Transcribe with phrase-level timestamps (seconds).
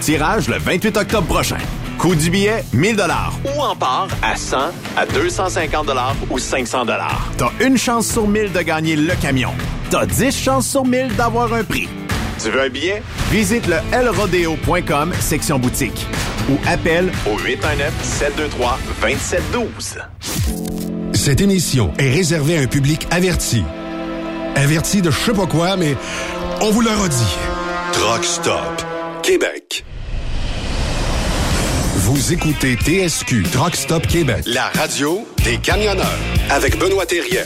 [0.00, 1.56] tirage le 28 octobre prochain.
[1.96, 3.02] Coût du billet, 1000
[3.44, 4.56] ou en part à 100,
[4.96, 5.86] à 250
[6.30, 6.84] ou 500
[7.38, 9.52] T'as une chance sur 1000 de gagner le camion.
[9.90, 11.88] T'as 10 chances sur 1000 d'avoir un prix.
[12.42, 13.02] Tu veux un billet?
[13.30, 16.06] Visite le lrodeo.com, section boutique.
[16.50, 17.38] Ou appelle au
[19.00, 21.14] 819-723-2712.
[21.14, 23.64] Cette émission est réservée à un public averti.
[24.56, 25.96] Averti de je sais pas quoi, mais
[26.60, 27.36] on vous le redit.
[27.92, 28.82] Truck Stop
[29.22, 29.84] Québec.
[31.96, 36.18] Vous écoutez TSQ Truck Stop Québec, la radio des camionneurs
[36.50, 37.44] avec Benoît Thérien.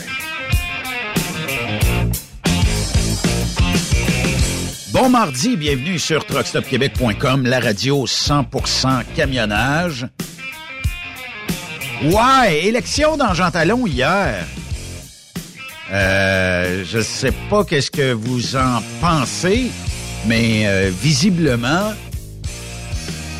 [4.93, 10.07] Bon mardi, bienvenue sur truckstopquebec.com, la radio 100% camionnage.
[12.03, 14.45] Ouais, élection dans Jean Talon hier.
[15.91, 19.71] Euh, je sais pas qu'est-ce que vous en pensez,
[20.25, 21.93] mais euh, visiblement,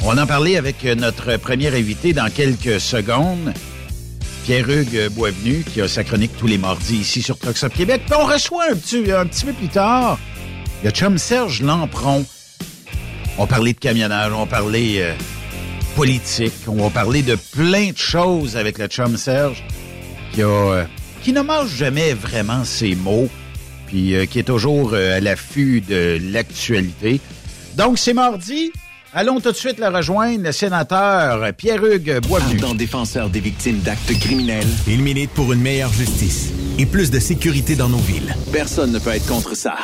[0.03, 3.53] on en parlait avec notre premier invité dans quelques secondes,
[4.43, 8.01] Pierre-Hugues Boisvenu, qui a sa chronique tous les mardis ici sur Truck Stop Québec.
[8.05, 10.19] Puis on reçoit un petit, un petit peu plus tard
[10.83, 12.25] le chum Serge Lampron.
[13.37, 15.13] On parlait de camionnage, on parlait euh,
[15.95, 19.63] politique, on va parler de plein de choses avec le chum Serge
[20.33, 20.83] qui a, euh,
[21.23, 23.29] qui ne mange jamais vraiment ses mots,
[23.87, 27.21] puis qui est toujours à l'affût de l'actualité.
[27.77, 28.71] Donc, c'est mardi.
[29.13, 32.59] Allons tout de suite le rejoindre, le sénateur Pierre-Hugues Boisvenu.
[32.63, 37.19] Ardent défenseur des victimes d'actes criminels, il milite pour une meilleure justice et plus de
[37.19, 38.35] sécurité dans nos villes.
[38.51, 39.75] Personne ne peut être contre ça.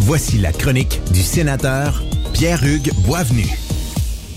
[0.00, 2.00] Voici la chronique du sénateur
[2.32, 3.46] Pierre-Hugues Boisvenu.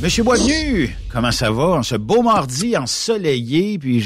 [0.01, 1.65] Monsieur Boisvenu, comment ça va?
[1.65, 4.03] En ce beau mardi ensoleillé, puis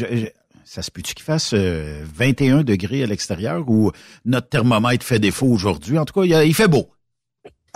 [0.74, 3.92] ça se peut-tu qu'il fasse 21 euh, degrés à l'extérieur ou
[4.26, 6.00] notre thermomètre fait défaut aujourd'hui?
[6.00, 6.88] En tout cas, il, fait beau.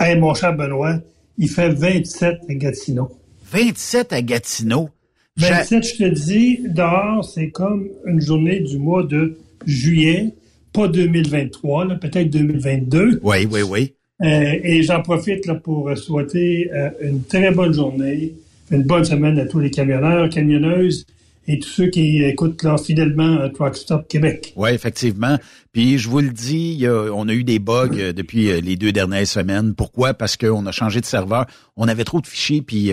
[0.00, 0.98] Hey, mon cher Benoît,
[1.36, 3.08] il fait 27 à Gatineau.
[3.52, 4.88] 27 à Gatineau?
[5.36, 10.34] 27, je te dis, dehors, c'est comme une journée du mois de juillet,
[10.72, 13.20] pas 2023, peut-être 2022.
[13.22, 13.94] Oui, oui, oui.
[14.24, 18.34] Euh, et j'en profite là, pour souhaiter euh, une très bonne journée,
[18.72, 21.06] une bonne semaine à tous les camionneurs, camionneuses
[21.48, 24.52] et tous ceux qui écoutent là, fidèlement euh, Truck Stop Québec.
[24.54, 25.38] Oui, effectivement.
[25.72, 28.92] Puis je vous le dis, on a eu des bugs euh, depuis euh, les deux
[28.92, 29.74] dernières semaines.
[29.74, 30.12] Pourquoi?
[30.12, 31.46] Parce qu'on a changé de serveur.
[31.76, 32.92] On avait trop de fichiers, puis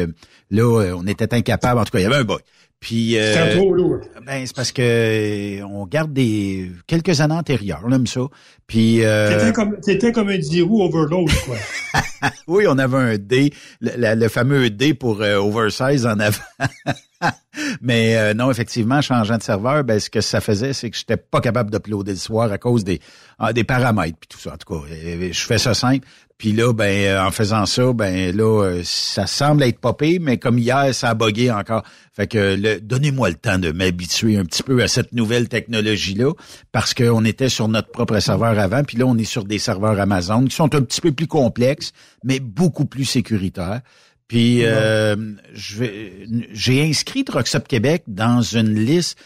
[0.51, 1.79] là, on était incapable.
[1.81, 2.39] En tout cas, il y avait un bug.
[2.79, 4.01] Puis euh, trop lourd.
[4.27, 8.21] Ben c'est parce que on garde des quelques années antérieures, on aime ça.
[8.67, 11.55] Puis c'était comme c'était comme un 10 overload quoi.
[12.47, 16.43] oui, on avait un D, le, fameux D pour oversize en avant.
[17.81, 21.17] Mais euh, non, effectivement, changeant de serveur, ben, ce que ça faisait, c'est que j'étais
[21.17, 22.99] pas capable d'uploader le soir à cause des,
[23.39, 24.53] ah, des paramètres puis tout ça.
[24.53, 26.05] En tout cas, je fais ça simple.
[26.37, 30.37] Puis là, ben, euh, en faisant ça, ben là, euh, ça semble être popé, mais
[30.37, 31.83] comme hier, ça a bugué encore.
[32.11, 36.33] Fait que donnez-moi le temps de m'habituer un petit peu à cette nouvelle technologie-là,
[36.73, 39.97] parce qu'on était sur notre propre serveur avant, puis là, on est sur des serveurs
[39.97, 41.93] Amazon qui sont un petit peu plus complexes,
[42.25, 43.79] mais beaucoup plus sécuritaires.
[44.27, 45.15] Puis euh,
[45.53, 49.19] j'ai inscrit Truckstop Québec dans une liste.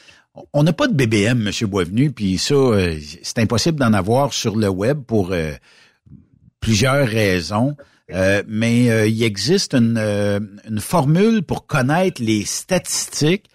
[0.53, 4.55] On n'a pas de BBM, Monsieur Boisvenu, puis ça, euh, c'est impossible d'en avoir sur
[4.55, 5.53] le web pour euh,
[6.59, 7.75] plusieurs raisons.
[8.47, 13.45] mais il existe une, une, formule pour connaître les statistiques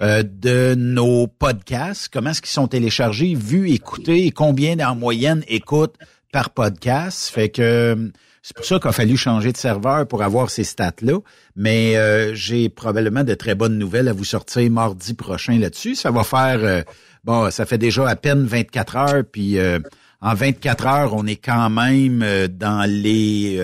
[0.00, 5.96] de nos podcasts, comment est-ce qu'ils sont téléchargés, vus, écoutés, et combien en moyenne écoutent
[6.32, 7.30] par podcast.
[7.30, 8.12] Fait que
[8.44, 11.18] c'est pour ça qu'il a fallu changer de serveur pour avoir ces stats-là.
[11.56, 15.94] Mais euh, j'ai probablement de très bonnes nouvelles à vous sortir mardi prochain là-dessus.
[15.94, 16.82] Ça va faire, euh,
[17.24, 19.78] bon, ça fait déjà à peine 24 heures, puis euh,
[20.20, 23.58] en 24 heures, on est quand même dans les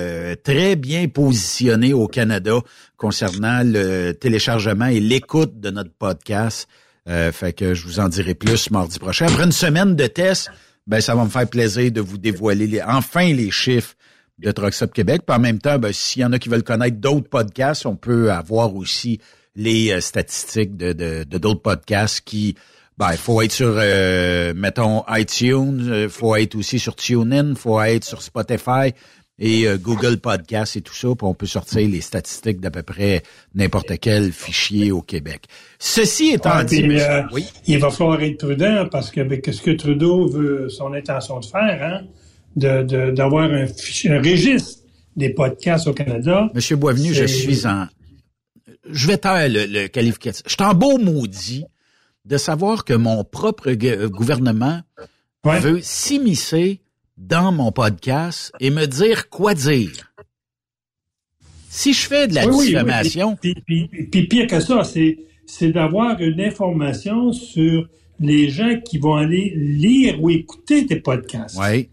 [0.44, 2.59] très bien positionnés au Canada
[2.97, 6.69] concernant le téléchargement et l'écoute de notre podcast.
[7.06, 9.27] fait que je vous en dirai plus mardi prochain.
[9.27, 10.50] Après une semaine de tests,
[10.87, 13.94] ben ça va me faire plaisir de vous dévoiler enfin les chiffres
[14.40, 15.22] de Truck Québec.
[15.26, 17.96] Puis en même temps, ben, s'il y en a qui veulent connaître d'autres podcasts, on
[17.96, 19.20] peut avoir aussi
[19.56, 22.56] les euh, statistiques de, de, d'autres podcasts qui,
[22.98, 27.50] ben, il faut être sur, euh, mettons, iTunes, il euh, faut être aussi sur TuneIn,
[27.50, 28.92] il faut être sur Spotify
[29.42, 33.22] et Google Podcasts et tout ça, puis on peut sortir les statistiques d'à peu près
[33.54, 35.44] n'importe quel fichier au Québec.
[35.78, 36.86] Ceci étant dit,
[37.32, 37.46] oui?
[37.66, 41.46] il va falloir être prudent parce que ben, ce que Trudeau veut, son intention de
[41.46, 42.06] faire, hein,
[42.56, 44.81] d'avoir de, un, un, registre
[45.17, 46.50] des podcasts au Canada.
[46.55, 47.87] Monsieur Boisvenu, je suis en...
[48.91, 50.43] Je vais taire le, le qualificatif.
[50.47, 51.64] Je suis en beau maudit
[52.25, 53.73] de savoir que mon propre
[54.06, 54.81] gouvernement
[55.44, 56.81] veut s'immiscer
[57.17, 60.13] dans mon podcast et me dire quoi dire.
[61.69, 63.39] Si je fais de la diffamation...
[63.44, 69.15] Oui, puis, puis, pire que ça, c'est d'avoir une information sur les gens qui vont
[69.15, 71.56] aller lire ou écouter tes podcasts.
[71.58, 71.89] Oui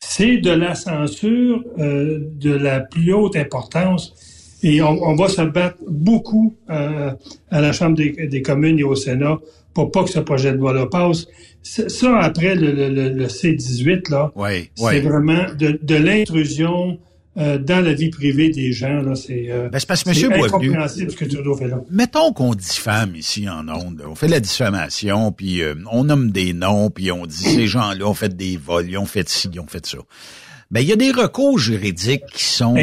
[0.00, 4.14] c'est de la censure euh, de la plus haute importance.
[4.62, 7.12] Et on, va se battre beaucoup euh,
[7.50, 9.38] à la Chambre des, communes et au Sénat
[9.74, 11.26] pour pas que ce projet de loi-là passe.
[11.62, 14.32] Ça, après le, C-18, là,
[14.74, 16.98] c'est vraiment de, de l'intrusion
[17.38, 19.02] euh, dans la vie privée des gens.
[19.02, 21.82] Là, c'est euh, ben, parce que Monsieur incompréhensible ce que Trudeau fait là.
[21.90, 24.02] Mettons qu'on diffame ici en ondes.
[24.08, 27.66] On fait de la diffamation, puis euh, on nomme des noms, puis on dit ces
[27.66, 29.98] gens-là ont fait des vols, ils ont fait ci, ils ont fait ça.
[30.70, 32.74] Ben, il y a des recours juridiques qui sont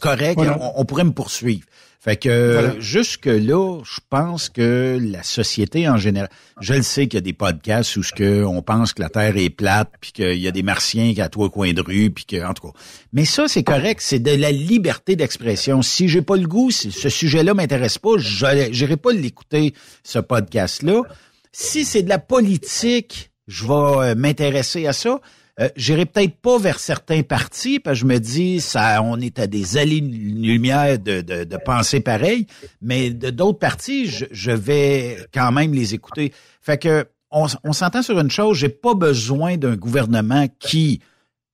[0.00, 0.38] corrects.
[0.76, 1.66] on, pourrait me poursuivre.
[2.06, 7.18] Fait que jusque-là, je pense que la société en général, je le sais qu'il y
[7.18, 10.38] a des podcasts où ce que on pense que la Terre est plate, puis qu'il
[10.38, 12.78] y a des martiens qui à toi coin de rue, puis que en tout cas.
[13.12, 15.82] Mais ça, c'est correct, c'est de la liberté d'expression.
[15.82, 21.02] Si j'ai pas le goût, si ce sujet-là m'intéresse pas, j'irai pas l'écouter, ce podcast-là.
[21.50, 25.20] Si c'est de la politique, je vais euh, m'intéresser à ça.
[25.58, 29.38] Euh, j'irai peut-être pas vers certains partis, parce que je me dis, ça, on est
[29.38, 32.46] à des allées-lumière de, de, de penser pareil,
[32.82, 36.32] mais de d'autres partis, je, je, vais quand même les écouter.
[36.60, 41.00] Fait que on, s'entend sur une chose, j'ai pas besoin d'un gouvernement qui,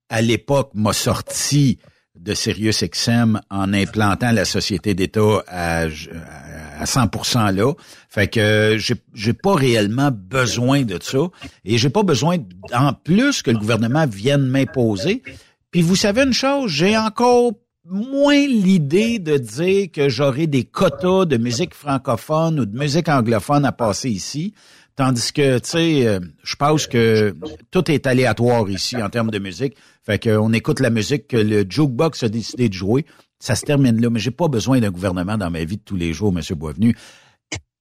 [0.08, 1.78] à l'époque, m'a sorti
[2.14, 6.51] de SiriusXM en implantant la société d'État à, à
[6.84, 7.72] 100% là.
[8.08, 11.28] Fait que j'ai j'ai pas réellement besoin de ça
[11.64, 12.38] et j'ai pas besoin
[12.72, 15.22] en plus que le gouvernement vienne m'imposer.
[15.70, 17.52] Puis vous savez une chose, j'ai encore
[17.84, 23.64] moins l'idée de dire que j'aurai des quotas de musique francophone ou de musique anglophone
[23.64, 24.54] à passer ici.
[24.94, 27.34] Tandis que, tu sais, euh, je pense que
[27.70, 29.74] tout est aléatoire ici en termes de musique.
[30.04, 33.06] Fait qu'on écoute la musique que le jukebox a décidé de jouer.
[33.42, 34.08] Ça se termine là.
[34.08, 36.56] Mais j'ai pas besoin d'un gouvernement dans ma vie de tous les jours, M.
[36.56, 36.94] Boisvenu.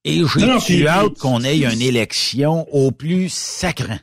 [0.04, 0.24] Et
[0.66, 4.00] j'ai hâte qu'on ait une élection au plus sacrant.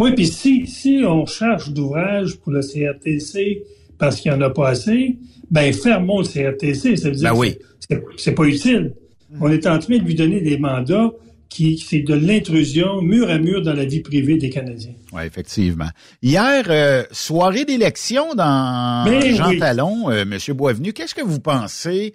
[0.00, 3.62] Oui, puis si, si on cherche d'ouvrage pour le CRTC
[3.98, 5.16] parce qu'il n'y en a pas assez,
[5.48, 6.96] ben fermons le CRTC.
[6.96, 7.54] Ça veut dire ben
[7.88, 8.94] que c'est pas utile.
[9.40, 11.12] On est en train de lui donner des mandats
[11.48, 14.94] qui c'est de l'intrusion mur à mur dans la vie privée des Canadiens.
[15.12, 15.88] Oui, effectivement.
[16.22, 22.14] Hier, euh, soirée d'élection dans ben Jean Talon, euh, Monsieur Boisvenu, qu'est-ce que vous pensez?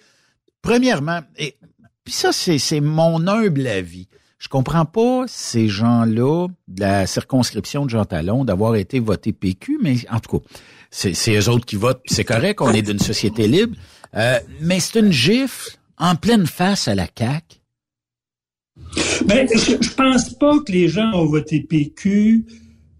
[0.61, 1.55] Premièrement, et
[2.03, 4.07] puis ça, c'est mon humble avis.
[4.39, 9.79] Je comprends pas ces gens-là de la circonscription de Jean Talon d'avoir été votés PQ,
[9.81, 10.45] mais en tout cas,
[10.91, 13.75] c'est eux autres qui votent, c'est correct, on est d'une société libre.
[14.15, 17.58] Euh, mais c'est une gifle en pleine face à la CAQ.
[19.25, 22.45] Ben, je, je pense pas que les gens ont voté PQ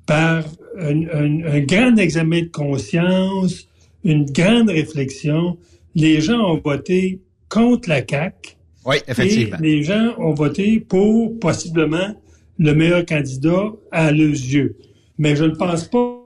[0.05, 0.43] par
[0.79, 3.67] un, un, grand examen de conscience,
[4.03, 5.57] une grande réflexion.
[5.95, 8.55] Les gens ont voté contre la CAQ.
[8.86, 9.57] Oui, effectivement.
[9.59, 12.15] Et les gens ont voté pour possiblement
[12.57, 14.77] le meilleur candidat à leurs yeux.
[15.17, 16.19] Mais je ne pense pas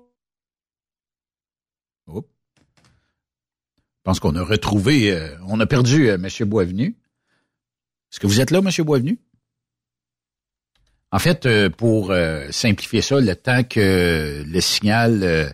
[4.04, 6.28] Je pense qu'on a retrouvé, euh, on a perdu euh, M.
[6.50, 6.88] Boisvenu.
[8.12, 8.70] Est-ce que vous êtes là, M.
[8.86, 9.18] Boisvenu?
[11.14, 12.14] En fait, euh, pour
[12.50, 15.54] simplifier ça, le temps que le signal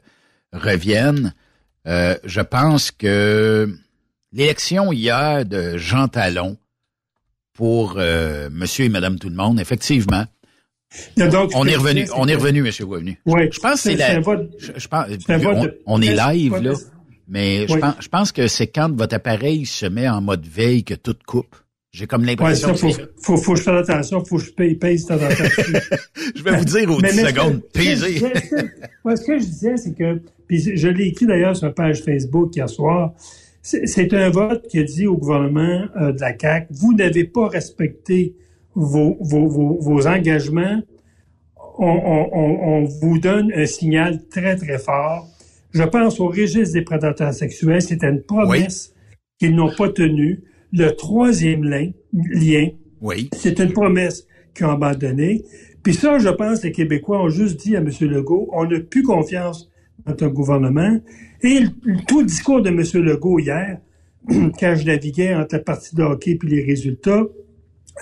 [0.54, 1.34] revienne,
[1.86, 3.70] je pense que
[4.32, 6.58] l'élection hier de Jean Talon
[7.54, 10.25] pour Monsieur et Madame tout le monde, effectivement,
[11.54, 12.86] on est revenu, on est revenu, Monsieur.
[12.86, 14.16] Oui, je pense que c'est la.
[14.16, 15.06] Je, pense,
[15.86, 16.74] on, est live là.
[17.28, 20.84] Mais je, pense, je pense que c'est quand votre appareil se met en mode veille
[20.84, 21.56] que tout coupe.
[21.91, 24.75] J'ai comme l'impression ouais, faut, faut, faut, que je fasse attention, faut que je paye,
[24.75, 25.17] paye temps
[26.36, 27.62] je vais vous dire aux 10 secondes.
[29.03, 32.03] Moi, ce que je disais, c'est que, puis je l'ai écrit d'ailleurs sur la page
[32.03, 33.13] Facebook hier soir,
[33.62, 37.48] c'est un vote qui a dit au gouvernement euh, de la CAQ, vous n'avez pas
[37.48, 38.36] respecté
[38.75, 40.81] vos, vos, vos, vos engagements,
[41.77, 45.27] on, on, on, vous donne un signal très, très fort
[45.72, 47.81] je pense au registre des prédateurs sexuels.
[47.81, 48.93] C'était une promesse
[49.39, 50.41] qu'ils n'ont pas tenue.
[50.72, 52.70] Le troisième lien, lien
[53.02, 53.30] oui.
[53.36, 55.44] c'est une promesse qu'ils ont abandonnée.
[55.84, 57.90] Puis ça, je pense, les Québécois ont juste dit à M.
[58.02, 59.70] Legault, on n'a plus confiance
[60.06, 61.00] dans ton gouvernement.
[61.42, 61.62] Et
[62.08, 62.84] tout le discours de M.
[63.04, 63.80] Legault hier,
[64.28, 67.24] quand je naviguais entre la partie de hockey puis les résultats,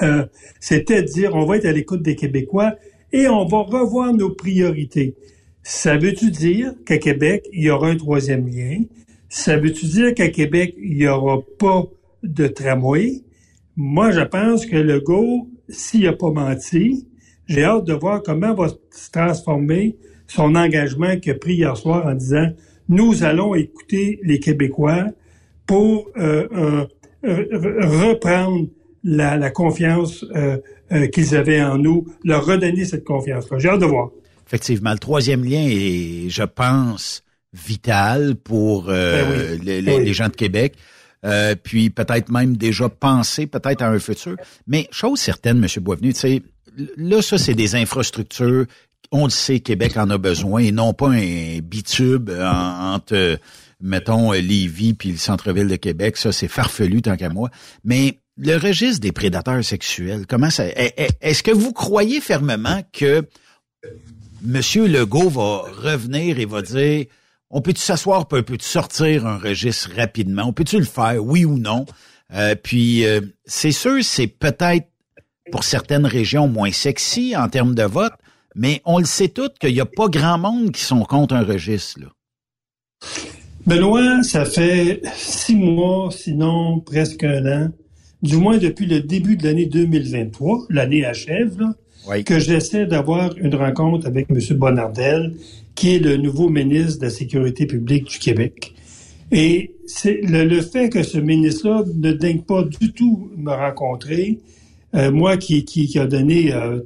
[0.02, 0.26] euh,
[0.60, 2.76] c'était de dire on va être à l'écoute des Québécois
[3.12, 5.16] et on va revoir nos priorités.
[5.64, 8.84] Ça veut-tu dire qu'à Québec, il y aura un troisième lien?
[9.30, 11.84] Ça veut-tu dire qu'à Québec, il n'y aura pas
[12.24, 13.24] de tramway?
[13.76, 17.08] Moi, je pense que le go, s'il n'a pas menti,
[17.48, 19.98] j'ai hâte de voir comment va se transformer
[20.28, 22.50] son engagement qu'il a pris hier soir en disant
[22.90, 25.06] nous allons écouter les Québécois
[25.66, 26.86] pour euh, euh,
[27.24, 28.68] reprendre
[29.04, 30.58] la, confiance euh,
[31.08, 33.58] qu'ils avaient en nous, leur redonner cette confiance-là.
[33.60, 34.10] J'ai hâte de voir.
[34.46, 40.76] Effectivement, le troisième lien est, je pense, vital pour ben ben les, gens de Québec.
[41.26, 44.36] Euh, puis peut-être même déjà penser peut-être à un futur.
[44.68, 45.84] Mais chose certaine, M.
[45.84, 46.44] Boisvenu, tu sais,
[46.98, 48.66] là, ça, c'est des infrastructures.
[49.12, 53.40] On le sait, Québec en a besoin, et non pas un bitube entre,
[53.82, 56.18] mettons, Lévis puis le centre-ville de Québec.
[56.18, 57.50] Ça, c'est farfelu tant qu'à moi.
[57.84, 60.66] Mais le registre des prédateurs sexuels, comment ça...
[60.68, 63.24] Est-ce que vous croyez fermement que
[64.44, 67.06] Monsieur Legault va revenir et va dire
[67.50, 71.58] on peut-tu s'asseoir, on peut-tu sortir un registre rapidement, on peut-tu le faire, oui ou
[71.58, 71.86] non?
[72.34, 74.88] Euh, puis euh, c'est sûr, c'est peut-être
[75.52, 78.14] pour certaines régions moins sexy en termes de vote,
[78.56, 81.44] mais on le sait tout qu'il n'y a pas grand monde qui sont contre un
[81.44, 82.02] registre.
[82.02, 82.08] Là.
[83.66, 87.70] Benoît, ça fait six mois, sinon presque un an,
[88.22, 91.74] du moins depuis le début de l'année 2023, l'année achève, là,
[92.26, 94.40] que j'essaie d'avoir une rencontre avec M.
[94.58, 95.34] Bonardel,
[95.76, 98.74] qui est le nouveau ministre de la Sécurité publique du Québec.
[99.32, 104.40] Et c'est le, fait que ce ministre-là ne daigne pas du tout me rencontrer,
[104.96, 106.80] euh, moi qui, qui, qui, a donné euh,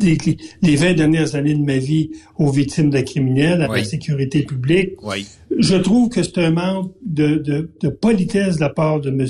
[0.00, 4.92] les 20 dernières années de ma vie aux victimes de criminels, à la sécurité publique.
[5.02, 5.26] Oui.
[5.58, 9.26] Je trouve que c'est un manque de, de, de, politesse de la part de M.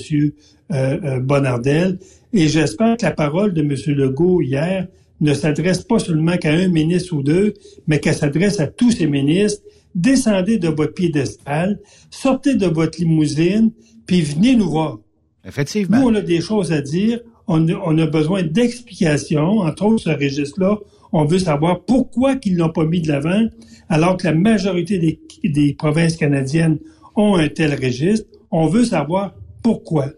[0.73, 1.99] Euh, euh, Bonardel
[2.33, 3.75] et j'espère que la parole de M.
[3.95, 4.89] Legault hier
[5.21, 7.55] ne s'adresse pas seulement qu'à un ministre ou deux,
[7.87, 9.63] mais qu'elle s'adresse à tous ces ministres.
[9.95, 11.81] Descendez de votre piédestal,
[12.11, 13.73] sortez de votre limousine,
[14.07, 14.99] puis venez nous voir.
[15.47, 15.99] Effectivement.
[15.99, 17.21] Nous, on a des choses à dire.
[17.49, 20.79] On a, besoin d'explications, entre autres ce registre-là.
[21.13, 23.47] On veut savoir pourquoi qu'ils l'ont pas mis de l'avant,
[23.89, 26.79] alors que la majorité des, des provinces canadiennes
[27.15, 28.27] ont un tel registre.
[28.51, 30.09] On veut savoir pourquoi.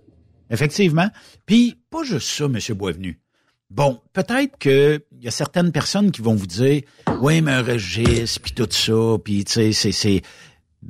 [0.51, 1.09] Effectivement.
[1.45, 2.59] Puis, pas juste ça, M.
[2.75, 3.21] Boisvenu.
[3.71, 6.83] Bon, peut-être qu'il y a certaines personnes qui vont vous dire,
[7.21, 10.23] oui, mais un registre, puis tout ça, puis tu sais, c'est, c'est...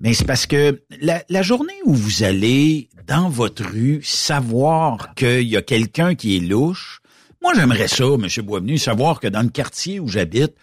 [0.01, 5.49] Mais c'est parce que la, la, journée où vous allez dans votre rue savoir qu'il
[5.49, 7.01] y a quelqu'un qui est louche,
[7.43, 8.29] moi j'aimerais ça, M.
[8.45, 10.55] Boisvenu, savoir que dans le quartier où j'habite,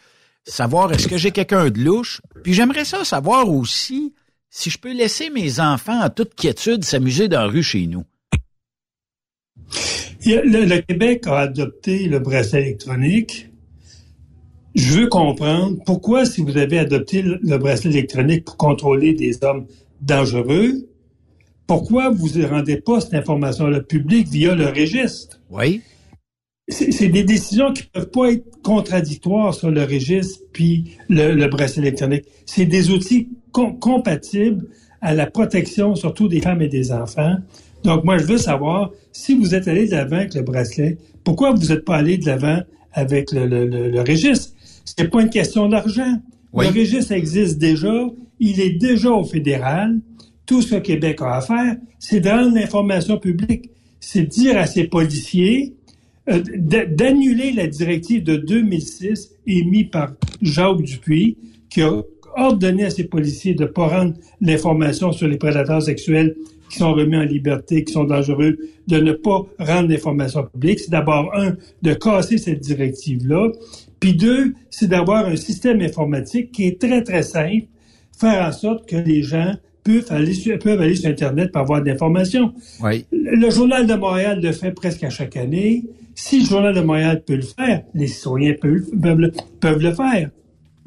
[0.45, 4.13] savoir est-ce que j'ai quelqu'un de louche, puis j'aimerais ça savoir aussi
[4.49, 8.05] si je peux laisser mes enfants en toute quiétude s'amuser dans la rue chez nous.
[10.25, 13.49] Le, Québec a adopté le bracelet électronique.
[14.73, 19.67] Je veux comprendre pourquoi, si vous avez adopté le, bracelet électronique pour contrôler des hommes
[20.01, 20.87] dangereux,
[21.67, 25.39] pourquoi vous ne rendez pas cette information-là publique via le registre?
[25.49, 25.81] Oui.
[26.67, 32.25] C'est des décisions qui peuvent pas être contradictoires sur le registre puis le, bracelet électronique.
[32.47, 34.67] C'est des outils compatibles
[35.01, 37.35] à la protection surtout des femmes et des enfants.
[37.83, 41.53] Donc, moi, je veux savoir, si vous êtes allé de l'avant avec le bracelet, pourquoi
[41.53, 42.59] vous n'êtes pas allé de l'avant
[42.91, 44.51] avec le, le, le, le registre?
[44.83, 46.19] C'est pas une question d'argent.
[46.53, 47.93] Le registre existe déjà.
[48.41, 50.01] Il est déjà au fédéral.
[50.45, 53.69] Tout ce que Québec a à faire, c'est de rendre l'information publique.
[54.01, 55.75] C'est dire à ses policiers
[56.29, 61.37] euh, d'annuler la directive de 2006 émise par Jacques Dupuis,
[61.69, 62.01] qui a
[62.35, 66.35] ordonné à ses policiers de ne pas rendre l'information sur les prédateurs sexuels
[66.69, 70.79] qui sont remis en liberté, qui sont dangereux, de ne pas rendre l'information publique.
[70.79, 73.51] C'est d'abord, un, de casser cette directive-là.
[73.99, 77.65] Puis deux, c'est d'avoir un système informatique qui est très, très simple,
[78.17, 81.81] faire en sorte que les gens peuvent aller sur, peuvent aller sur Internet pour avoir
[81.81, 82.53] de l'information.
[82.81, 83.05] Oui.
[83.11, 85.83] Le Journal de Montréal le fait presque à chaque année.
[86.15, 90.29] Si le Journal de Montréal peut le faire, les citoyens peuvent, le, peuvent le faire.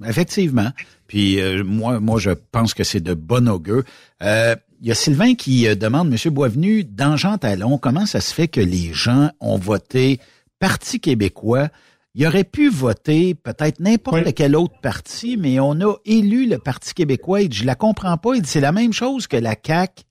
[0.06, 0.70] Effectivement.
[1.06, 3.82] Puis euh, moi, moi, je pense que c'est de bon augure.
[4.22, 8.20] Euh, il y a Sylvain qui euh, demande, Monsieur Boisvenu, dans Jean Talon, comment ça
[8.20, 10.20] se fait que les gens ont voté
[10.58, 11.68] Parti québécois?
[12.14, 16.94] Il aurait pu voter peut-être n'importe quel autre parti, mais on a élu le Parti
[16.94, 17.42] québécois.
[17.42, 18.34] Et je la comprends pas.
[18.34, 20.02] Il c'est la même chose que la CAQ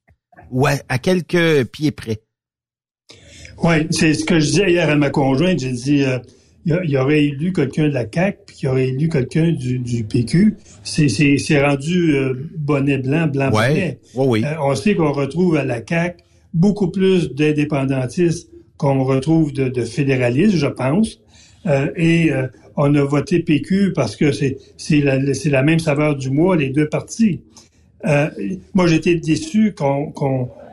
[0.52, 2.22] ou à, quelques pieds près.
[3.62, 5.60] Oui, c'est ce que je disais hier à ma conjointe.
[5.60, 6.20] J'ai dit, euh,
[6.68, 10.04] il y aurait élu quelqu'un de la CAQ, puis il aurait élu quelqu'un du, du
[10.04, 10.58] PQ.
[10.84, 14.00] C'est rendu euh, bonnet blanc, blanc bonnet.
[14.16, 14.44] oui.
[14.44, 16.18] Euh, on sait qu'on retrouve à la CAQ
[16.54, 21.22] beaucoup plus d'indépendantistes qu'on retrouve de, de, fédéralistes, je pense.
[21.66, 22.32] Euh, et
[22.76, 24.58] on a voté PQ parce que c'est
[25.02, 27.42] la, la même saveur du mois, les deux partis.
[28.74, 30.12] moi, j'étais déçu qu'on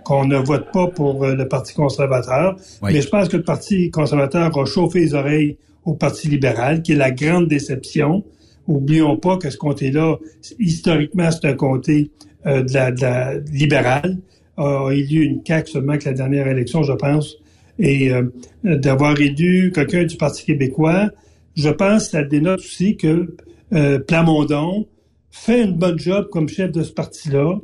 [0.04, 2.56] qu'on ne vote pas pour le Parti conservateur.
[2.82, 6.92] Mais je pense que le Parti conservateur a chauffé les oreilles au Parti libéral, qui
[6.92, 8.24] est la grande déception.
[8.66, 10.18] Oublions pas que ce comté-là,
[10.58, 12.10] historiquement, c'est un comté
[12.46, 14.18] euh, de, la, de la libérale,
[14.56, 17.36] a élu une CAQ seulement que la dernière élection, je pense,
[17.78, 18.22] et euh,
[18.64, 21.10] d'avoir élu quelqu'un du Parti québécois,
[21.56, 23.34] je pense que ça dénote aussi que
[23.72, 24.86] euh, Plamondon
[25.30, 27.58] fait une bonne job comme chef de ce parti-là.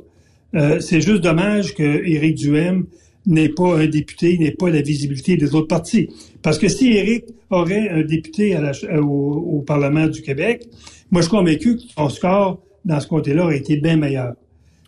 [0.81, 2.85] c'est juste dommage que Éric Duhem
[3.25, 6.09] n'est pas un député, n'est pas la visibilité des autres partis.
[6.41, 10.67] Parce que si Éric aurait un député à au, Parlement du Québec,
[11.11, 14.33] moi, je suis convaincu que son score dans ce côté-là aurait été bien meilleur.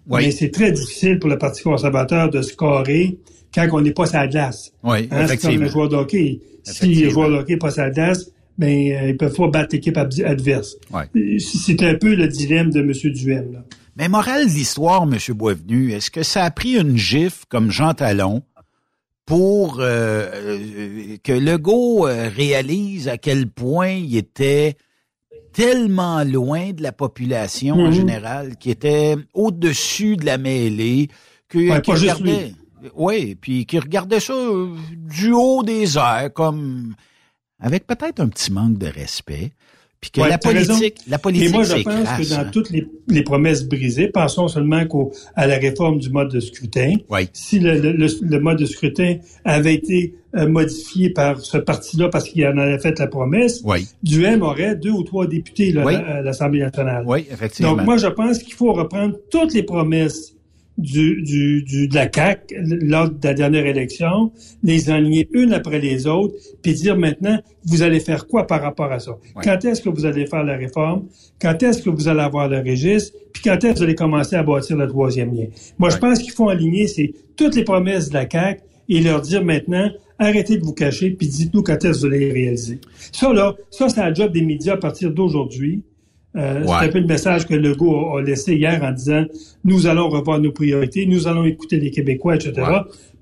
[0.07, 3.17] Mais c'est très difficile pour le Parti conservateur de scorer
[3.53, 4.73] quand on n'est pas sa glace.
[4.83, 6.39] Oui, hein, C'est comme le joueur de hockey.
[6.63, 9.69] Si le joueur de hockey n'est pas sa glace, ben, euh, ils peuvent pas battre
[9.73, 10.77] l'équipe adverse.
[11.39, 12.91] C'est un peu le dilemme de M.
[12.91, 13.53] Duhem.
[13.53, 13.65] Là.
[13.95, 15.17] Mais morale de l'histoire, M.
[15.35, 18.43] Boisvenu, est-ce que ça a pris une gifle comme Jean Talon
[19.25, 24.75] pour euh, euh, que Legault euh, réalise à quel point il était
[25.53, 27.93] tellement loin de la population en mhm.
[27.93, 31.09] général, qui était au-dessus de la mêlée,
[31.47, 32.53] que, regardait,
[32.95, 34.33] oui, puis qui regardait ça
[34.95, 36.95] du haut des airs, comme
[37.63, 39.51] avec peut-être un petit manque de respect.
[40.01, 42.49] Puis que la politique, la politique, Et moi, je pense que dans hein.
[42.51, 42.71] toutes
[43.07, 44.83] les, promesses brisées, pensons seulement
[45.33, 46.95] à la réforme du mode de scrutin.
[47.31, 52.57] Si le, mode de scrutin avait été euh, modifié par ce parti-là parce qu'il en
[52.57, 53.63] avait fait la promesse.
[54.03, 57.05] Duhem aurait deux ou trois députés à l'Assemblée nationale.
[57.07, 57.77] Oui, effectivement.
[57.77, 60.35] Donc moi, je pense qu'il faut reprendre toutes les promesses
[60.77, 64.31] du, du, du, de la CAC lors de la dernière élection,
[64.63, 68.91] les aligner une après les autres, puis dire maintenant, vous allez faire quoi par rapport
[68.91, 69.17] à ça?
[69.43, 71.07] Quand est-ce que vous allez faire la réforme?
[71.39, 73.15] Quand est-ce que vous allez avoir le registre?
[73.33, 75.45] Puis quand est-ce que vous allez commencer à bâtir le troisième lien?
[75.77, 79.21] Moi, je pense qu'il faut aligner c'est toutes les promesses de la CAC et leur
[79.21, 82.79] dire maintenant, arrêtez de vous cacher, puis dites-nous quand est-ce que vous allez les réaliser.
[83.11, 85.83] Ça, là, ça, c'est la job des médias à partir d'aujourd'hui
[86.35, 89.25] euh, C'est un peu le message que Legault a, laissé hier en disant
[89.63, 92.53] nous allons revoir nos priorités, nous allons écouter les Québécois, etc.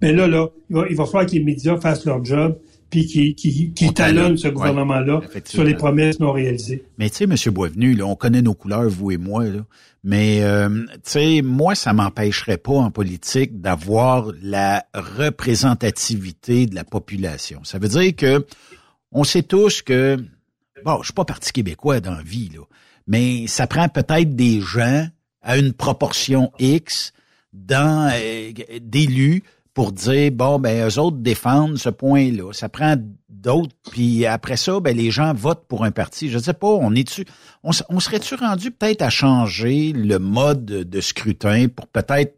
[0.01, 0.47] Mais là, là,
[0.89, 2.57] il va, falloir que les médias fassent leur job
[2.89, 6.83] puis qui, qui, qui talonnent ce gouvernement-là sur les promesses non réalisées.
[6.97, 7.53] Mais tu sais, M.
[7.53, 9.61] Boisvenu, là, on connaît nos couleurs, vous et moi, là.
[10.03, 16.83] Mais euh, tu sais, moi, ça m'empêcherait pas en politique d'avoir la représentativité de la
[16.83, 17.63] population.
[17.63, 18.45] Ça veut dire que
[19.11, 20.17] on sait tous que
[20.83, 22.61] bon, je suis pas parti québécois dans la vie, là
[23.07, 25.07] mais ça prend peut-être des gens
[25.41, 27.13] à une proportion X
[27.53, 32.51] dans euh, d'élus pour dire bon ben eux autres défendent ce point-là.
[32.53, 32.95] Ça prend
[33.29, 36.29] d'autres puis après ça ben les gens votent pour un parti.
[36.29, 37.25] Je sais pas, on est-tu
[37.63, 42.35] on, serait-tu rendu peut-être à changer le mode de scrutin pour peut-être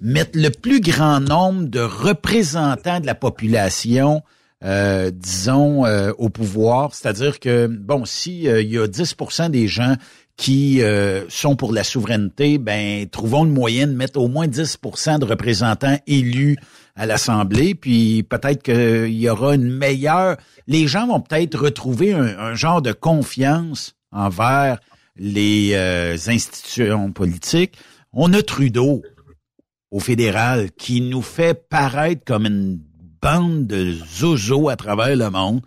[0.00, 4.22] mettre le plus grand nombre de représentants de la population
[4.62, 6.94] euh, disons, euh, au pouvoir.
[6.94, 9.94] C'est-à-dire que, bon, si euh, il y a 10% des gens
[10.36, 10.80] qui
[11.28, 15.98] sont pour la souveraineté, ben trouvons le moyen de mettre au moins 10% de représentants
[16.06, 16.56] élus
[16.96, 20.38] à l'Assemblée, puis peut-être qu'il y aura une meilleure...
[20.66, 24.80] Les gens vont peut-être retrouver un, un, genre de confiance envers
[25.14, 25.76] les
[26.26, 27.76] institutions politiques.
[28.14, 29.02] On a Trudeau
[29.90, 32.80] au fédéral qui nous fait paraître comme une
[33.22, 35.60] bande de zozo à travers le monde.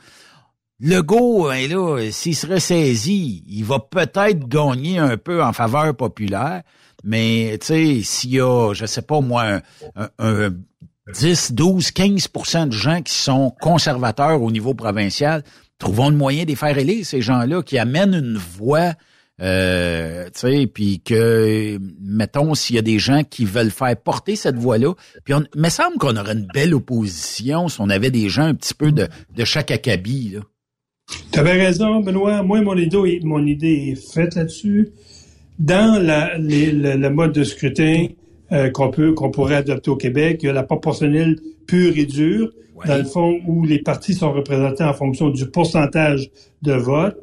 [0.79, 5.95] Le go, hein, là, s'il se ressaisit, il va peut-être gagner un peu en faveur
[5.95, 6.63] populaire,
[7.03, 9.61] mais tu sais, s'il y a, je sais pas moi,
[10.19, 10.49] un,
[11.13, 15.43] 10, 12, 15% de gens qui sont conservateurs au niveau provincial,
[15.77, 18.93] trouvons le moyen de faire élire, ces gens-là, qui amènent une voix
[19.41, 24.35] euh, tu sais, puis que, mettons, s'il y a des gens qui veulent faire porter
[24.35, 24.93] cette voix-là,
[25.25, 28.53] puis on, me semble qu'on aurait une belle opposition si on avait des gens un
[28.53, 30.41] petit peu de, de chaque acabit, là.
[31.31, 32.43] Tu avais raison, Benoît.
[32.43, 34.89] Moi, mon idée, mon idée est faite là-dessus.
[35.59, 38.07] Dans la, le, mode de scrutin
[38.51, 42.05] euh, qu'on peut, qu'on pourrait adopter au Québec, il y a la proportionnelle pure et
[42.05, 42.51] dure,
[42.85, 47.17] dans le fond, où les partis sont représentés en fonction du pourcentage de vote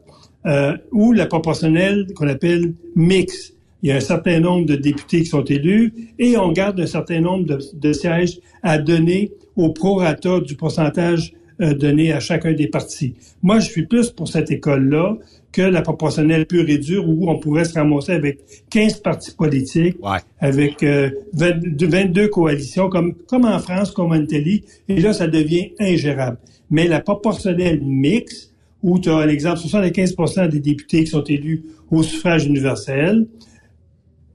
[0.47, 3.53] euh, ou la proportionnelle qu'on appelle mix.
[3.83, 6.87] Il y a un certain nombre de députés qui sont élus et on garde un
[6.87, 12.53] certain nombre de, de sièges à donner au prorata du pourcentage euh, donné à chacun
[12.53, 13.15] des partis.
[13.43, 15.19] Moi, je suis plus pour cette école-là
[15.53, 18.39] que la proportionnelle pure et dure où on pourrait se ramasser avec
[18.71, 19.99] 15 partis politiques,
[20.41, 25.73] avec euh, 22 coalitions, comme, comme en France, comme en Italie, et là, ça devient
[25.79, 26.39] ingérable.
[26.71, 28.50] Mais la proportionnelle mixte,
[28.83, 33.27] où tu as un exemple, 75 des députés qui sont élus au suffrage universel,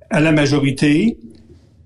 [0.09, 1.17] à la majorité,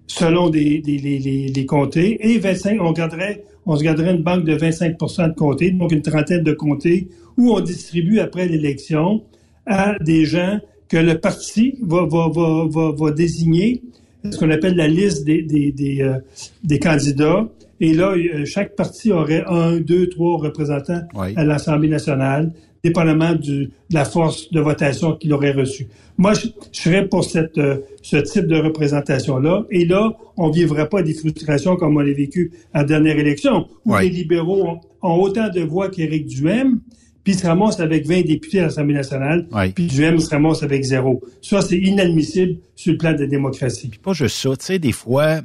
[0.08, 4.44] selon des, des les, les, comtés, et 25, on garderait, on se garderait une banque
[4.44, 9.24] de 25% de comtés, donc une trentaine de comtés, où on distribue après l'élection
[9.66, 13.82] à des gens que le parti va, va, va, va, va désigner,
[14.30, 16.18] ce qu'on appelle la liste des, des, des, euh,
[16.64, 17.48] des candidats,
[17.80, 21.02] et là, euh, chaque parti aurait un, deux, trois représentants
[21.36, 22.52] à l'Assemblée nationale,
[22.84, 25.88] dépendamment du, de la force de votation qu'il aurait reçue.
[26.18, 29.66] Moi, je, serais pour cette, euh, ce type de représentation-là.
[29.72, 33.68] Et là, on vivrait pas des frustrations comme on l'a vécu à la dernière élection,
[33.86, 36.82] où les libéraux ont, autant de voix qu'Éric Duhem,
[37.24, 41.22] puis se ramassent avec 20 députés à l'Assemblée nationale, puis Duhem se ramasse avec zéro.
[41.42, 43.90] Ça, c'est inadmissible sur le plan de la démocratie.
[43.90, 45.42] Puis pas juste ça, tu sais, des fois,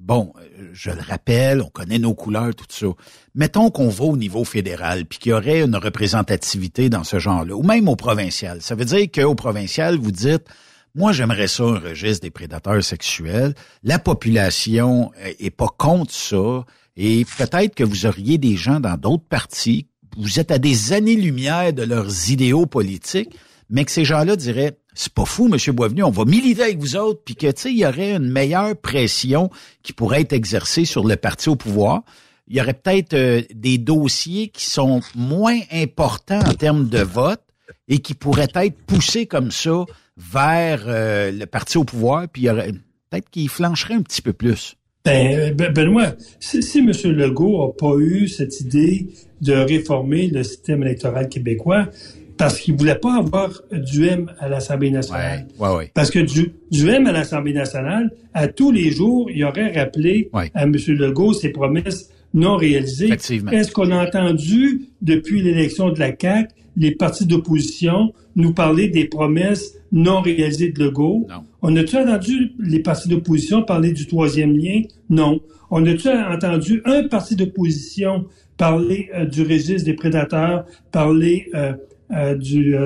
[0.00, 2.86] Bon, euh, je le rappelle, on connaît nos couleurs, tout ça.
[3.34, 7.56] Mettons qu'on va au niveau fédéral, puis qu'il y aurait une représentativité dans ce genre-là,
[7.56, 8.62] ou même au provincial.
[8.62, 10.44] Ça veut dire qu'au provincial, vous dites,
[10.94, 13.54] moi, j'aimerais ça un registre des prédateurs sexuels.
[13.82, 16.64] La population euh, est pas contre ça,
[16.96, 19.88] et peut-être que vous auriez des gens dans d'autres partis.
[20.16, 23.36] Vous êtes à des années-lumière de leurs idéaux politiques,
[23.68, 26.96] mais que ces gens-là diraient, c'est pas fou, Monsieur Boisvenu, on va militer avec vous
[26.96, 29.48] autres, puis que, tu sais, il y aurait une meilleure pression
[29.84, 32.02] qui pourrait être exercée sur le parti au pouvoir.
[32.48, 37.40] Il y aurait peut-être euh, des dossiers qui sont moins importants en termes de vote,
[37.86, 39.84] et qui pourrait être poussé comme ça
[40.16, 44.20] vers euh, le parti au pouvoir, puis il y aurait peut-être qu'il flancherait un petit
[44.20, 44.74] peu plus.
[45.04, 46.90] Ben, ben Benoît, si M.
[47.04, 49.06] Legault n'a pas eu cette idée
[49.40, 51.88] de réformer le système électoral québécois,
[52.38, 55.46] parce qu'il voulait pas avoir du M à l'Assemblée nationale.
[55.58, 59.44] Ouais, ouais, Parce que du, du M à l'Assemblée nationale, à tous les jours, il
[59.44, 60.72] aurait rappelé à M.
[60.88, 63.10] Legault ses promesses non réalisées.
[63.12, 69.06] Est-ce qu'on a entendu, depuis l'élection de la CAQ, les partis d'opposition nous parler des
[69.06, 71.26] promesses non réalisées de Legault?
[71.28, 71.42] Non.
[71.60, 74.82] On a-tu entendu les partis d'opposition parler du troisième lien?
[75.10, 75.40] Non.
[75.70, 81.72] On a-tu entendu un parti d'opposition parler euh, du registre des prédateurs, parler euh,
[82.12, 82.76] euh, du...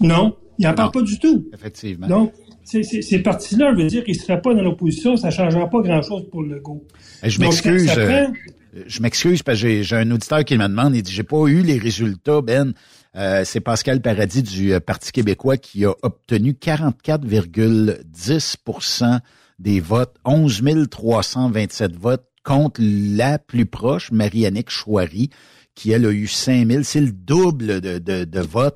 [0.00, 1.48] non, il n'en parle pas du tout.
[1.52, 2.06] Effectivement.
[2.06, 2.32] Donc,
[2.64, 5.80] ces partis-là, je veux dire, ils ne seraient pas dans l'opposition, ça ne changera pas
[5.80, 6.84] grand-chose pour Legault.
[7.22, 7.90] Je m'excuse.
[8.86, 11.62] Je m'excuse parce que j'ai un auditeur qui me demande, il dit, j'ai pas eu
[11.62, 12.74] les résultats, Ben.
[13.16, 19.20] Euh, c'est Pascal Paradis du euh, Parti québécois qui a obtenu 44,10%
[19.58, 25.30] des votes, 11 327 votes contre la plus proche, Marie-Annick Chouari,
[25.76, 26.82] qui elle a eu 5 000.
[26.82, 28.74] C'est le double de, de, de votes.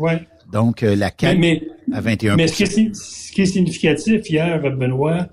[0.53, 4.61] Donc, euh, la CAQ à 21 Mais ce qui, est, ce qui est significatif hier,
[4.61, 5.29] Benoît,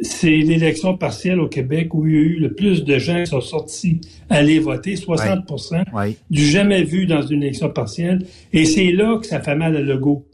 [0.00, 3.30] c'est l'élection partielle au Québec où il y a eu le plus de gens qui
[3.30, 8.26] sont sortis aller voter, 60% du jamais vu dans une élection partielle.
[8.52, 10.26] Et c'est là que ça fait mal à Legault.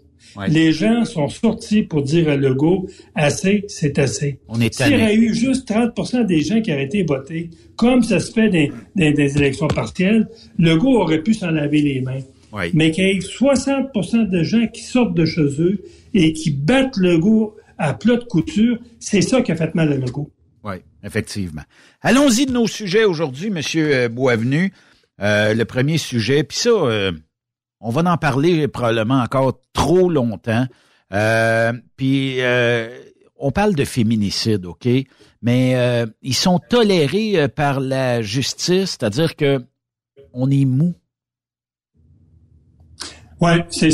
[0.49, 4.39] Les gens sont sortis pour dire à Legault, assez, c'est assez.
[4.49, 8.03] On est S'il y aurait eu juste 30% des gens qui auraient été votés, comme
[8.03, 10.29] ça se fait dans, des élections partielles,
[10.59, 12.21] Legault aurait pu s'en laver les mains.
[12.75, 15.83] Mais qu'il y ait 60% de gens qui sortent de chez eux
[16.15, 19.97] et qui battent Legault à plat de couture, c'est ça qui a fait mal à
[19.97, 20.31] Legault.
[20.65, 21.63] Oui, effectivement.
[22.03, 24.73] Allons-y de nos sujets aujourd'hui, Monsieur euh, Boisvenu.
[25.23, 27.13] Euh, le premier sujet, puis ça, euh,
[27.81, 30.67] on va en parler probablement encore trop longtemps.
[31.97, 32.39] puis
[33.43, 34.89] on parle de féminicide, ok,
[35.43, 39.63] mais ils sont tolérés par la justice, c'est-à-dire que
[40.33, 40.95] on est mou.
[43.41, 43.91] Ouais, c'est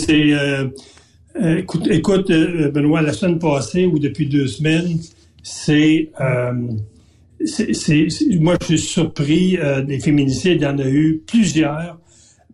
[1.40, 4.98] euh, écoute, écoute euh, Benoît, la semaine passée ou depuis deux semaines,
[5.68, 6.52] euh,
[7.44, 8.08] c'est,
[8.40, 10.60] moi je suis surpris des féminicides.
[10.60, 11.98] Il y en a eu plusieurs,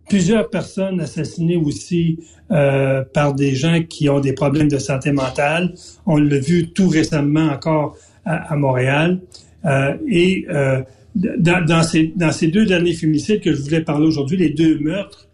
[0.09, 5.73] plusieurs personnes assassinées aussi par des gens qui ont des problèmes de santé mentale.
[6.05, 9.21] On l'a vu tout récemment encore à, Montréal.
[10.07, 10.45] et
[11.15, 15.29] dans, dans, ces, deux derniers féminicides que je voulais parler aujourd'hui, les deux meurtres,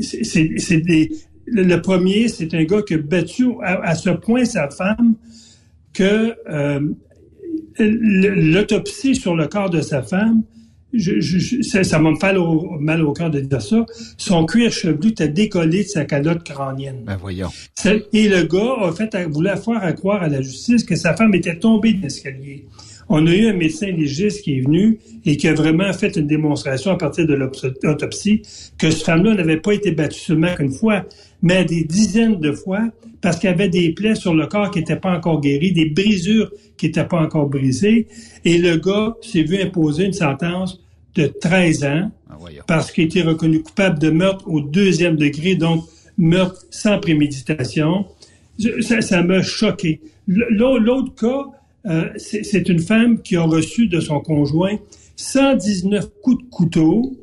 [0.00, 1.10] c'est des,
[1.46, 5.14] le, premier, c'est un gars qui a battu à, ce point sa femme
[5.92, 6.80] que euh,
[7.78, 10.42] l'autopsie sur le corps de sa femme,
[10.98, 12.34] je, je, ça, ça m'a fait
[12.80, 13.84] mal au cœur de dire ça,
[14.16, 17.04] son cuir chevelu était décollé de sa calotte crânienne.
[17.06, 17.48] Ben voyons.
[18.12, 21.34] Et le gars a fait, voulait faire à croire à la justice que sa femme
[21.34, 22.66] était tombée de l'escalier.
[23.08, 26.26] On a eu un médecin légiste qui est venu et qui a vraiment fait une
[26.26, 28.42] démonstration à partir de l'autopsie
[28.78, 31.04] que cette femme-là n'avait pas été battue seulement qu'une fois,
[31.40, 34.80] mais des dizaines de fois parce qu'il y avait des plaies sur le corps qui
[34.80, 38.08] n'étaient pas encore guéries, des brisures qui n'étaient pas encore brisées.
[38.44, 40.80] Et le gars s'est vu imposer une sentence
[41.16, 45.84] de 13 ans ah, parce qu'il était reconnu coupable de meurtre au deuxième degré, donc
[46.18, 48.06] meurtre sans préméditation.
[48.80, 50.00] Ça m'a choqué.
[50.26, 54.78] L'autre cas, euh, c'est une femme qui a reçu de son conjoint
[55.16, 57.16] 119 coups de couteau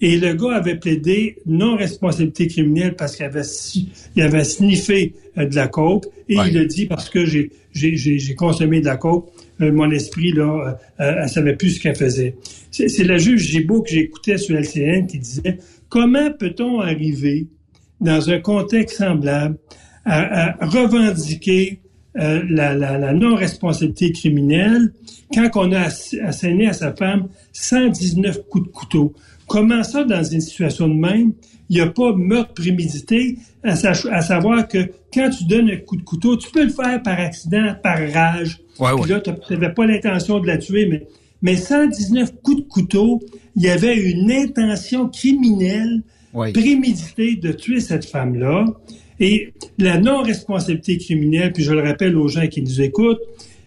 [0.00, 3.42] et le gars avait plaidé non-responsabilité criminelle parce qu'il avait,
[4.14, 6.06] il avait sniffé euh, de la coke.
[6.28, 7.50] Et il a dit parce que j'ai,
[8.36, 12.36] consommé de la coke, mon esprit, là, euh, elle savait plus ce qu'elle faisait.
[12.70, 17.46] C'est, la juge Gibault que j'écoutais sur LCN qui disait comment peut-on arriver
[18.00, 19.56] dans un contexte semblable
[20.04, 21.80] à, revendiquer
[22.14, 24.92] la non-responsabilité criminelle
[25.34, 25.88] quand on a
[26.24, 29.14] asséné à sa femme 119 coups de couteau?
[29.46, 31.32] Comment ça, dans une situation de même,
[31.68, 34.78] il n'y a pas meurtre prémédité, à, savoir que
[35.12, 38.60] quand tu donnes un coup de couteau, tu peux le faire par accident, par rage.
[38.78, 41.06] Ouais, Puis là, tu n'avais pas l'intention de la tuer, mais,
[41.42, 43.20] mais 119 coups de couteau,
[43.56, 46.02] il y avait une intention criminelle
[46.32, 48.66] préméditée de tuer cette femme-là.
[49.18, 53.22] Et la non-responsabilité criminelle, puis je le rappelle aux gens qui nous écoutent,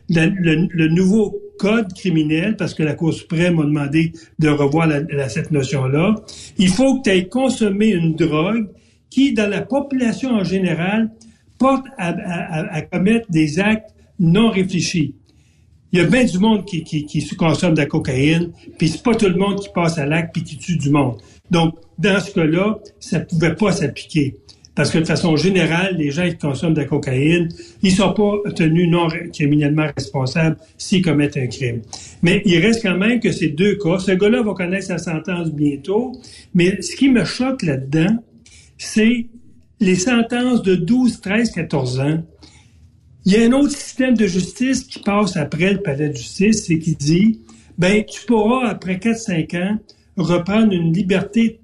[0.10, 5.52] le, nouveau code criminel, parce que la Cour suprême a demandé de revoir la, cette
[5.52, 6.16] notion-là,
[6.58, 8.70] il faut que tu aies consommé une drogue
[9.10, 11.12] qui, dans la population en général,
[11.58, 15.14] porte à, commettre des actes non réfléchis.
[15.92, 19.04] Il y a bien du monde qui, qui, qui consomme de la cocaïne, puis c'est
[19.04, 21.18] pas tout le monde qui passe à l'acte puis qui tue du monde.
[21.50, 24.36] Donc, dans ce cas-là, ça pouvait pas s'appliquer.
[24.80, 27.50] Parce que de façon générale, les gens qui consomment de la cocaïne,
[27.82, 31.82] ils sont pas tenus non criminellement responsables s'ils commettent un crime.
[32.22, 35.52] Mais il reste quand même que ces deux cas, ce gars-là va connaître sa sentence
[35.52, 36.14] bientôt,
[36.54, 38.24] mais ce qui me choque là-dedans,
[38.78, 39.26] c'est
[39.82, 42.24] les sentences de 12, 13, 14 ans.
[43.26, 46.68] Il y a un autre système de justice qui passe après le palais de justice,
[46.68, 47.42] c'est qui dit,
[47.78, 49.78] ben, tu pourras, après 4-5 ans,
[50.16, 51.60] reprendre une liberté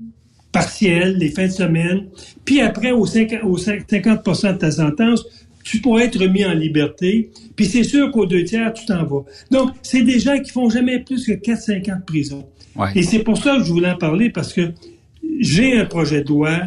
[0.55, 2.05] partielle, les fins de semaine,
[2.45, 3.41] puis après, au 50,
[3.89, 5.25] 50 de ta sentence,
[5.63, 9.25] tu pourrais être remis en liberté, puis c'est sûr qu'au deux tiers, tu t'en vas.
[9.51, 12.45] Donc, c'est des gens qui font jamais plus que 4-5 ans de prison.
[12.93, 14.71] Et c'est pour ça que je voulais en parler, parce que
[15.39, 16.59] j'ai un projet de loi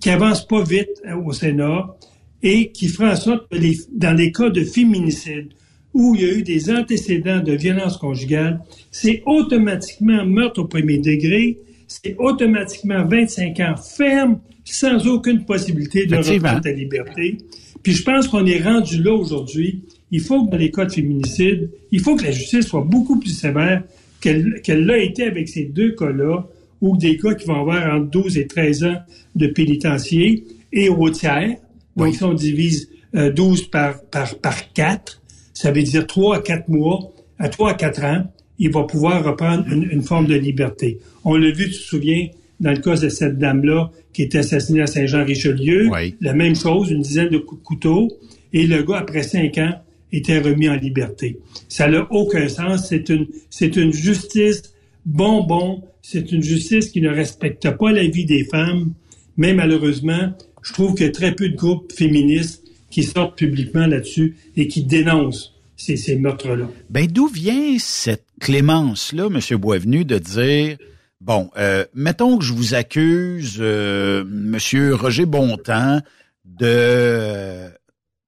[0.00, 1.96] qui avance pas vite au Sénat
[2.42, 5.48] et qui fera en sorte que les, dans les cas de féminicide,
[5.92, 10.98] où il y a eu des antécédents de violence conjugale, c'est automatiquement meurtre au premier
[10.98, 11.58] degré,
[12.02, 17.38] c'est automatiquement 25 ans ferme, sans aucune possibilité de reprendre ta liberté.
[17.82, 19.84] Puis je pense qu'on est rendu là aujourd'hui.
[20.10, 23.18] Il faut que dans les cas de féminicide, il faut que la justice soit beaucoup
[23.18, 23.82] plus sévère
[24.20, 26.46] qu'elle l'a été avec ces deux cas-là,
[26.80, 28.96] ou des cas qui vont avoir entre 12 et 13 ans
[29.34, 31.56] de pénitencier et au tiers.
[31.96, 35.20] Donc, si on divise 12 par, par, par 4,
[35.52, 38.24] ça veut dire 3 à 4 mois, à 3 à 4 ans,
[38.58, 40.98] il va pouvoir reprendre une, forme de liberté.
[41.24, 42.28] On l'a vu, tu te souviens,
[42.60, 45.90] dans le cas de cette dame-là qui était assassinée à Saint-Jean-Richelieu.
[46.20, 48.12] La même chose, une dizaine de coups de couteau.
[48.52, 49.72] Et le gars, après cinq ans,
[50.12, 51.38] était remis en liberté.
[51.68, 52.88] Ça n'a aucun sens.
[52.88, 54.62] C'est une, c'est une justice
[55.04, 55.82] bonbon.
[56.02, 58.92] C'est une justice qui ne respecte pas la vie des femmes.
[59.36, 63.86] Mais malheureusement, je trouve qu'il y a très peu de groupes féministes qui sortent publiquement
[63.86, 66.70] là-dessus et qui dénoncent ces, ces meurtres-là.
[66.90, 69.58] Ben, d'où vient cette clémence-là, M.
[69.58, 70.76] Boisvenu, de dire,
[71.20, 74.58] bon, euh, mettons que je vous accuse, euh, M.
[74.92, 76.00] Roger Bontemps,
[76.44, 77.68] de,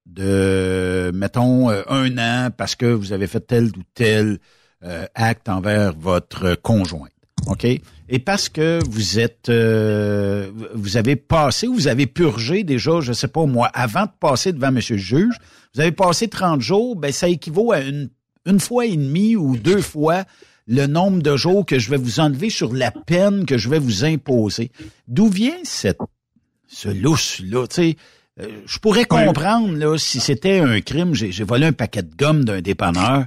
[0.05, 4.39] de, mettons, euh, un an parce que vous avez fait tel ou tel
[4.83, 7.11] euh, acte envers votre conjointe.
[7.45, 7.65] OK?
[8.09, 13.27] Et parce que vous êtes, vous avez passé ou vous avez purgé déjà, je sais
[13.27, 15.35] pas moi, avant de passer devant Monsieur le juge,
[15.75, 18.09] vous avez passé 30 jours, ben ça équivaut à une,
[18.47, 20.23] une fois et demie ou deux fois
[20.67, 23.79] le nombre de jours que je vais vous enlever sur la peine que je vais
[23.79, 24.71] vous imposer.
[25.07, 25.99] D'où vient cette,
[26.67, 26.89] ce
[27.69, 27.95] sais?
[28.39, 32.43] Euh, je pourrais comprendre là si c'était un crime, j'ai volé un paquet de gomme
[32.43, 33.25] d'un dépanneur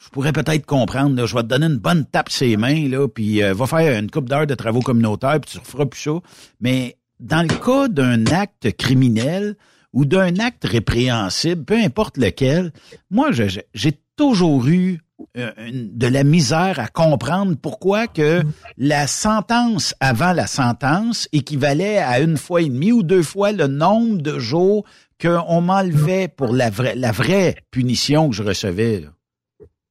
[0.00, 1.14] je pourrais peut-être comprendre.
[1.14, 3.98] Là, je vais te donner une bonne tape ses mains, là, puis euh, va faire
[3.98, 6.18] une coupe d'heures de travaux communautaires, puis tu referas plus ça.
[6.60, 9.56] Mais dans le cas d'un acte criminel
[9.92, 12.72] ou d'un acte répréhensible, peu importe lequel,
[13.10, 14.98] moi, j'ai toujours eu
[15.38, 18.42] euh, de la misère à comprendre pourquoi que
[18.76, 23.66] la sentence avant la sentence équivalait à une fois et demie ou deux fois le
[23.66, 24.84] nombre de jours
[25.18, 29.04] qu'on m'enlevait pour la vraie, la vraie punition que je recevais.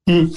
[0.06, 0.28] Hmm.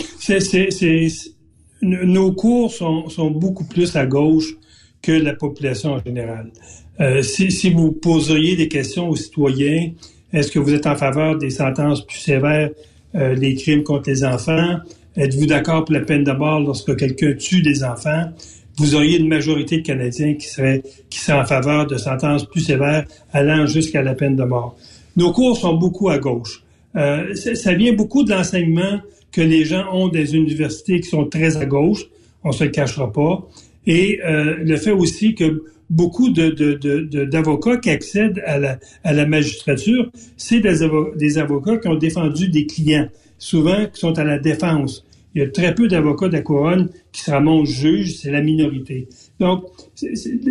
[1.82, 4.54] nos cours sont, beaucoup plus à gauche
[5.02, 6.50] que la population en général.
[6.98, 9.90] Euh, si, vous poseriez des questions aux citoyens,
[10.32, 12.70] est-ce que vous êtes en faveur des sentences plus sévères
[13.14, 14.76] euh, des crimes contre les enfants?
[15.16, 18.32] Êtes-vous d'accord pour la peine de mort lorsque quelqu'un tue des enfants?
[18.78, 22.62] Vous auriez une majorité de Canadiens qui seraient, qui seraient en faveur de sentences plus
[22.62, 24.76] sévères allant jusqu'à la peine de mort.
[25.16, 26.62] Nos cours sont beaucoup à gauche.
[26.96, 31.56] Euh, ça vient beaucoup de l'enseignement que les gens ont des universités qui sont très
[31.56, 32.06] à gauche,
[32.44, 33.48] on se le cachera pas,
[33.86, 40.88] et euh, le fait aussi que beaucoup d'avocats qui accèdent à la, magistrature, c'est des,
[41.16, 45.04] des, avocats qui ont défendu des clients, souvent qui sont à la défense.
[45.34, 48.42] Il y a très peu d'avocats de la couronne qui se ramassent juges, c'est la
[48.42, 49.08] minorité.
[49.38, 49.64] Donc,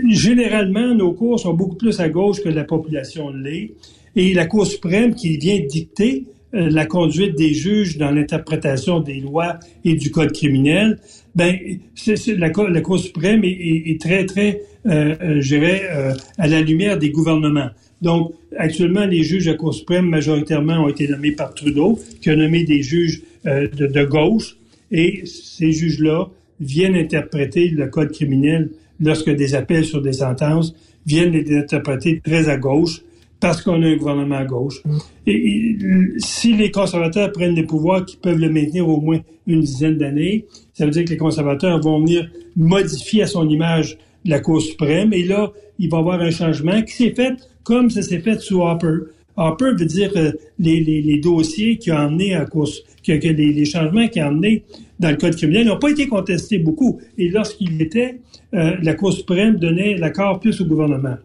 [0.10, 3.72] généralement, nos cours sont beaucoup plus à gauche que la population l'est.
[4.16, 9.22] Et la Cour suprême qui vient dicter euh, la conduite des juges dans l'interprétation des
[9.22, 11.00] lois et du code criminel,
[11.36, 11.56] ben
[11.96, 16.62] c'est, la, la, Cour suprême est, très très, euh, euh, je dirais, euh, à la
[16.62, 17.70] lumière des gouvernements.
[18.02, 22.30] Donc actuellement, les juges de la Cour suprême majoritairement ont été nommés par Trudeau, qui
[22.30, 24.58] a nommé des juges de, de gauche,
[24.92, 30.76] et ces juges-là viennent interpréter le code criminel lorsque des appels sur des sentences
[31.06, 33.02] viennent les interpréter très à gauche
[33.42, 34.82] parce qu'on a un gouvernement à gauche.
[35.26, 35.76] Et,
[36.20, 40.46] si les conservateurs prennent des pouvoirs qui peuvent le maintenir au moins une dizaine d'années,
[40.82, 45.14] ça veut dire que les conservateurs vont venir modifier à son image la Cour suprême.
[45.14, 48.42] Et là, il va y avoir un changement qui s'est fait comme ça s'est fait
[48.42, 48.96] sous Harper.
[49.38, 54.08] Harper veut dire euh, les, dossiers qui ont amené à cause, que, que les, changements
[54.08, 54.64] qui ont amené
[55.00, 57.00] dans le code criminel n'ont pas été contestés beaucoup.
[57.16, 58.18] Et lorsqu'il était,
[58.56, 61.18] euh, la Cour suprême donnait l'accord plus au gouvernement.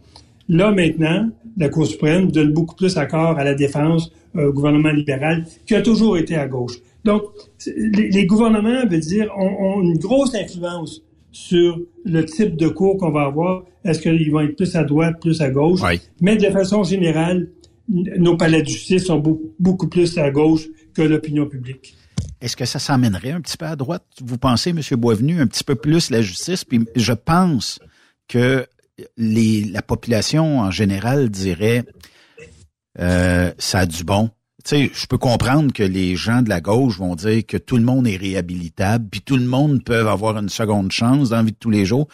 [0.50, 5.46] Là, maintenant, la Cour suprême donne beaucoup plus accord à la défense au gouvernement libéral
[5.66, 6.74] qui a toujours été à gauche.
[7.06, 7.22] Donc,
[7.64, 13.22] les, gouvernements, veut dire, ont, une grosse influence sur le type de cours qu'on va
[13.22, 13.64] avoir.
[13.84, 15.80] Est-ce qu'ils vont être plus à droite, plus à gauche?
[16.20, 17.48] Mais de façon générale,
[17.88, 19.22] nos palais de justice sont
[19.58, 21.96] beaucoup plus à gauche que l'opinion publique.
[22.40, 24.80] Est-ce que ça s'amènerait un petit peu à droite, vous pensez, M.
[24.98, 26.64] Boisvenu, un petit peu plus la justice?
[26.64, 27.78] Puis je pense
[28.28, 28.66] que
[29.16, 31.84] les, la population en général dirait
[32.98, 34.30] euh, ça a du bon.
[34.66, 37.76] Tu sais, je peux comprendre que les gens de la gauche vont dire que tout
[37.76, 41.42] le monde est réhabilitable, puis tout le monde peut avoir une seconde chance dans la
[41.44, 42.08] vie de tous les jours.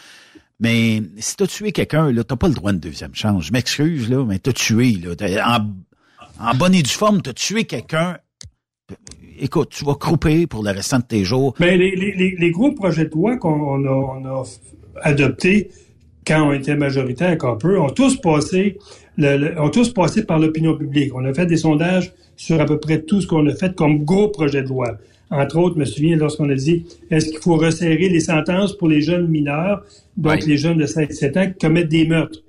[0.61, 3.47] Mais si t'as tué quelqu'un, là, t'as pas le droit de deuxième chance.
[3.47, 5.65] Je m'excuse, là, mais t'as tué, là.
[6.39, 8.19] En, bonne et due forme, t'as tué quelqu'un.
[9.39, 11.55] Écoute, tu vas crouper pour le restant de tes jours.
[11.59, 14.45] Mais les, les, les gros projets de loi qu'on a,
[15.01, 15.71] adoptés
[16.27, 18.79] quand on était majoritaire un peu, ont tous passé,
[19.19, 21.15] ont tous passé par l'opinion publique.
[21.15, 24.05] On a fait des sondages sur à peu près tout ce qu'on a fait comme
[24.05, 24.99] gros projet de loi.
[25.31, 28.89] Entre autres, je me souviens lorsqu'on a dit est-ce qu'il faut resserrer les sentences pour
[28.89, 29.85] les jeunes mineurs,
[30.17, 32.41] donc les jeunes de 5-7 ans qui commettent des meurtres?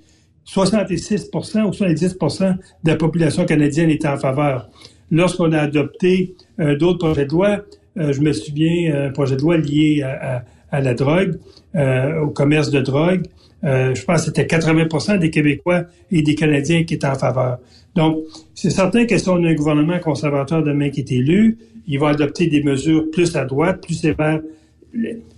[0.45, 4.69] 66% ou 70% de la population canadienne était en faveur.
[5.09, 7.61] Lorsqu'on a adopté euh, d'autres projets de loi,
[7.97, 11.39] euh, je me souviens un projet de loi lié à, à, la drogue,
[11.75, 13.23] euh, au commerce de drogue,
[13.63, 17.59] euh, je pense que c'était 80% des Québécois et des Canadiens qui étaient en faveur.
[17.96, 18.24] Donc,
[18.56, 22.10] c'est certain que si on a un gouvernement conservateur demain qui est élu, il va
[22.10, 24.41] adopter des mesures plus à droite, plus sévères.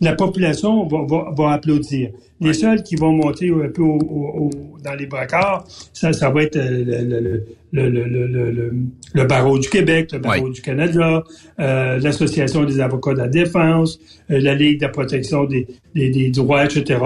[0.01, 2.11] La population va, va, applaudir.
[2.41, 4.49] Les seuls qui vont monter un peu au,
[4.83, 8.73] dans les bracards, ça, ça va être le, le, le,
[9.13, 11.23] le, barreau du Québec, le barreau du Canada,
[11.59, 13.97] euh, l'Association des avocats de la défense,
[14.29, 16.97] euh, la Ligue de la protection des, des, des droits, etc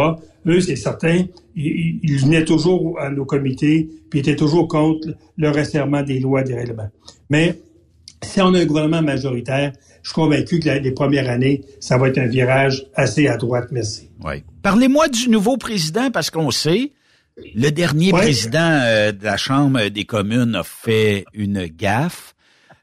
[0.48, 1.26] eux, c'est certain,
[1.56, 6.56] ils, venaient toujours à nos comités, puis étaient toujours contre le resserrement des lois des
[6.56, 6.90] règlements.
[7.30, 7.60] Mais
[8.24, 12.08] si on a un gouvernement majoritaire, je suis convaincu que les premières années, ça va
[12.10, 13.68] être un virage assez à droite.
[13.72, 14.10] Merci.
[14.24, 14.44] Oui.
[14.62, 16.92] Parlez-moi du nouveau président, parce qu'on sait,
[17.56, 22.36] le dernier président euh, de la Chambre des communes a fait une gaffe.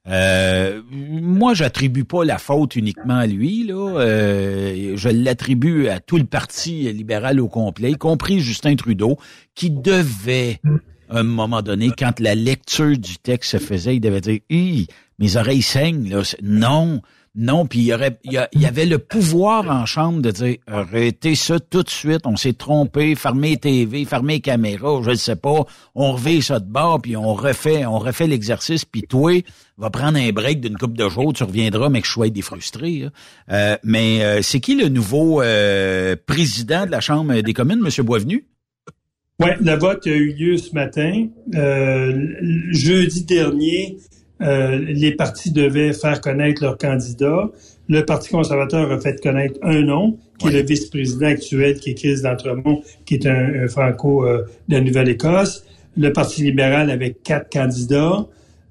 [0.09, 3.64] Euh, moi, j'attribue pas la faute uniquement à lui.
[3.64, 3.74] Là.
[3.74, 9.18] Euh, je l'attribue à tout le parti libéral au complet, y compris Justin Trudeau,
[9.54, 10.61] qui devait,
[11.11, 14.40] à un moment donné, quand la lecture du texte se faisait, il devait dire
[15.18, 16.09] «mes oreilles saignent.
[16.09, 17.00] Là.» Non,
[17.37, 21.91] non, puis il y avait le pouvoir en chambre de dire arrêtez ça tout de
[21.91, 26.61] suite, on s'est trompé, fermez TV, fermez caméra, je ne sais pas, on revient ça
[26.61, 29.43] de bord, puis on refait, on refait l'exercice, puis toi,
[29.76, 33.05] va prendre un break d'une coupe de jours, tu reviendras, mais je sois défrustré.
[33.51, 38.05] Euh, mais euh, c'est qui le nouveau euh, président de la Chambre des communes, M.
[38.05, 38.47] Boisvenu?
[39.39, 41.26] Oui, le vote a eu lieu ce matin.
[42.72, 43.99] jeudi dernier,
[44.43, 47.51] euh, les partis devaient faire connaître leur candidat.
[47.89, 51.95] Le Parti conservateur a fait connaître un nom, qui est le vice-président actuel, qui est
[51.95, 55.64] Chris d'Entremont, qui est un, franco euh, de Nouvelle-Écosse.
[55.97, 58.26] Le Parti libéral avait quatre candidats.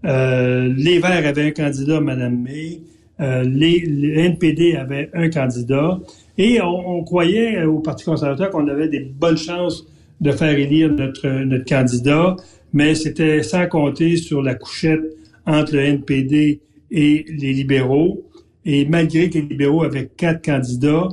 [0.05, 2.81] Euh, les Verts avaient un candidat, Mme May.
[3.19, 5.99] les, NPD avait un candidat.
[6.37, 9.87] Et on, croyait au Parti conservateur qu'on avait des bonnes chances
[10.21, 12.35] de faire élire notre, notre candidat,
[12.73, 15.01] mais c'était sans compter sur la couchette
[15.45, 18.23] entre le NPD et les libéraux.
[18.65, 21.09] Et malgré que les libéraux avaient quatre candidats,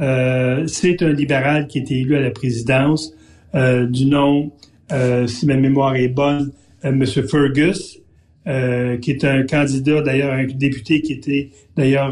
[0.00, 3.14] euh, c'est un libéral qui était élu à la présidence
[3.54, 4.52] euh, du nom,
[4.92, 6.52] euh, si ma mémoire est bonne,
[6.82, 7.04] M.
[7.04, 8.00] Fergus,
[8.44, 12.10] qui est un candidat, d'ailleurs, un député qui était d'ailleurs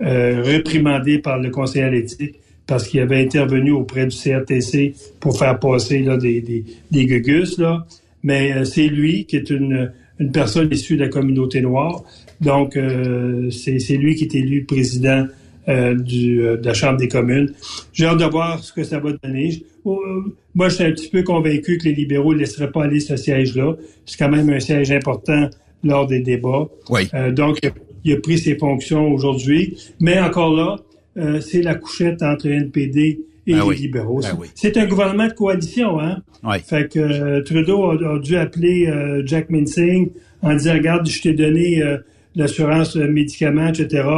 [0.00, 5.60] réprimandé par le conseil à l'éthique parce qu'il avait intervenu auprès du CRTC pour faire
[5.60, 7.58] passer là, des, des, des gugus.
[7.58, 7.86] Là.
[8.24, 12.04] Mais c'est lui qui est une, une personne issue de la communauté noire.
[12.40, 15.26] Donc, euh, c'est lui qui est élu président
[15.68, 17.52] euh, du, euh, de la Chambre des communes.
[17.92, 19.64] J'ai hâte de voir ce que ça va donner.
[19.84, 23.16] moi, je suis un petit peu convaincu que les libéraux ne laisseraient pas aller ce
[23.16, 23.76] siège-là.
[24.04, 25.48] C'est quand même un siège important
[25.82, 26.68] lors des débats.
[26.90, 27.08] Oui.
[27.32, 27.58] donc,
[28.04, 29.78] il a pris ses fonctions aujourd'hui.
[30.00, 34.20] Mais encore là, c'est la couchette entre NPD et ben les libéraux.
[34.20, 36.22] Ben c'est un gouvernement de coalition, hein?
[36.64, 40.10] Fait que euh, Trudeau a, dû appeler euh, Jack Minsing
[40.42, 41.98] en disant Regarde, je t'ai donné euh,
[42.34, 44.08] l'assurance médicaments, etc.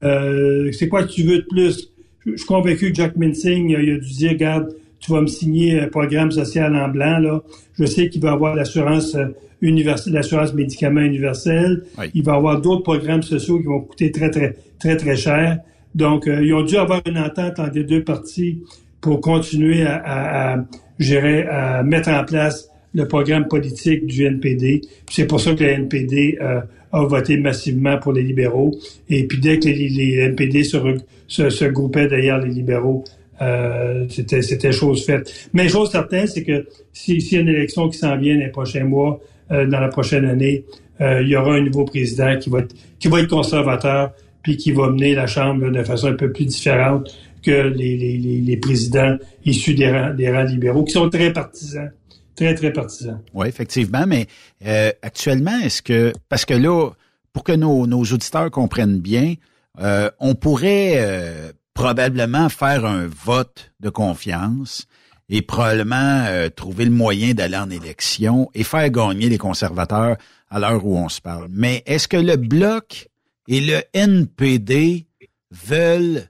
[0.00, 1.90] c'est quoi que tu veux de plus?
[2.26, 5.80] Je, suis convaincu que Jack Minsing il a dû dire Regarde, tu vas me signer
[5.80, 7.42] un programme social en blanc, là.
[7.78, 9.16] Je sais qu'il va avoir l'assurance
[9.60, 11.84] universelle, l'assurance médicaments universelle.
[12.14, 15.58] Il va avoir d'autres programmes sociaux qui vont coûter très, très, très, très cher.
[15.94, 18.62] Donc, ils ont dû avoir une entente entre les deux parties
[19.02, 20.64] pour continuer à,
[20.98, 24.82] j'irai à mettre en place le programme politique du NPD.
[25.10, 26.60] C'est pour ça que le NPD euh,
[26.92, 28.74] a voté massivement pour les libéraux.
[29.08, 30.78] Et puis dès que les, NPD se,
[31.26, 33.04] se, groupaient derrière les libéraux,
[33.40, 35.48] euh, c'était, c'était chose faite.
[35.52, 38.84] Mais chose certaine, c'est que s'il y a une élection qui s'en vient les prochains
[38.84, 39.20] mois,
[39.50, 40.64] euh, dans la prochaine année,
[41.00, 44.12] il y aura un nouveau président qui va être, qui va être conservateur,
[44.42, 48.18] puis qui va mener la Chambre de façon un peu plus différente que les, les,
[48.18, 51.90] les présidents issus des rangs, des rangs libéraux, qui sont très partisans
[52.34, 53.20] très, très partisan.
[53.34, 54.26] Oui, effectivement, mais
[54.66, 56.90] euh, actuellement, est-ce que, parce que là,
[57.32, 59.34] pour que nos, nos auditeurs comprennent bien,
[59.80, 64.86] euh, on pourrait euh, probablement faire un vote de confiance
[65.28, 70.16] et probablement trouver le moyen d'aller en élection et faire gagner les conservateurs
[70.50, 71.46] à l'heure où on se parle.
[71.50, 73.08] Mais est-ce que le Bloc
[73.48, 75.06] et le NPD
[75.50, 76.28] veulent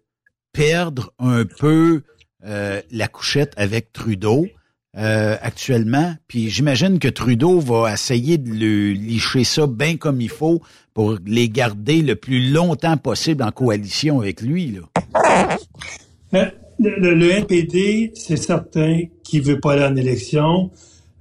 [0.53, 2.03] perdre un peu
[2.45, 4.47] la couchette avec Trudeau?
[4.95, 6.13] Euh, actuellement.
[6.29, 10.61] Puis j'imagine que Trudeau va essayer de le licher ça bien comme il faut
[10.93, 14.73] pour les garder le plus longtemps possible en coalition avec lui.
[14.73, 14.81] Là.
[16.35, 16.45] Euh,
[16.79, 20.71] le, NPD, c'est certain qu'il veut pas aller en élection.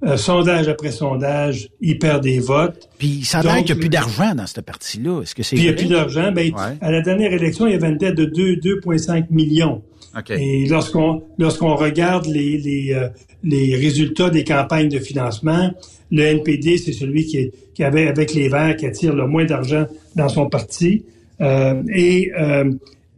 [0.04, 2.88] Euh, sondage après sondage, il perd des votes.
[2.98, 5.22] Puis ça a qu'il n'y a plus d'argent dans cette partie-là.
[5.22, 6.32] Est-ce que c'est Puis il n'y a plus d'argent.
[6.32, 6.50] Ben,
[6.80, 9.82] À la dernière élection, il y avait une dette de 2,5 millions.
[10.28, 13.08] Et lorsqu'on lorsqu'on regarde les, les, euh,
[13.44, 15.70] les résultats des campagnes de financement,
[16.10, 19.44] le NPD, c'est celui qui, est, qui avait, avec les Verts, qui attire le moins
[19.44, 21.04] d'argent dans son parti.
[21.40, 22.70] Euh, et euh,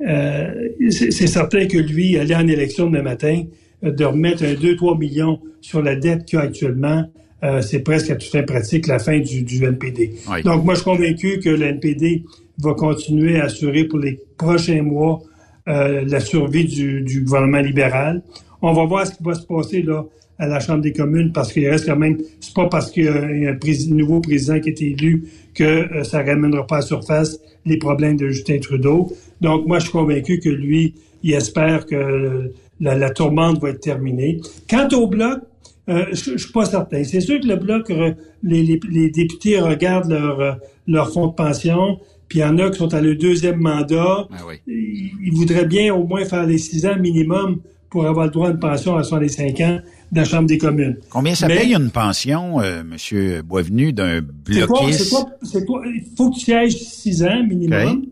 [0.06, 3.42] euh c'est certain que lui, aller en élection demain matin,
[3.90, 7.04] de remettre un 2-3 millions sur la dette qu'il a actuellement,
[7.42, 10.14] euh, c'est presque à toute fin pratique la fin du, du NPD.
[10.44, 12.24] Donc, moi, je suis convaincu que le NPD
[12.58, 15.22] va continuer à assurer pour les prochains mois
[15.68, 18.22] euh, la survie du, du, gouvernement libéral.
[18.62, 20.04] On va voir ce qui va se passer là
[20.38, 23.08] à la Chambre des communes parce qu'il reste quand même, c'est pas parce qu'il y
[23.08, 25.24] a un, nouveau président qui a été élu
[25.54, 29.12] que euh, ça ramènera pas à la surface les problèmes de Justin Trudeau.
[29.40, 33.80] Donc moi, je suis convaincu que lui, il espère que la, la tourmente va être
[33.80, 34.40] terminée.
[34.68, 35.40] Quant au bloc,
[35.88, 37.04] euh, je, suis pas certain.
[37.04, 41.98] C'est sûr que le bloc, les, les, les députés regardent leur, leur fonds de pension,
[42.28, 44.26] puis il y en a qui sont à leur deuxième mandat.
[44.32, 47.60] Ah ils, voudraient bien au moins faire les six ans minimum
[47.90, 49.78] pour avoir le droit à une pension à 65 ans
[50.10, 50.96] de la Chambre des communes.
[51.10, 53.42] Combien ça paye une pension, euh, M.
[53.42, 55.14] Boisvenu, d'un bloquiste?
[55.42, 58.06] C'est quoi, il faut que tu sièges six ans minimum.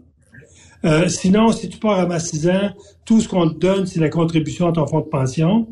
[0.84, 2.70] Euh, sinon, si tu pars avant six ans,
[3.04, 5.66] tout ce qu'on te donne, c'est la contribution à ton fonds de pension.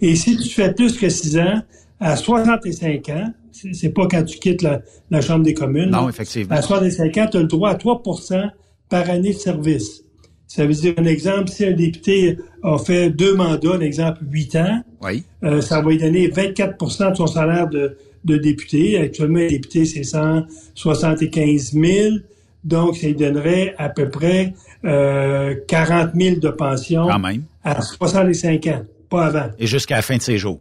[0.00, 1.62] Et si tu fais plus que six ans,
[2.00, 3.32] à 65 ans,
[3.72, 5.90] c'est pas quand tu quittes la, Chambre des communes.
[5.90, 6.54] Non, effectivement.
[6.54, 8.50] À 65 ans, tu as le droit à 3%
[8.88, 10.04] par année de service.
[10.46, 14.56] Ça veut dire, un exemple, si un député a fait deux mandats, un exemple, 8
[14.56, 15.24] ans, oui.
[15.44, 18.98] euh, ça va lui donner 24% de son salaire de, de député.
[18.98, 22.16] Actuellement, un député, c'est 175 000.
[22.64, 24.54] Donc, ça lui donnerait à peu près
[24.84, 27.44] euh, 40 000 de pension Quand même.
[27.64, 29.50] à 65 ans, pas avant.
[29.58, 30.60] Et jusqu'à la fin de ses jours.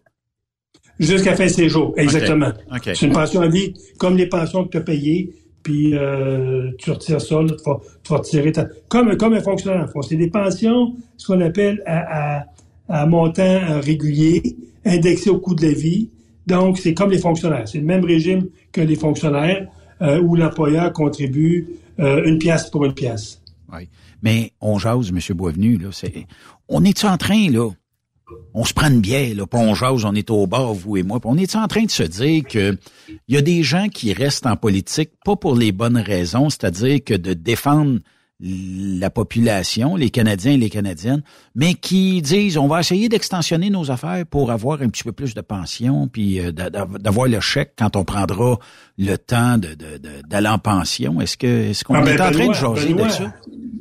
[0.99, 2.51] Jusqu'à fin de ses jours, exactement.
[2.83, 5.31] C'est une pension à vie, comme les pensions que tu as payées,
[5.61, 8.65] puis euh, tu retires ça, là, tu, vas, tu vas retirer ta...
[8.87, 9.87] Comme, comme un fonctionnaire.
[10.07, 12.45] C'est des pensions, ce qu'on appelle à, à,
[12.89, 16.09] à montant régulier, indexé au coût de la vie.
[16.47, 17.67] Donc, c'est comme les fonctionnaires.
[17.67, 19.67] C'est le même régime que les fonctionnaires,
[20.01, 21.67] euh, où l'employeur contribue
[21.99, 23.41] euh, une pièce pour une pièce.
[23.71, 23.89] Oui.
[24.21, 25.19] Mais on jase, M.
[25.35, 26.27] Boisvenu, là, c'est...
[26.69, 27.69] On est-tu en train, là,
[28.53, 31.19] on se prend une bière, là, on jase, on est au bar, vous et moi.
[31.23, 32.77] on est en train de se dire que
[33.27, 37.03] il y a des gens qui restent en politique pas pour les bonnes raisons, c'est-à-dire
[37.03, 37.99] que de défendre
[38.39, 41.23] la population, les Canadiens et les Canadiennes,
[41.55, 45.33] mais qui disent on va essayer d'extensionner nos affaires pour avoir un petit peu plus
[45.33, 48.59] de pension, puis euh, d'avoir le chèque quand on prendra
[48.99, 51.19] le temps d'aller en pension.
[51.19, 53.33] Est-ce que est-ce qu'on ah, ben, est en train de jaser de ça?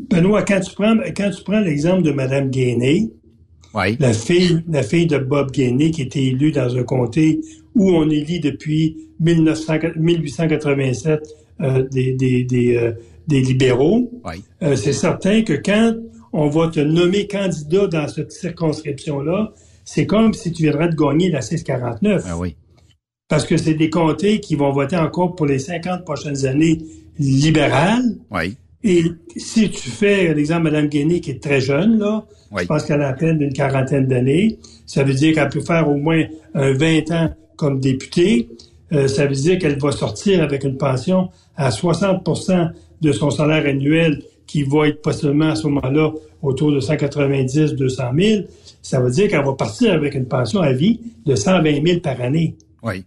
[0.09, 3.11] Benoît, quand tu prends quand tu prends l'exemple de Mme Gainé,
[3.75, 7.41] la fille, la fille de Bob Gainey, qui était élue dans un comté
[7.75, 11.21] où on élit depuis 1887
[11.61, 12.93] euh, des, des, des, euh,
[13.27, 14.11] des, libéraux.
[14.63, 15.95] Euh, c'est certain que quand
[16.33, 19.53] on va te nommer candidat dans cette circonscription-là,
[19.85, 22.25] c'est comme si tu viendrais de gagner la 649.
[22.27, 22.57] Ah oui.
[23.29, 26.79] Parce que c'est des comtés qui vont voter encore pour les 50 prochaines années
[27.19, 28.17] libérales.
[28.31, 28.57] Oui.
[28.85, 29.05] Et
[29.37, 32.25] si tu fais l'exemple de Mme Guéné, qui est très jeune, là,
[32.57, 35.89] je pense qu'elle a à peine d'une quarantaine d'années, ça veut dire qu'elle peut faire
[35.89, 36.25] au moins
[36.55, 38.49] un 20 ans comme députée.
[38.93, 42.23] Euh, ça veut dire qu'elle va sortir avec une pension à 60
[43.01, 48.03] de son salaire annuel qui va être possiblement à ce moment-là autour de 190, 200
[48.19, 48.43] 000,
[48.83, 52.21] ça veut dire qu'elle va partir avec une pension à vie de 120 000 par
[52.21, 52.57] année.
[52.83, 53.05] Oui.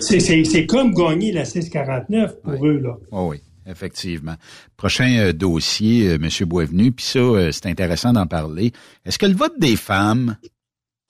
[0.00, 2.96] C'est comme gagner la 649 pour eux, là.
[3.10, 3.40] Oh oui.
[3.68, 4.36] Effectivement.
[4.76, 6.28] Prochain euh, dossier, euh, M.
[6.46, 8.72] Boisvenu, puis ça, euh, c'est intéressant d'en parler.
[9.04, 10.36] Est-ce que le vote des femmes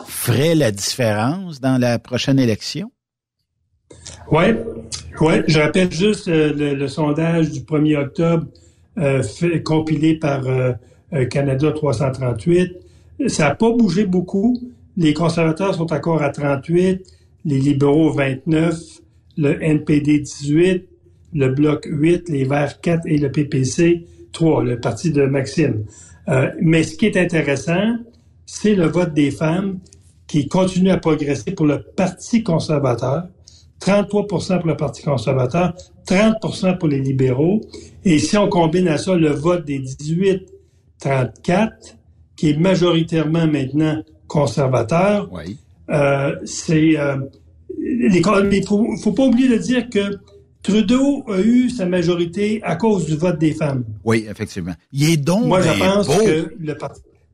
[0.06, 2.90] ferait la différence dans la prochaine élection?
[4.30, 4.44] Oui,
[5.20, 5.44] ouais.
[5.46, 8.46] je rappelle juste le, sondage du 1er octobre
[8.96, 10.42] fait, compilé par
[11.30, 12.76] Canada 338.
[13.28, 14.58] Ça n'a pas bougé beaucoup.
[14.96, 17.02] Les conservateurs sont encore à 38,
[17.44, 18.78] les libéraux 29,
[19.36, 20.88] le NPD 18,
[21.34, 25.84] le Bloc 8, les Verts 4 et le PPC 3, le parti de Maxime.
[26.28, 27.96] Euh, mais ce qui est intéressant,
[28.46, 29.78] c'est le vote des femmes
[30.26, 33.28] qui continue à progresser pour le Parti conservateur.
[33.80, 35.74] 33% pour le Parti conservateur,
[36.06, 37.60] 30% pour les libéraux.
[38.04, 41.70] Et si on combine à ça le vote des 18-34,
[42.36, 45.58] qui est majoritairement maintenant conservateur, oui.
[45.90, 46.98] euh, c'est...
[46.98, 47.16] Euh,
[47.78, 50.18] il faut, faut pas oublier de dire que
[50.66, 53.84] Trudeau a eu sa majorité à cause du vote des femmes.
[54.04, 54.72] Oui, effectivement.
[54.92, 56.54] Il est donc Moi, je pense que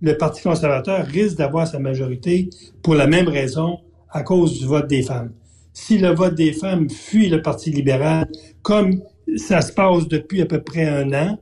[0.03, 2.51] le parti, conservateur risque d'avoir sa majorité
[2.83, 3.79] pour la même raison,
[4.11, 5.31] à cause du vote des femmes.
[5.73, 8.29] Si le vote des femmes fuit le Parti libéral,
[8.63, 9.01] comme
[9.37, 11.39] ça se passe depuis à peu près un an,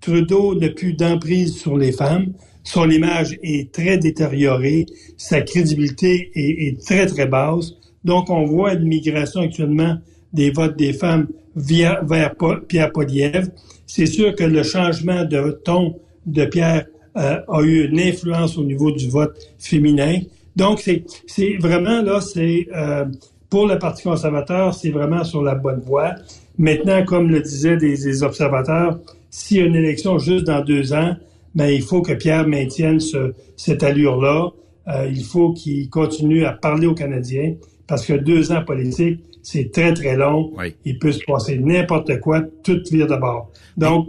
[0.00, 2.32] Trudeau n'a plus d'emprise sur les femmes,
[2.64, 7.72] son image est très détériorée, sa crédibilité est, très, très basse.
[8.04, 9.96] Donc, on voit une migration actuellement
[10.32, 12.34] des votes des femmes via, vers
[12.68, 13.50] Pierre Poliev.
[13.86, 18.64] C'est sûr que le changement de ton de Pierre euh, a eu une influence au
[18.64, 20.20] niveau du vote féminin.
[20.54, 20.80] Donc,
[21.26, 23.04] c'est vraiment là, c'est euh,
[23.50, 26.14] pour le Parti conservateur, c'est vraiment sur la bonne voie.
[26.56, 28.98] Maintenant, comme le disaient des, observateurs,
[29.28, 31.16] s'il y a une élection juste dans deux ans,
[31.54, 34.50] ben, il faut que Pierre maintienne ce, cette allure-là.
[34.88, 37.54] Euh, il faut qu'il continue à parler aux Canadiens
[37.88, 40.52] parce que deux ans politiques, c'est très, très long.
[40.84, 43.50] Il peut se passer n'importe quoi, tout vire de bord.
[43.76, 44.08] Donc,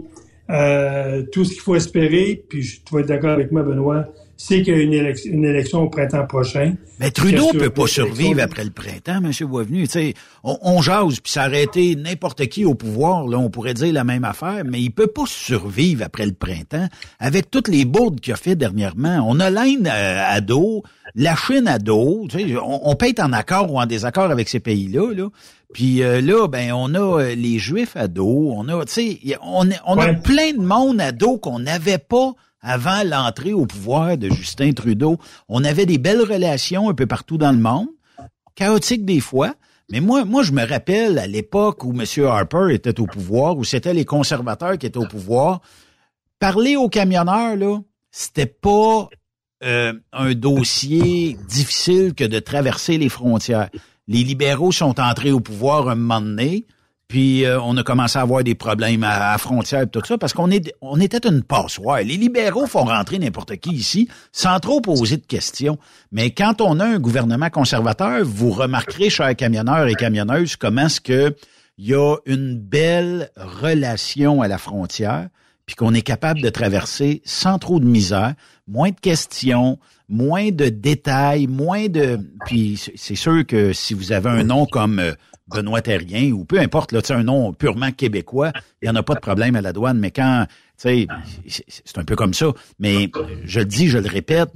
[0.50, 4.06] euh, tout ce qu'il faut espérer, puis tu vas être d'accord avec moi, Benoît,
[4.44, 6.74] c'est qu'il y a une, élection, au printemps prochain.
[6.98, 9.30] Mais Trudeau peut pas survivre après le printemps, M.
[9.46, 9.86] Boisvenu.
[9.86, 14.02] sais, on, on jase, puis s'arrêter n'importe qui au pouvoir, là, on pourrait dire la
[14.02, 16.88] même affaire, mais il peut pas survivre après le printemps
[17.20, 19.24] avec toutes les bourdes qu'il a fait dernièrement.
[19.28, 20.82] On a l'Inde à, dos,
[21.14, 22.26] la Chine à dos.
[22.34, 25.28] On, on, peut être en accord ou en désaccord avec ces pays-là, là.
[25.72, 29.38] Puis euh, là, ben on a euh, les Juifs à dos, on a, tu sais,
[29.40, 34.16] on, on a plein de monde à dos qu'on n'avait pas avant l'entrée au pouvoir
[34.16, 35.18] de Justin Trudeau.
[35.48, 37.88] On avait des belles relations un peu partout dans le monde,
[38.54, 39.54] chaotiques des fois.
[39.90, 42.04] Mais moi, moi, je me rappelle à l'époque où M.
[42.24, 45.60] Harper était au pouvoir, où c'était les conservateurs qui étaient au pouvoir,
[46.38, 47.78] parler aux camionneurs, là,
[48.10, 49.08] c'était pas
[49.64, 53.70] euh, un dossier difficile que de traverser les frontières.
[54.08, 56.66] Les libéraux sont entrés au pouvoir un moment donné.
[57.12, 60.16] Puis euh, on a commencé à avoir des problèmes à, à frontière et tout ça
[60.16, 61.98] parce qu'on est on était une passoire.
[61.98, 65.76] Les libéraux font rentrer n'importe qui ici sans trop poser de questions.
[66.10, 71.02] Mais quand on a un gouvernement conservateur, vous remarquerez, chers camionneurs et camionneuses, comment est-ce
[71.02, 71.36] que
[71.76, 75.28] il y a une belle relation à la frontière,
[75.66, 78.32] puis qu'on est capable de traverser sans trop de misère,
[78.66, 79.78] moins de questions,
[80.08, 82.18] moins de détails, moins de...
[82.46, 85.12] Puis c'est sûr que si vous avez un nom comme euh,
[85.48, 89.14] Benoît Terrien ou peu importe, là, un nom purement québécois, il n'y en a pas
[89.14, 90.46] de problème à la douane, mais quand,
[90.80, 91.06] tu
[91.46, 92.52] sais, c'est un peu comme ça.
[92.78, 93.10] Mais
[93.44, 94.50] je le dis, je le répète,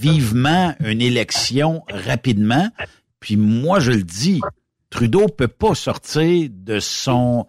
[0.00, 2.68] vivement une élection rapidement.
[3.20, 4.40] Puis moi, je le dis,
[4.90, 7.46] Trudeau peut pas sortir de son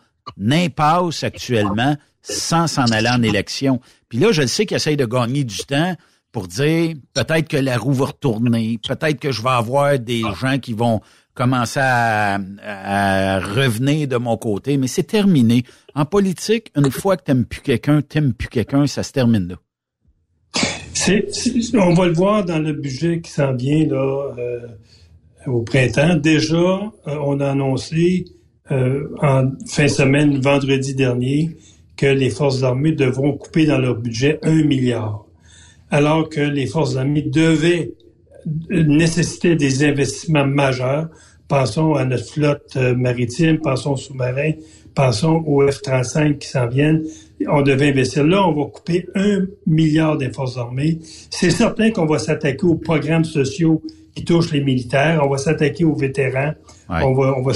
[0.50, 3.80] impasse actuellement sans s'en aller en élection.
[4.10, 5.96] Puis là, je le sais qu'il essaye de gagner du temps
[6.32, 10.60] pour dire peut-être que la roue va retourner, peut-être que je vais avoir des gens
[10.60, 11.02] qui vont
[11.34, 12.38] commencer à,
[13.40, 15.64] revenir de mon côté, mais c'est terminé.
[15.96, 19.56] En politique, une fois que t'aimes plus quelqu'un, t'aimes plus quelqu'un, ça se termine là.
[21.76, 24.68] on va le voir dans le budget qui s'en vient là, euh,
[25.48, 26.16] au printemps.
[26.16, 28.26] Déjà, euh, on a annoncé
[28.72, 31.58] euh, en fin de semaine, vendredi dernier,
[31.98, 35.26] que les forces armées devront couper dans leur budget un milliard,
[35.92, 37.94] alors que les forces armées devaient
[38.70, 41.10] nécessiter des investissements majeurs.
[41.48, 44.52] Pensons à notre flotte euh, maritime, pensons aux sous-marins,
[44.94, 47.04] pensons aux F-35 qui s'en viennent.
[47.48, 48.24] On devait investir.
[48.24, 51.00] Là, on va couper un milliard des forces armées.
[51.32, 53.82] C'est certain qu'on va s'attaquer aux programmes sociaux
[54.16, 56.54] qui touchent les militaires, on va s'attaquer aux vétérans,
[56.90, 57.54] on va, on va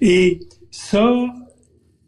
[0.00, 1.26] Et ça,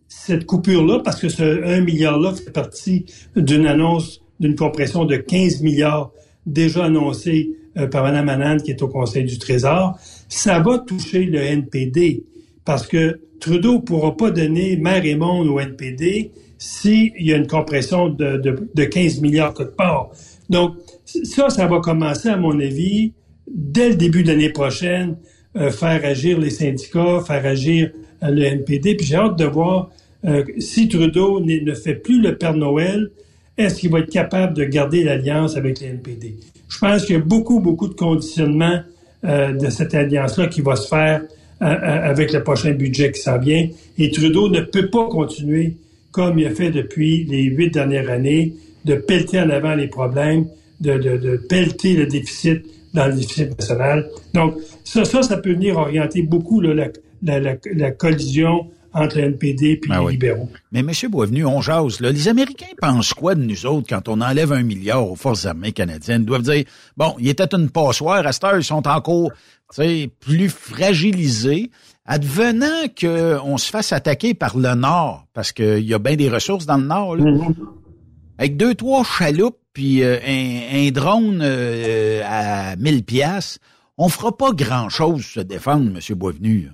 [0.09, 3.07] cette coupure-là, parce que ce 1 milliard-là fait partie
[3.37, 6.13] d'une annonce d'une compression de 15 milliards
[6.45, 11.25] déjà annoncée euh, par Mme Anand, qui est au Conseil du Trésor, ça va toucher
[11.25, 12.25] le NPD,
[12.67, 17.47] parce que Trudeau pourra pas donner mer et monde au NPD s'il y a une
[17.47, 20.11] compression de, de, de 15 milliards quelque part.
[20.51, 20.75] Donc,
[21.07, 23.15] ça, ça va commencer, à mon avis,
[23.51, 25.17] dès le début de l'année prochaine,
[25.57, 27.91] euh, faire agir les syndicats, faire agir
[28.23, 28.95] euh, le NPD.
[28.95, 29.91] Puis j'ai hâte de voir
[30.59, 33.11] si Trudeau ne fait plus le Père Noël,
[33.57, 36.37] est-ce qu'il va être capable de garder l'alliance avec le NPD?
[36.69, 38.81] Je pense qu'il y a beaucoup, beaucoup de conditionnement
[39.23, 41.23] de cette alliance-là qui va se faire
[41.61, 43.69] avec le prochain budget qui s'en vient.
[43.97, 45.77] Et Trudeau ne peut pas continuer
[46.15, 50.47] comme il a fait depuis les huit dernières années, de pelleter en avant les problèmes,
[50.81, 54.09] de, de, de pelleter le déficit dans le déficit national.
[54.33, 59.25] Donc, ça, ça, ça peut venir orienter beaucoup là, la, la, la, collision entre le
[59.25, 60.49] NPD et ben les libéraux.
[60.73, 60.91] Mais M.
[61.11, 62.01] Boisvenu, on jase.
[62.01, 62.13] Là.
[62.13, 65.73] Les Américains pensent quoi de nous autres quand on enlève un milliard aux forces armées
[65.73, 66.23] canadiennes?
[66.23, 66.65] Ils doivent dire,
[66.97, 69.31] bon, il était une passoire, à cette heure, ils sont encore
[70.21, 71.71] plus fragilisés.
[72.07, 76.67] Advenant qu'on se fasse attaquer par le Nord, parce qu'il y a bien des ressources
[76.67, 77.55] dans le Nord, là, mm-hmm.
[78.39, 83.59] avec deux, trois chaloupes, puis euh, un, drone euh, à 1000 pièces,
[83.97, 86.17] on fera pas grand-chose se défendre, M.
[86.17, 86.71] Boisvenu.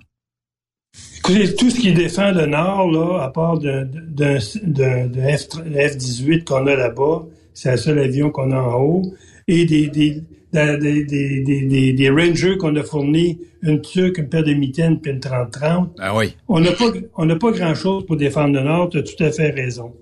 [1.21, 3.87] Écoutez, tout ce qui défend le Nord, là, à part de,
[4.19, 9.03] F-18 qu'on a là-bas, c'est le seul avion qu'on a en haut,
[9.47, 14.55] et des, des, des, des, des Rangers qu'on a fournis, une tuque, une paire de
[14.55, 15.89] mitaines, puis une 30-30.
[15.99, 16.35] Ah oui.
[16.49, 19.31] On n'a pas, on n'a pas grand-chose pour défendre le Nord, tu as tout à
[19.31, 19.93] fait raison.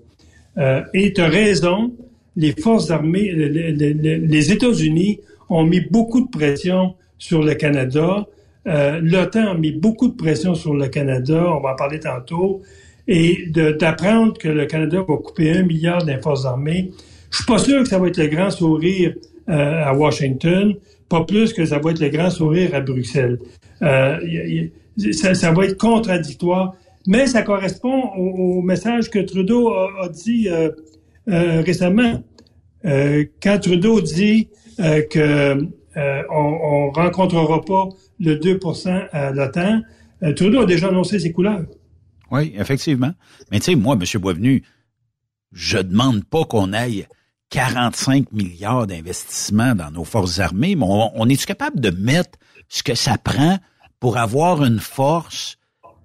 [0.57, 1.91] Euh, et tu as raison,
[2.37, 8.25] les forces armées, les, États-Unis ont mis beaucoup de pression sur le Canada.
[8.69, 12.61] Euh, L'OTAN a mis beaucoup de pression sur le Canada, on va en parler tantôt,
[13.07, 16.91] et d'apprendre que le Canada va couper un milliard des armées.
[17.31, 19.15] Je suis pas sûr que ça va être le grand sourire
[19.49, 20.75] euh, à Washington,
[21.09, 23.39] pas plus que ça va être le grand sourire à Bruxelles.
[23.81, 24.67] Euh,
[25.13, 26.75] ça, va être contradictoire,
[27.07, 30.69] mais ça correspond au, message que Trudeau a, dit euh,
[31.61, 32.21] récemment.
[32.83, 35.67] quand Trudeau dit que
[36.29, 37.89] on, ne rencontrera pas
[38.19, 39.81] le 2% à l'OTAN,
[40.35, 41.65] Trudeau a déjà annoncé ses couleurs.
[42.31, 43.11] Oui, effectivement.
[43.51, 44.21] Mais tu sais, moi, M.
[44.21, 44.63] Boisvenu,
[45.51, 47.07] je demande pas qu'on aille
[47.49, 52.37] 45 milliards d'investissements dans nos forces armées, mais on, est-tu capable de mettre
[52.67, 53.57] ce que ça prend
[53.99, 55.57] pour avoir une force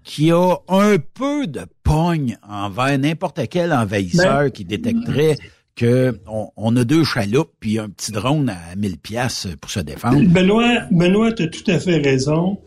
[0.03, 5.37] qui a un peu de pogne envers n'importe quel envahisseur ben, qui détecterait
[5.77, 6.19] que
[6.57, 10.23] on, a deux chaloupes puis un petit drone à 1000 pièces pour se défendre.
[10.29, 12.59] Benoît, Benoît, tu as tout à fait raison.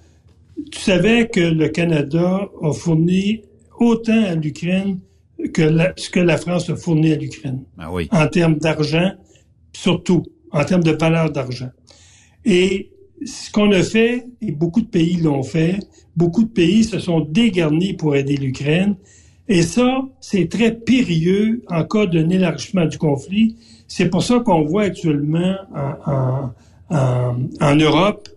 [0.71, 3.43] Tu savais que le Canada a fourni
[3.79, 4.99] autant à l'Ukraine
[5.53, 7.63] que ce que la France a fourni à l'Ukraine.
[7.77, 8.07] Ben oui.
[8.11, 9.11] En termes d'argent,
[9.71, 11.69] surtout, en termes de valeur d'argent.
[12.43, 12.91] Et
[13.25, 15.79] ce qu'on a fait, et beaucoup de pays l'ont fait,
[16.15, 18.95] beaucoup de pays se sont dégarnis pour aider l'Ukraine.
[19.49, 23.55] Et ça, c'est très périlleux en cas d'un élargissement du conflit.
[23.87, 25.55] C'est pour ça qu'on voit actuellement
[26.89, 28.27] en, Europe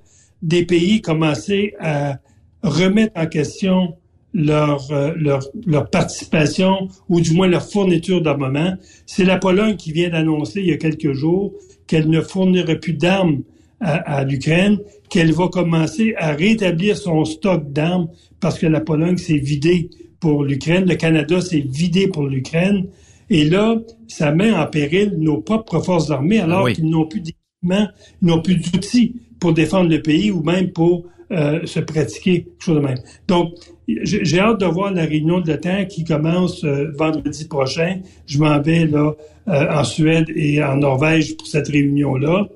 [0.42, 2.18] des pays commencer à
[2.62, 3.94] remettre en question
[4.32, 8.74] leur, euh, leur, leur, participation ou du moins leur fourniture d'armement.
[9.06, 11.52] C'est la Pologne qui vient d'annoncer il y a quelques jours
[11.88, 13.42] qu'elle ne fournirait plus d'armes
[13.80, 18.08] à, à l'Ukraine, qu'elle va commencer à rétablir son stock d'armes
[18.38, 19.90] parce que la Pologne s'est vidée
[20.20, 22.86] pour l'Ukraine, le Canada s'est vidé pour l'Ukraine.
[23.30, 27.88] Et là, ça met en péril nos propres forces armées alors qu'ils n'ont plus d'équipement,
[28.22, 32.64] ils n'ont plus d'outils pour défendre le pays ou même pour euh, se pratiquer, quelque
[32.64, 32.98] chose de même.
[33.28, 33.54] Donc,
[33.86, 38.00] j'ai hâte de voir la réunion de l'OTAN qui commence euh, vendredi prochain.
[38.26, 39.14] Je m'en vais là
[39.48, 42.48] euh, en Suède et en Norvège pour cette réunion-là.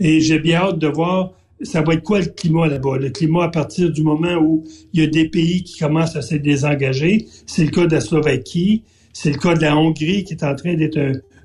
[0.00, 1.32] Et j'ai bien hâte de voir
[1.62, 2.98] ça va être quoi le climat là-bas?
[2.98, 6.22] Le climat à partir du moment où il y a des pays qui commencent à
[6.22, 7.26] se désengager.
[7.46, 8.84] C'est le cas de la Slovaquie.
[9.12, 10.98] C'est le cas de la Hongrie qui est en train d'être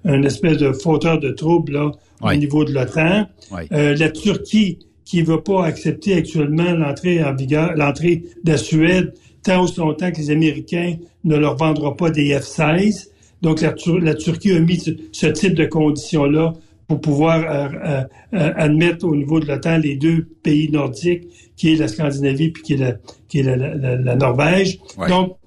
[0.05, 1.91] un, espèce de fauteur de troubles là,
[2.22, 3.28] au niveau de l'OTAN.
[3.72, 9.13] la Turquie qui ne veut pas accepter actuellement l'entrée en vigueur, l'entrée de la Suède,
[9.41, 13.07] tant aussi longtemps que les Américains ne leur vendront pas des F-16.
[13.41, 14.80] Donc, la, Turquie a mis
[15.11, 16.53] ce, type de conditions-là
[16.88, 21.73] pour pouvoir euh, euh, euh, admettre au niveau de l'OTAN les deux pays nordiques, qui
[21.73, 22.93] est la Scandinavie puis qui est la,
[23.27, 24.79] qui est la, Norvège.
[25.09, 25.38] Donc,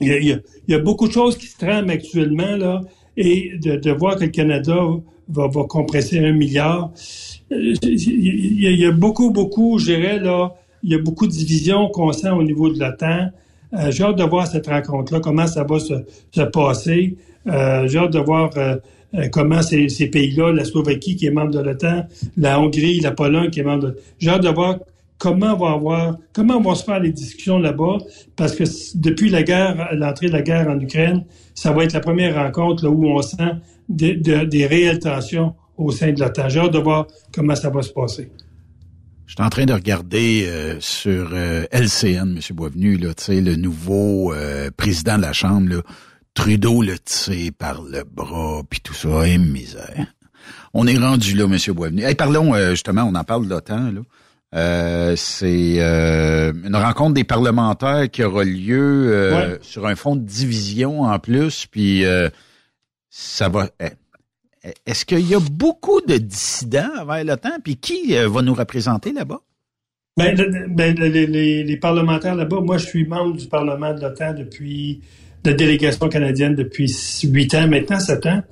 [0.00, 2.82] il y, a, beaucoup de choses qui se trament actuellement, là,
[3.16, 4.76] et de, de voir que le Canada
[5.28, 6.90] va, va compresser un milliard,
[7.50, 12.12] il y, a beaucoup, beaucoup, je dirais, là, il y a beaucoup de divisions qu'on
[12.12, 13.30] sent au niveau de l'OTAN.
[13.74, 15.94] Euh, j'ai hâte de voir cette rencontre-là, comment ça va se,
[16.30, 17.16] se passer.
[17.46, 18.76] Euh, j'ai hâte de voir euh,
[19.32, 22.06] comment ces, pays-là, la Slovaquie qui est membre de l'OTAN,
[22.36, 23.96] la Hongrie, la Pologne qui est membre de...
[24.18, 24.78] J'ai hâte de voir
[25.18, 27.98] comment va avoir, comment vont se faire les discussions là-bas,
[28.36, 28.64] parce que
[28.96, 32.86] depuis la guerre, l'entrée de la guerre en Ukraine, ça va être la première rencontre
[32.86, 33.54] où on sent
[33.88, 36.48] des, réelles tensions au sein de l'OTAN.
[36.48, 38.30] J'ai hâte de voir comment ça va se passer.
[39.26, 42.40] Je suis en train de regarder euh, sur euh, LCN, M.
[42.52, 45.82] Boisvenu, le nouveau euh, président de la Chambre,
[46.36, 50.06] Trudeau le tire par le bras, puis tout ça, et misère.
[50.74, 51.74] On est rendu là, M.
[51.74, 52.04] Boisvenu.
[52.04, 55.16] Hey, parlons, justement, on en parle de l'OTAN, là.
[55.16, 61.66] c'est une rencontre des parlementaires qui aura lieu sur un fond de division en plus,
[61.66, 62.04] puis
[63.10, 63.68] ça va.
[63.80, 63.90] Eh,
[64.84, 67.60] est-ce qu'il y a beaucoup de dissidents vers l'OTAN?
[67.62, 69.40] Puis qui euh, va nous représenter là-bas?
[70.16, 70.34] Ben,
[70.68, 75.02] ben les, parlementaires là-bas, moi, je suis membre du Parlement de l'OTAN depuis
[75.46, 76.94] la délégation canadienne depuis
[77.24, 78.42] huit ans, maintenant sept ans.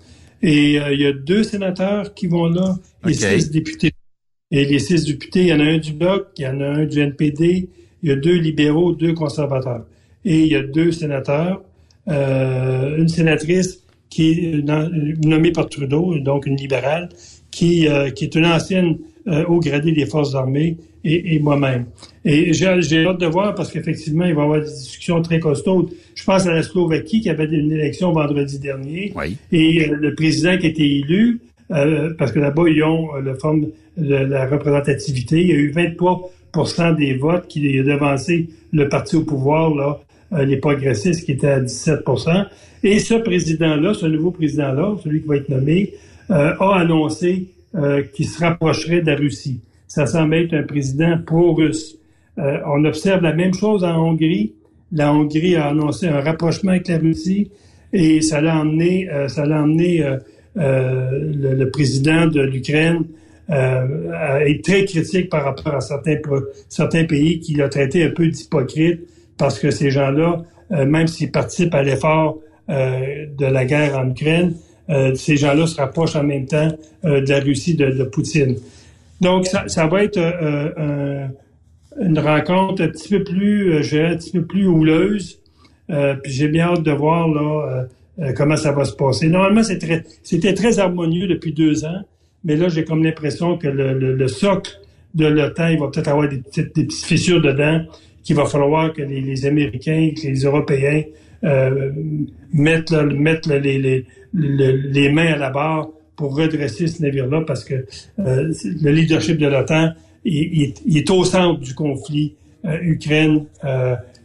[0.42, 2.76] Et euh, il y a deux sénateurs qui vont là
[3.06, 3.92] et six députés.
[4.50, 6.66] Et les six députés, il y en a un du Bloc, il y en a
[6.66, 7.68] un du NPD,
[8.02, 9.84] il y a deux libéraux, deux conservateurs.
[10.24, 11.62] Et il y a deux sénateurs,
[12.08, 13.80] euh, une sénatrice
[14.10, 17.08] qui est nommée par Trudeau, donc une libérale,
[17.50, 21.86] qui, euh, qui est une ancienne euh, haut gradé des forces armées et, et moi-même.
[22.24, 25.90] Et j'ai hâte de voir parce qu'effectivement, il va y avoir des discussions très costaudes.
[26.14, 29.12] Je pense à la Slovaquie qui avait une élection vendredi dernier.
[29.52, 31.40] Et euh, le président qui a été élu,
[32.18, 35.40] parce que là-bas, ils ont le forme de la représentativité.
[35.40, 40.00] Il y a eu 23% des votes qui a devancé le parti au pouvoir, là,
[40.44, 42.04] les progressistes qui étaient à 17
[42.84, 45.94] et ce président-là, ce nouveau président-là, celui qui va être nommé,
[46.30, 49.60] euh, a annoncé euh, qu'il se rapprocherait de la Russie.
[49.86, 51.98] Ça semble être un président pro-russe.
[52.38, 54.52] Euh, on observe la même chose en Hongrie.
[54.92, 57.50] La Hongrie a annoncé un rapprochement avec la Russie
[57.92, 60.04] et ça l'a emmené, ça l'a emmené
[60.56, 63.04] le, le, président de l'Ukraine
[63.48, 69.00] à être très critique par rapport à certains, pays qu'il a traité un peu d'hypocrite
[69.36, 72.38] parce que ces gens-là, même s'ils participent à l'effort
[72.70, 74.54] euh, de la guerre en Ukraine,
[74.88, 76.70] euh, ces gens-là se rapprochent en même temps
[77.04, 78.56] euh, de la Russie de, Poutine.
[79.24, 80.18] Donc, ça, va être
[82.00, 85.40] une rencontre un petit peu plus, je un petit peu plus houleuse.
[85.88, 87.86] puis j'ai bien hâte de voir là
[88.36, 89.28] comment ça va se passer.
[89.28, 92.02] Normalement, c'était très harmonieux depuis deux ans,
[92.44, 94.72] mais là, j'ai comme l'impression que le, le, socle
[95.14, 97.80] de l'OTAN, il va peut-être avoir des petites, fissures dedans
[98.22, 101.02] qu'il va falloir que les, Américains, que les Européens
[101.44, 101.90] euh,
[102.52, 107.74] les, les, mains à la barre pour redresser ce navire-là parce que
[108.18, 108.52] euh,
[108.82, 109.90] le leadership de l'OTAN
[110.24, 112.34] il, est au centre du conflit
[112.64, 113.44] euh, Ukraine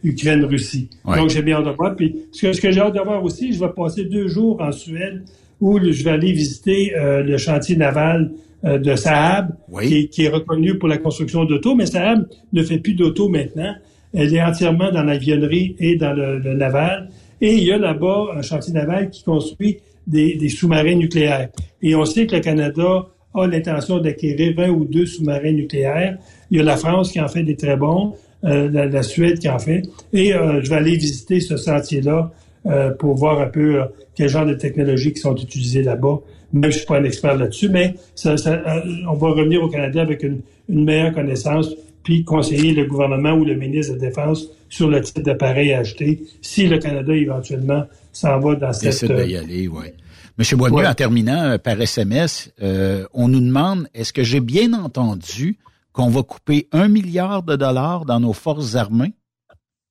[0.02, 0.88] Ukraine Russie.
[1.04, 1.94] Donc j'ai bien hâte de voir.
[1.94, 4.58] Puis ce que, ce que j'ai hâte de voir aussi, je vais passer deux jours
[4.62, 5.24] en Suède
[5.60, 8.32] où je vais aller visiter le chantier naval
[8.64, 9.50] de Saab,
[9.82, 13.74] qui, qui, est reconnu pour la construction d'auto, mais Saab ne fait plus d'auto maintenant.
[14.12, 17.10] Elle est entièrement dans l'avionnerie et dans le, naval.
[17.40, 19.78] Et il y a là-bas un chantier naval qui construit
[20.10, 21.48] des, sous-marins nucléaires.
[21.82, 26.18] Et on sait que le Canada a l'intention d'acquérir 20 ou deux sous-marins nucléaires.
[26.50, 29.48] Il y a la France qui en fait des très bons, euh, la, Suède qui
[29.48, 29.82] en fait.
[30.12, 32.32] Et euh, je vais aller visiter ce chantier-là
[32.66, 33.82] euh, pour voir un peu
[34.14, 36.18] quel genre de technologies qui sont utilisées là-bas.
[36.52, 38.34] Même je suis pas un expert là-dessus, mais ça,
[39.08, 41.70] on va revenir au Canada avec une, une meilleure connaissance
[42.02, 45.80] puis conseiller le gouvernement ou le ministre de la Défense sur le type d'appareil à
[45.80, 49.08] acheter si le Canada éventuellement s'en va dans cette...
[49.08, 49.86] Décide d'y aller, oui.
[50.38, 54.72] Monsieur Boisvenu, en terminant euh, par SMS, euh, on nous demande, est-ce que j'ai bien
[54.72, 55.58] entendu
[55.92, 59.12] qu'on va couper un milliard de dollars dans nos forces armées?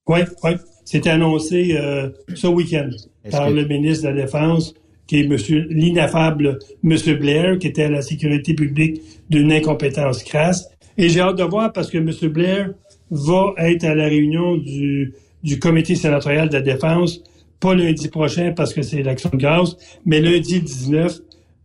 [0.07, 0.51] Oui, oui.
[0.85, 2.89] C'était annoncé euh, ce week-end
[3.29, 4.73] par le ministre de la Défense,
[5.05, 10.67] qui est monsieur l'ineffable Monsieur Blair, qui était à la sécurité publique d'une incompétence crasse.
[10.99, 12.11] Et j'ai hâte de voir parce que M.
[12.29, 12.71] Blair
[13.09, 17.21] va être à la réunion du, du comité sénatorial de la défense,
[17.61, 21.19] pas lundi prochain parce que c'est l'action de grâce, mais lundi 19,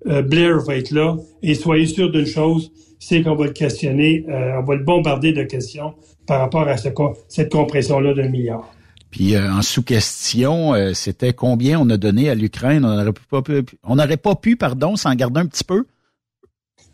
[0.07, 1.17] euh, Blair va être là.
[1.43, 2.71] Et soyez sûr d'une chose,
[3.01, 5.95] c'est qu'on va le questionner, euh, on va le bombarder de questions
[6.29, 8.73] par rapport à cette compression-là d'un milliard.
[9.11, 12.85] Puis euh, en sous-question, c'était combien on a donné à l'Ukraine?
[12.85, 15.87] On n'aurait pas pu, on n'aurait pas pu, pardon, s'en garder un petit peu?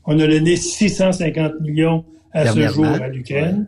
[0.06, 3.66] On a donné 650 millions à ce jour à l'Ukraine.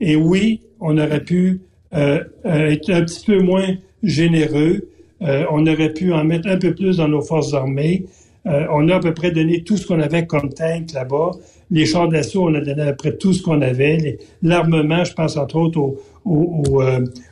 [0.00, 1.60] Et oui, on aurait pu
[1.94, 4.88] euh, euh, être un petit peu moins généreux.
[5.22, 8.04] Euh, on aurait pu en mettre un peu plus dans nos forces armées.
[8.44, 11.30] on a à peu près donné tout ce qu'on avait comme tank là-bas.
[11.70, 14.18] Les chars d'assaut, on a donné à peu près tout ce qu'on avait.
[14.42, 16.82] L'armement, je pense entre autres au, au,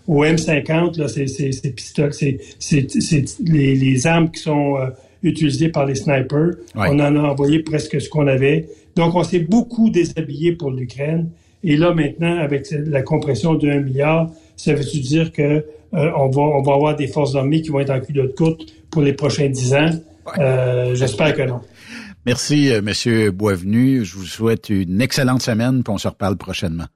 [0.06, 4.76] au, M50, là, c'est, pistoles, c'est, c'est, les, les, armes qui sont
[5.22, 6.52] utilisées par les snipers.
[6.74, 8.68] On en a envoyé presque ce qu'on avait.
[8.96, 11.30] Donc, on s'est beaucoup déshabillé pour l'Ukraine.
[11.62, 15.62] Et là, maintenant, avec la compression de 1 milliard, ça veut dire que euh,
[15.92, 19.02] on, va, on va avoir des forces armées qui vont être en culotte courte pour
[19.02, 19.90] les prochains 10 ans?
[20.38, 21.60] Euh, j'espère que non.
[22.26, 24.04] Merci, euh, Monsieur Boisvenu.
[24.04, 26.86] Je vous souhaite une excellente semaine, puis on se reparle prochainement.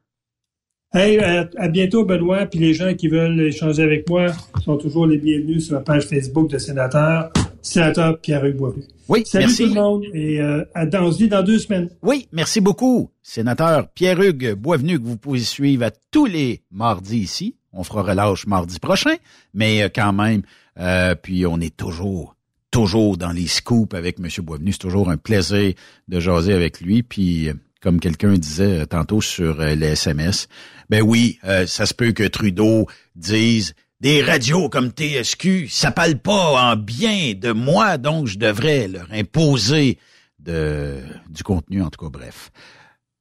[0.92, 2.46] Hey, à, bientôt, Benoît.
[2.46, 4.26] Puis les gens qui veulent échanger avec moi
[4.64, 7.32] sont toujours les bienvenus sur ma page Facebook de sénateur,
[7.64, 8.84] sénateur Pierre-Hugues Boisvenu.
[9.08, 9.62] Oui, Salut merci.
[9.64, 11.90] tout le monde et euh, dans, dans deux semaines.
[12.02, 17.56] Oui, merci beaucoup, sénateur Pierre-Hugues Boisvenu, que vous pouvez suivre à tous les mardis ici.
[17.72, 19.16] On fera relâche mardi prochain,
[19.52, 20.42] mais euh, quand même,
[20.78, 22.36] euh, puis on est toujours,
[22.70, 24.28] toujours dans les scoops avec M.
[24.44, 24.72] Boisvenu.
[24.72, 25.74] C'est toujours un plaisir
[26.08, 27.02] de jaser avec lui.
[27.02, 30.48] Puis, euh, comme quelqu'un disait tantôt sur les SMS,
[30.88, 36.72] ben oui, ça se peut que Trudeau dise des radios comme TSQ, ça parle pas
[36.72, 39.98] en bien de moi, donc je devrais leur imposer
[40.38, 42.50] de, du contenu, en tout cas, bref.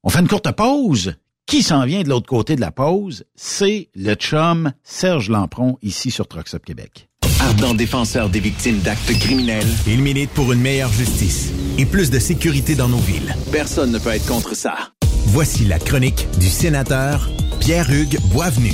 [0.04, 1.16] On fait une courte pause.
[1.46, 3.26] Qui s'en vient de l'autre côté de la pause?
[3.36, 7.10] C'est le chum Serge Lampron, ici sur Troxop Québec.
[7.42, 12.20] Ardent défenseur des victimes d'actes criminels, il milite pour une meilleure justice et plus de
[12.20, 13.36] sécurité dans nos villes.
[13.52, 14.94] Personne ne peut être contre ça.
[15.28, 18.74] Voici la chronique du sénateur Pierre-Hugues Boisvenu.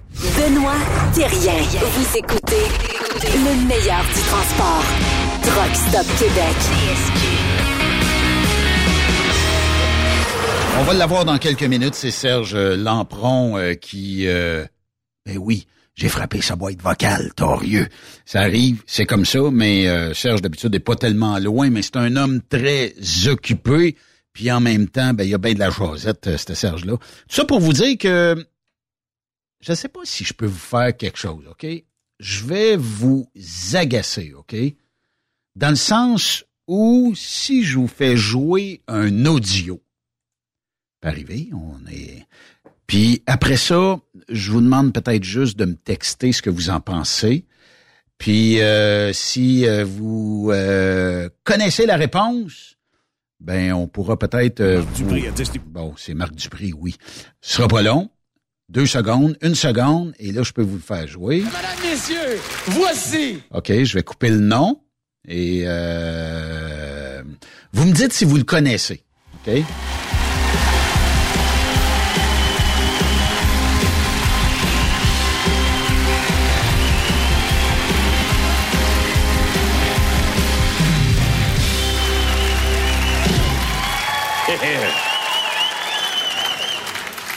[0.21, 0.77] Benoît
[1.15, 1.63] Thérien.
[1.63, 2.67] Vous écoutez
[3.23, 4.83] le meilleur du transport.
[5.41, 6.55] Truck Stop Québec.
[10.79, 11.95] On va l'avoir dans quelques minutes.
[11.95, 14.63] C'est Serge Lampron euh, qui, euh,
[15.25, 15.65] ben oui,
[15.95, 17.87] j'ai frappé sa boîte vocale, torieux.
[18.23, 21.97] Ça arrive, c'est comme ça, mais euh, Serge d'habitude n'est pas tellement loin, mais c'est
[21.97, 22.93] un homme très
[23.27, 23.95] occupé.
[24.33, 26.93] Puis en même temps, ben il y a bien de la joisette, euh, ce Serge-là.
[26.93, 28.45] Tout ça pour vous dire que
[29.61, 31.65] je ne sais pas si je peux vous faire quelque chose, OK?
[32.19, 33.31] Je vais vous
[33.73, 34.55] agacer, OK?
[35.55, 39.81] Dans le sens où si je vous fais jouer un audio,
[41.03, 42.27] arriver, on est
[42.91, 46.81] puis après ça, je vous demande peut-être juste de me texter ce que vous en
[46.81, 47.45] pensez.
[48.17, 52.75] Puis euh, si euh, vous euh, connaissez la réponse,
[53.39, 54.83] ben on pourra peut-être.
[55.67, 56.97] Bon, c'est Marc Dupri, oui.
[57.39, 58.09] Ce sera pas long.
[58.71, 61.41] Deux secondes, une seconde, et là, je peux vous le faire jouer.
[61.41, 63.41] Madame, messieurs, voici.
[63.51, 64.79] OK, je vais couper le nom.
[65.27, 65.65] Et
[67.73, 69.03] vous me dites si vous le connaissez.
[69.35, 69.61] OK?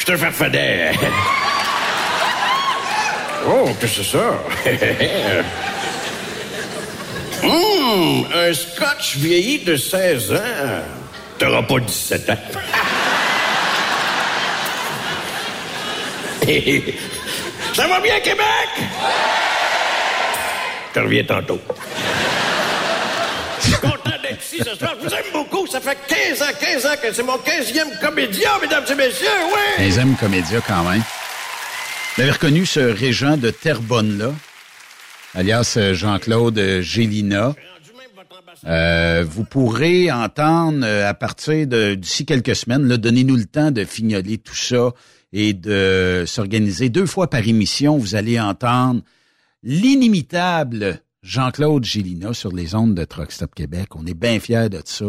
[0.06, 0.18] Je te.
[3.46, 4.38] Oh, qu'est-ce que c'est ça?
[7.42, 10.80] Hum, un scotch vieilli de 16 ans.
[11.38, 12.38] T'auras pas 17 ans.
[17.74, 18.70] Ça va bien, Québec?
[20.94, 21.60] Je reviens tantôt
[24.44, 24.94] ici ce soir.
[25.00, 25.66] Je vous aime beaucoup.
[25.66, 29.84] Ça fait 15 ans, 15 ans que c'est mon 15e comédien, mesdames et messieurs, oui!
[29.86, 31.02] 15e comédien, quand même.
[32.16, 34.32] Vous avez reconnu ce régent de Terrebonne-là,
[35.34, 37.54] alias euh, Jean-Claude Gélina.
[38.66, 43.84] Euh, vous pourrez entendre euh, à partir de d'ici quelques semaines, donnez-nous le temps de
[43.84, 44.92] fignoler tout ça
[45.32, 47.98] et de s'organiser deux fois par émission.
[47.98, 49.02] Vous allez entendre
[49.64, 53.96] l'inimitable Jean-Claude Gélina sur les ondes de Truck Stop Québec.
[53.96, 55.06] On est bien fiers de ça.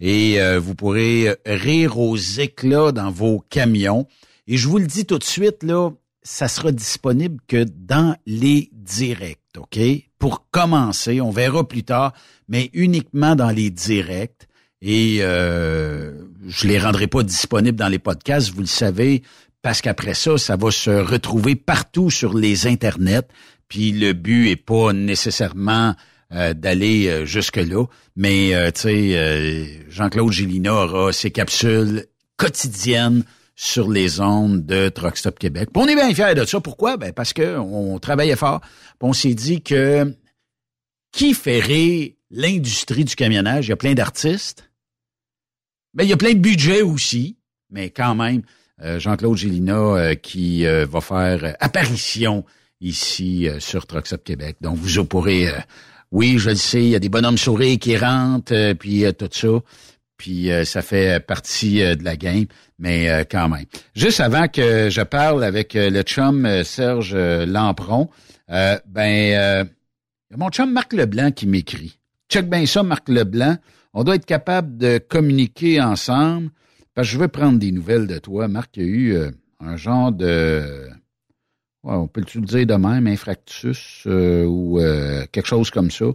[0.00, 4.06] Et euh, vous pourrez rire aux éclats dans vos camions.
[4.46, 5.90] Et je vous le dis tout de suite, là,
[6.22, 9.78] ça sera disponible que dans les directs, OK?
[10.20, 12.12] Pour commencer, on verra plus tard,
[12.48, 14.46] mais uniquement dans les directs.
[14.82, 16.12] Et euh,
[16.46, 19.22] je les rendrai pas disponibles dans les podcasts, vous le savez,
[19.62, 23.26] parce qu'après ça, ça va se retrouver partout sur les internets.
[23.68, 25.94] Puis le but est pas nécessairement
[26.32, 27.84] euh, d'aller euh, jusque-là,
[28.16, 32.06] mais euh, tu sais, Jean-Claude Gélina aura ses capsules
[32.36, 33.22] quotidiennes
[33.54, 35.68] sur les ondes de Truck Stop Québec.
[35.76, 36.60] on est bien fiers de ça.
[36.60, 36.96] Pourquoi?
[36.96, 38.60] Ben parce que on travaillait fort.
[39.00, 40.16] on s'est dit que
[41.12, 43.66] qui ferait l'industrie du camionnage?
[43.66, 44.68] Il y a plein d'artistes.
[45.94, 47.38] Ben, il y a plein de budgets aussi,
[47.70, 48.42] mais quand même,
[48.82, 52.44] Jean-Claude Gélina qui va faire apparition
[52.80, 54.56] ici euh, sur Trucks Québec.
[54.60, 55.48] Donc, vous pourrez...
[55.48, 55.58] Euh,
[56.12, 59.28] oui, je le sais, il y a des bonhommes souris qui rentrent, euh, puis tout
[59.30, 59.48] ça.
[60.16, 62.46] Puis ça fait partie de la game,
[62.78, 63.66] mais quand même.
[63.94, 68.08] Juste avant que je parle avec le chum Serge Lampron,
[68.48, 69.68] ben
[70.34, 71.98] mon chum Marc Leblanc qui m'écrit.
[72.30, 73.58] Check bien ça, Marc Leblanc.
[73.92, 76.48] On doit être capable de communiquer ensemble
[76.94, 78.48] parce que je veux prendre des nouvelles de toi.
[78.48, 79.18] Marc, il y a eu
[79.60, 80.88] un genre de
[81.86, 86.06] on peut le dire de même, infractus euh, ou euh, quelque chose comme ça?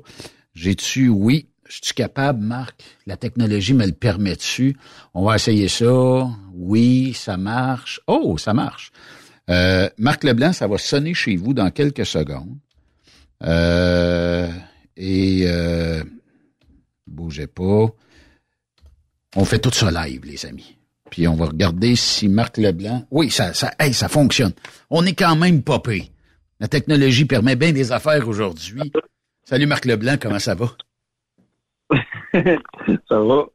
[0.53, 4.75] J'ai-tu, oui, je suis capable, Marc, la technologie me le permet-tu?
[5.13, 6.27] On va essayer ça.
[6.53, 8.01] Oui, ça marche.
[8.07, 8.91] Oh, ça marche.
[9.49, 12.57] Euh, Marc Leblanc, ça va sonner chez vous dans quelques secondes.
[14.97, 15.47] et
[17.07, 17.87] bougez pas.
[19.35, 20.75] On fait tout ça live, les amis.
[21.11, 23.05] Puis on va regarder si Marc Leblanc.
[23.11, 24.53] Oui, ça, ça, hey, ça fonctionne.
[24.89, 26.09] On est quand même popé.
[26.59, 28.91] La technologie permet bien des affaires aujourd'hui.
[29.43, 30.67] Salut Marc Leblanc, comment ça va?
[33.09, 33.45] ça va.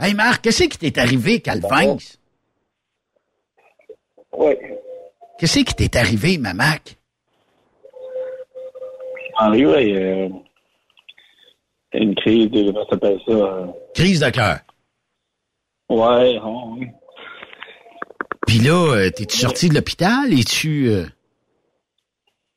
[0.00, 1.96] Hey Marc, qu'est-ce qui t'est arrivé, Calvin?
[4.36, 4.54] Oui.
[5.38, 6.96] Qu'est-ce qui t'est arrivé, ma Mac?
[9.38, 10.28] Arrivé, euh,
[11.92, 13.32] une crise de, comment ça s'appelle ça?
[13.32, 14.65] Euh, crise de cœur.
[15.88, 16.92] Ouais, ouais.
[18.46, 20.32] Puis là, euh, t'es-tu sorti de l'hôpital?
[20.32, 21.04] et tu euh...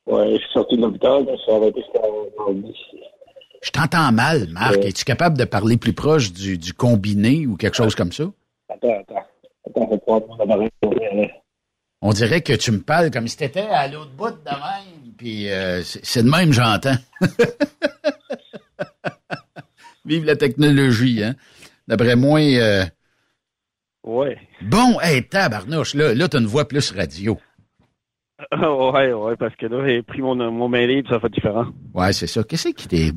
[0.06, 1.84] Ouais, je suis sorti de l'hôpital, mais ça été
[3.62, 4.78] Je t'entends mal, Marc.
[4.78, 4.82] Euh...
[4.88, 8.26] Es-tu capable de parler plus proche du, du combiné ou quelque chose comme ça?
[8.70, 9.26] Attends, attends.
[9.68, 11.30] Attends, on prendre mon
[12.02, 15.14] On dirait que tu me parles comme si t'étais à l'autre bout de même.
[15.18, 16.96] Puis euh, c'est de même, j'entends.
[20.06, 21.36] Vive la technologie, hein?
[21.88, 22.86] D'après moi, euh,
[24.18, 24.38] Ouais.
[24.62, 27.38] Bon, hey, tabarnouche, là, là, t'as une voix plus radio.
[28.54, 31.68] ouais, ouais, parce que là, j'ai pris mon, mon main libre, ça fait différent.
[31.94, 32.44] Ouais, c'est ça.
[32.44, 33.12] Qu'est-ce qui t'est.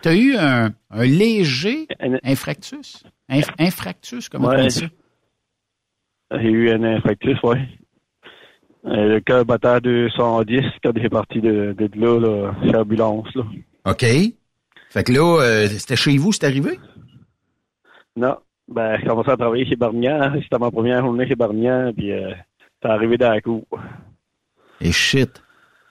[0.00, 1.86] T'as as eu un, un léger
[2.24, 3.04] infractus?
[3.30, 4.62] Inf- infractus, comment Ouais.
[4.62, 4.86] on dit ça?
[6.40, 7.60] J'ai eu un infractus, ouais.
[8.86, 13.28] Euh, le cœur battait à 210 quand j'ai parti de, de là, là, chez l'ambulance,
[13.34, 13.44] là.
[13.84, 14.04] OK.
[14.90, 16.78] Fait que là, euh, c'était chez vous, c'est arrivé?
[18.16, 18.36] Non.
[18.68, 20.18] Ben, j'ai commencé à travailler chez Barnier.
[20.42, 22.32] C'était ma première journée chez Barnier, puis euh,
[22.82, 23.64] c'est arrivé dans la cour.
[24.80, 25.42] Et shit.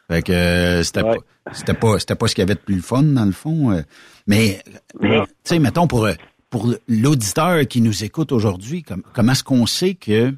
[0.09, 1.15] Fait que euh, c'était pas
[1.53, 3.71] c'était pas c'était pas ce qu'il y avait de plus fun dans le fond.
[3.71, 3.81] euh.
[4.27, 4.59] mais
[4.99, 5.07] tu
[5.45, 6.13] sais, mettons pour euh,
[6.49, 10.33] pour l'auditeur qui nous écoute aujourd'hui, comme, comment est-ce qu'on sait que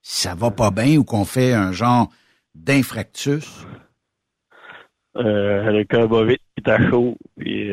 [0.00, 2.08] ça va pas bien ou qu'on fait un genre
[2.56, 3.64] d'infractus?
[5.16, 7.70] Euh, le cœur bat vite, puis t'as chaud, puis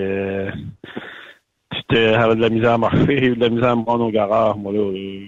[1.72, 4.06] j'étais- j'avais de la misère à marcher, j'ai eu de la misère à me rendre
[4.06, 4.80] au garage, moi, là.
[4.80, 5.22] euh,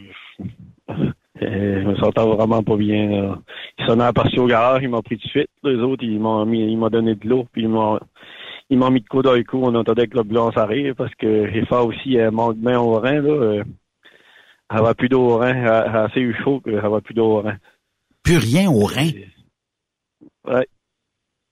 [1.44, 3.40] euh, je me sentais vraiment pas bien, là.
[3.80, 5.50] Ils sonnaient à partir au garage, ils m'ont pris tout de suite.
[5.64, 8.00] Les autres, ils m'ont mis, ils m'ont donné de l'eau, puis ils m'ont,
[8.70, 9.60] ils m'ont mis de coude dans le cou.
[9.64, 13.00] On entendait que l'ambulance arrive, parce que j'ai fait aussi un manque de main au
[13.00, 13.30] rein, là.
[13.30, 13.64] Euh,
[14.70, 17.26] elle avait plus d'eau au rein, elle a assez eu chaud qu'elle avait plus d'eau
[17.26, 17.58] au rein.
[18.24, 19.10] Plus rien au rein?
[20.48, 20.68] Ouais.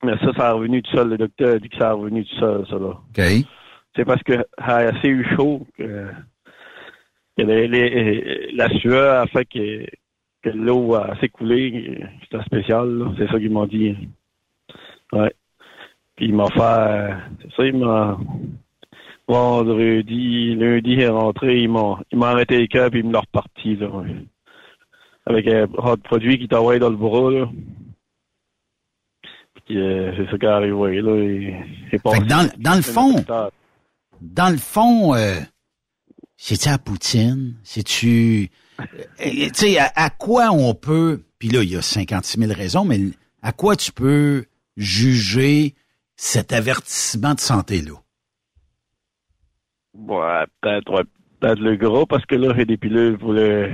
[0.03, 1.09] Mais ça, ça est revenu tout seul.
[1.09, 2.89] Le docteur a dit que ça est revenu tout seul, ça, là.
[2.91, 3.45] OK.
[3.99, 6.07] C'est parce que elle a assez eu chaud que,
[7.37, 9.85] que les- les- la sueur a fait que,
[10.41, 11.99] que l'eau a assez coulé.
[12.23, 13.11] C'était spécial, là.
[13.17, 13.97] C'est ça qu'ils m'ont dit.
[15.11, 15.33] Ouais.
[16.15, 17.13] Puis il m'a fait...
[17.41, 18.17] C'est ça, il m'a...
[19.27, 23.17] Vendredi, lundi, il est rentré, il m'a il m'a arrêté le cœur puis il me
[23.17, 23.89] reparti, là.
[25.25, 25.67] Avec un
[25.97, 27.49] produit qui t'envoie dans le bras, là.
[29.65, 31.15] Puis euh, c'est ça qui est arrivé, là.
[31.17, 31.53] et
[32.27, 33.13] dans, dans le fond,
[34.21, 35.39] dans le fond, euh,
[36.37, 37.55] c'est-tu à Poutine?
[37.63, 38.49] C'est-tu...
[38.79, 38.85] euh,
[39.19, 41.23] Tu sais, à, à quoi on peut...
[41.37, 42.99] Puis là, il y a 56 000 raisons, mais
[43.41, 45.73] à quoi tu peux juger
[46.15, 47.93] cet avertissement de santé-là?
[49.93, 51.03] Ouais, peut-être, ouais,
[51.39, 53.71] peut-être le gras, parce que là, j'ai des pilules pour le...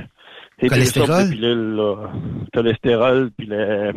[0.61, 1.25] Cholestérol?
[1.25, 2.11] de pilules, là.
[2.53, 3.93] Cholestérol, puis le...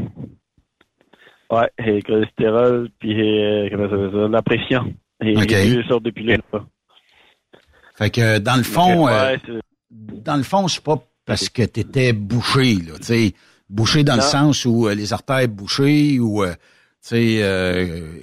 [1.50, 4.92] Ouais, et cholestérol, puis euh, comment ça, la pression.
[5.24, 5.48] Et Ok.
[5.48, 6.64] j'ai deux sortes de pilules, là.
[7.96, 11.62] Fait que dans le fond, Ouais, euh, c'est- dans le fond, c'est pas parce que
[11.62, 13.32] tu étais bouché, là, tu sais,
[13.68, 16.52] bouché dans le sens où euh, les artères bouchées ou euh,
[17.02, 18.22] tu sais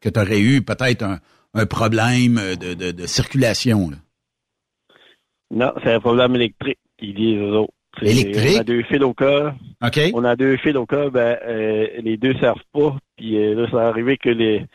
[0.00, 1.18] que tu aurais eu peut-être un,
[1.54, 3.88] un problème de, de, de circulation.
[3.90, 3.96] Là.
[5.50, 7.72] Non, c'est un problème électrique, ils disent eux autres.
[8.00, 8.56] C'est- Électrique?
[8.56, 9.54] On a deux fils au cœur.
[9.82, 10.00] OK.
[10.14, 11.38] On a deux fils au cœur, ben,
[12.02, 12.96] les deux servent pas.
[13.16, 14.66] Puis là, ça est arrivé que les,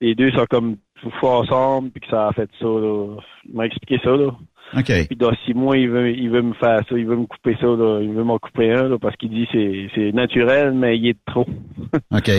[0.00, 3.16] les deux sont comme tout fois ensemble, puis que ça a fait ça, là.
[3.48, 4.34] Il m'a expliqué ça, là.
[4.76, 5.06] OK.
[5.06, 7.56] Puis dans six mois, il veut, il veut me faire ça, il veut me couper
[7.60, 8.00] ça, là.
[8.02, 11.18] Il veut m'en couper un, là, parce qu'il dit c'est c'est naturel, mais il est
[11.26, 11.46] trop.
[12.12, 12.30] OK.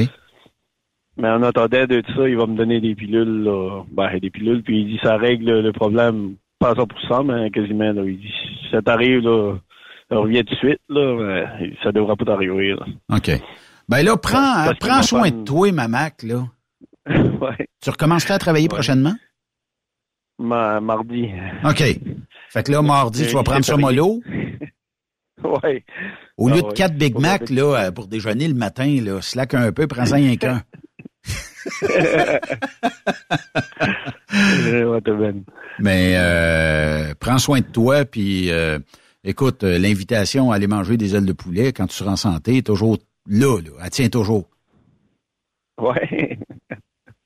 [1.19, 3.83] Mais en attendant de tout ça, il va me donner des pilules, là.
[3.91, 7.91] Ben, des pilules, puis il dit ça règle le problème, pas à 100%, mais quasiment,
[7.93, 8.03] là.
[8.05, 9.55] Il dit, si ça t'arrive, là,
[10.11, 11.15] reviens tout de suite, là,
[11.59, 12.85] mais ça devrait pas t'arriver, là.
[13.15, 13.31] OK.
[13.89, 16.43] Ben là, prends, prends soin de toi, ma Mac, là.
[17.41, 17.67] ouais.
[17.81, 19.15] Tu recommenceras à travailler prochainement?
[20.39, 21.29] Ma, mardi.
[21.63, 21.83] OK.
[22.49, 24.21] Fait que là, mardi, tu vas prendre ça mollo.
[25.43, 25.83] ouais.
[26.37, 26.73] Au lieu Ah de ouais.
[26.73, 30.35] quatre Big Mac, là, euh, pour déjeuner le matin, là, slack un peu, prends-en rien
[30.37, 30.61] qu'un.
[35.79, 38.79] Mais euh, prends soin de toi, puis euh,
[39.23, 42.57] écoute, euh, l'invitation à aller manger des ailes de poulet quand tu seras en santé
[42.57, 42.97] est toujours
[43.27, 43.71] là, là.
[43.83, 44.49] Elle tient toujours.
[45.79, 46.36] Ouais.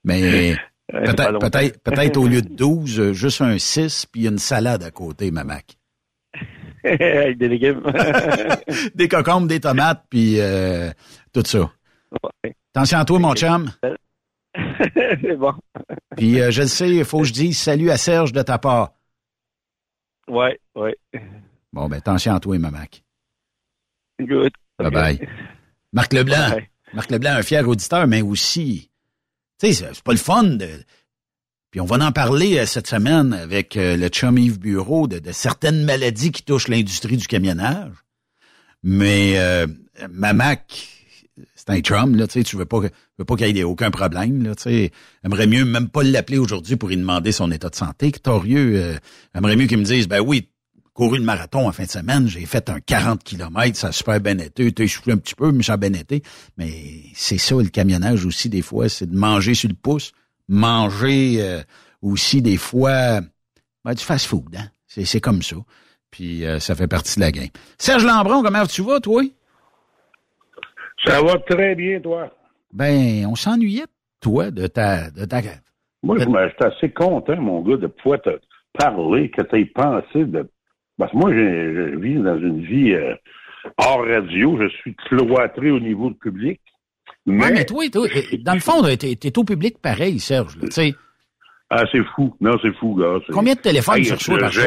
[0.04, 0.56] Mais
[0.92, 4.92] peut-être peut-être peut-être au lieu de 12, euh, juste un 6 puis une salade à
[4.92, 5.78] côté, ma Mac.
[6.84, 7.84] Avec des légumes.
[8.96, 10.92] des cocombes, des tomates, puis euh,
[11.32, 11.72] tout ça.
[12.44, 12.56] Ouais.
[12.74, 13.70] Attention à toi, mon chum.
[14.56, 15.54] c'est bon.
[16.18, 18.58] Puis euh, je le sais, il faut que je dise salut à Serge de ta
[18.58, 18.94] part.
[20.28, 20.98] Ouais, ouais.
[21.74, 23.04] Bon, ben attention à toi, ma Mac.
[24.20, 24.54] Good.
[24.80, 25.28] Bye-bye.
[25.94, 26.50] Marc Leblanc.
[26.50, 26.70] Bye.
[26.94, 28.91] Marc Leblanc, un fier auditeur, mais aussi,
[29.68, 30.70] sais, c'est pas le fun de...
[31.72, 35.20] Puis on va en parler euh, cette semaine avec euh, le chum Yves Bureau de,
[35.20, 37.94] de certaines maladies qui touchent l'industrie du camionnage.
[38.84, 39.68] Mais euh,
[40.10, 40.88] ma Mac,
[41.56, 42.80] c'est un chum, là, tu sais, tu veux pas,
[43.18, 44.92] veux pas qu'il y ait aucun problème, là, tu sais.
[45.24, 48.12] Aimerait mieux même pas l'appeler aujourd'hui pour lui demander son état de santé.
[48.12, 48.98] Torieux, euh,
[49.36, 50.50] aimerait mieux qu'il me dise, ben oui,
[50.94, 54.20] couru le marathon en fin de semaine, j'ai fait un 40 km, ça a super
[54.20, 56.22] bien été, t'as un petit peu, mais ça a bien été.
[56.58, 56.72] Mais
[57.14, 60.12] c'est ça, le camionnage aussi, des fois, c'est de manger sur le pouce,
[60.50, 61.62] manger euh,
[62.02, 63.22] aussi des fois
[63.84, 64.68] ben, du fast-food, hein.
[64.88, 65.56] C'est, c'est comme ça.
[66.12, 67.48] Puis euh, ça fait partie de la game.
[67.78, 69.24] Serge Lambron, comment tu vas, toi?
[71.06, 72.30] Ça va très bien, toi.
[72.74, 73.86] Ben, on s'ennuyait
[74.20, 75.42] toi, de ta, de ta.
[76.04, 78.30] Moi, je me- j'étais assez content, mon gars, de pouvoir te
[78.78, 80.50] parler, que tu aies pensé de.
[81.02, 83.16] Parce que moi, je vis dans une vie euh,
[83.78, 84.56] hors radio.
[84.62, 86.62] Je suis cloîtré au niveau du public.
[87.26, 88.08] Mais, Ouais, mais toi, toi,
[88.44, 90.58] dans le fond, t'es, t'es au public pareil, Serge.
[90.62, 90.68] là,
[91.72, 92.36] ah, c'est fou.
[92.40, 93.18] Non, c'est fou, gars.
[93.32, 94.64] Combien de téléphones Hey, reçois je par jour?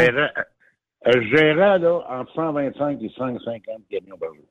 [1.07, 4.45] je gérais, là, entre 125 et 150 camions par jour.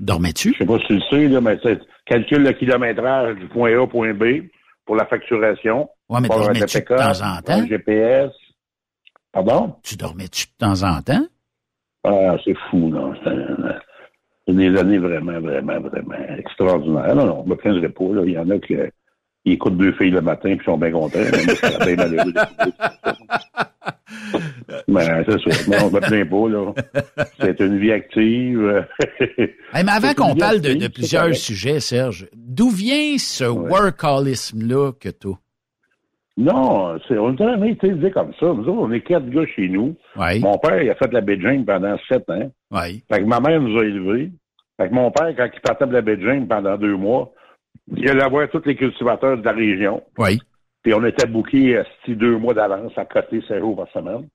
[0.00, 0.52] Dormais-tu?
[0.52, 3.72] Je sais pas si tu le sais, là, mais c'est calcule le kilométrage du point
[3.74, 4.48] A au point B
[4.84, 5.88] pour la facturation.
[6.10, 7.66] Ouais, mais dormais-tu de temps en temps?
[7.66, 8.32] GPS.
[9.34, 9.74] Pardon?
[9.82, 11.26] Tu dormais-tu de temps en temps?
[12.04, 13.12] Ah, c'est fou, non.
[14.46, 17.16] C'est des années vraiment, vraiment, vraiment extraordinaires.
[17.16, 18.22] Non, non, je me plaindrai pas, là.
[18.24, 18.76] Il y en a qui
[19.46, 21.18] ils écoutent deux filles le matin puis sont bien contents.
[21.84, 22.32] Bien malheureux.
[24.88, 25.70] Mais c'est ça.
[25.70, 26.72] Non, je me plains pas, là.
[27.40, 28.86] C'est une vie active.
[29.72, 35.28] Hey, mais avant qu'on parle de, plusieurs sujets, Serge, d'où vient ce workaholisme-là que tu
[36.36, 38.46] Non, c'est, on en train de dire comme ça.
[38.46, 39.94] Nous autres, on est quatre gars chez nous.
[40.16, 42.50] Mon père, il a fait de la Beijing pendant sept ans.
[42.72, 43.04] Oui.
[43.10, 44.32] Fait que ma mère nous a élevés.
[44.76, 47.32] Fait que mon père, quand il partait de la Beijing pendant deux mois,
[47.96, 50.02] il allait voir tous les cultivateurs de la région.
[50.18, 50.40] Oui.
[50.82, 54.28] Puis on était bouqués euh, deux mois d'avance à côté, cinq jours par semaine.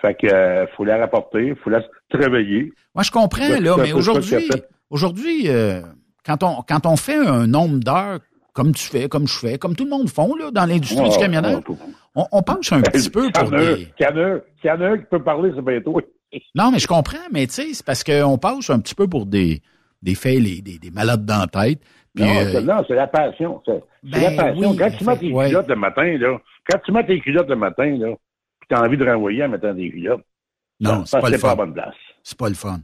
[0.00, 2.72] Fait que euh, faut la rapporter, faut la travailler.
[2.94, 4.48] Moi, je comprends, C'est là, mais aujourd'hui,
[4.90, 5.82] aujourd'hui, euh,
[6.24, 8.20] quand on quand on fait un nombre d'heures
[8.58, 11.16] comme tu fais, comme je fais, comme tout le monde font là, dans l'industrie du
[11.16, 11.76] camionnage, ouais,
[12.16, 13.52] on, on penche un petit peu pour Qu'il
[14.00, 16.02] y en a un- qu'il y en a qui peut parler, c'est bien toi.
[16.56, 19.24] Non, mais je comprends, mais tu sais, c'est parce qu'on passe un petit peu pour
[19.26, 19.62] des
[20.02, 21.80] des faits, les- des, des malades dans la tête.
[22.14, 23.62] Puis, non, euh, c'est, non, c'est la passion.
[23.64, 24.70] C'est, c'est Ben la passion.
[24.70, 25.46] oui, quand tu mets tes ouais.
[25.48, 28.08] culottes le matin, là, quand tu mets tes culottes le matin, là,
[28.60, 30.24] puis t'as envie de renvoyer en mettant des culottes,
[30.80, 31.56] non, c'est ça, pas le pas fun.
[31.56, 31.94] bonne place.
[32.24, 32.80] C'est pas le fun.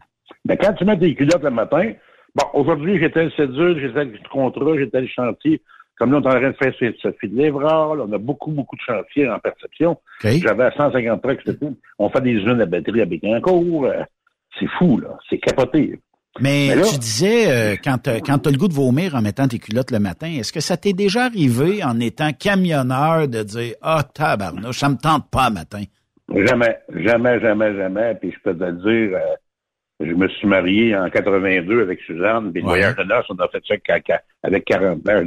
[0.47, 1.93] Mais quand tu mets tes culottes le matin,
[2.35, 5.61] bon, aujourd'hui, j'étais le cédule, j'étais le contrat, j'étais le chantier.
[5.97, 6.75] Comme là, on est en train de faire
[7.21, 9.97] fil de l'Évrard, là, on a beaucoup, beaucoup de chantiers en perception.
[10.23, 11.77] J'avais 150 trucks, c'était tout.
[11.99, 13.85] On fait des usines à batterie à Bécancourt.
[13.87, 14.03] euh,
[14.59, 15.17] c'est fou, là.
[15.29, 15.99] C'est capoté.
[16.41, 19.47] Mais, Mais là- tu disais, euh, quand tu as le goût de vomir en mettant
[19.47, 23.75] tes culottes le matin, est-ce que ça t'est déjà arrivé en étant camionneur de dire
[23.83, 25.85] Ah, tabarnouche, ça me tente pas matin?
[26.35, 28.15] Jamais, jamais, jamais, jamais.
[28.17, 29.35] Puis je peux te dire, euh,
[30.01, 32.73] je me suis marié en 82 avec Suzanne, puis le Ouais.
[32.79, 34.11] voyage de noces, on a fait ça avec-
[34.43, 35.25] avec 40 heures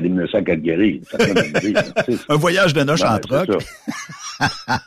[0.00, 1.00] 1900 à Calgary.
[1.04, 2.24] Ça tu sais.
[2.28, 3.48] Un voyage de noces Ben, en troc.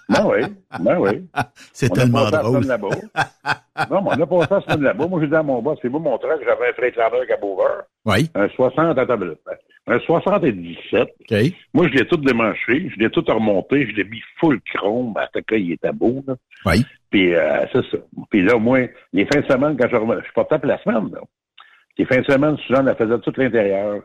[0.09, 0.41] Ben oui,
[0.84, 1.25] ben oui.
[1.73, 2.65] C'est On tellement la drôle.
[2.65, 5.07] non, mais on a passé la semaine là-bas.
[5.07, 7.81] Moi, j'ai dit à mon boss, c'est moi mon truck, j'avais un Freightliner Cabover.
[8.05, 8.29] Oui.
[8.35, 9.39] Un 60, attends, une minute.
[9.88, 11.01] un 77.
[11.01, 11.38] OK.
[11.73, 15.15] Moi, je l'ai tout démanché, je l'ai tout remonté, je l'ai mis full chrome.
[15.17, 16.35] À ce cas, il était beau, là.
[16.65, 16.85] Oui.
[17.09, 17.97] Puis, euh, c'est ça.
[18.29, 18.79] Puis là, moi,
[19.13, 21.21] les fins de semaine, quand je revenais, je portais pour la semaine, là.
[21.97, 24.01] Les fins de semaine, Suzanne, elle faisait tout l'intérieur.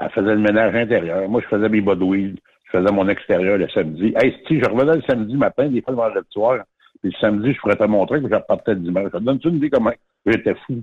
[0.00, 1.28] Elle faisait le ménage intérieur.
[1.28, 2.36] Moi, je faisais mes bodouilles.
[2.72, 4.12] Je faisais mon extérieur le samedi.
[4.16, 6.64] Hey, si, je revenais le samedi matin, des fois le vendredi soir.
[7.02, 9.10] Puis le samedi, je ferais te montrer, puis je repartais le dimanche.
[9.12, 9.92] Ça te donne-tu une idée comment
[10.26, 10.82] j'étais fou?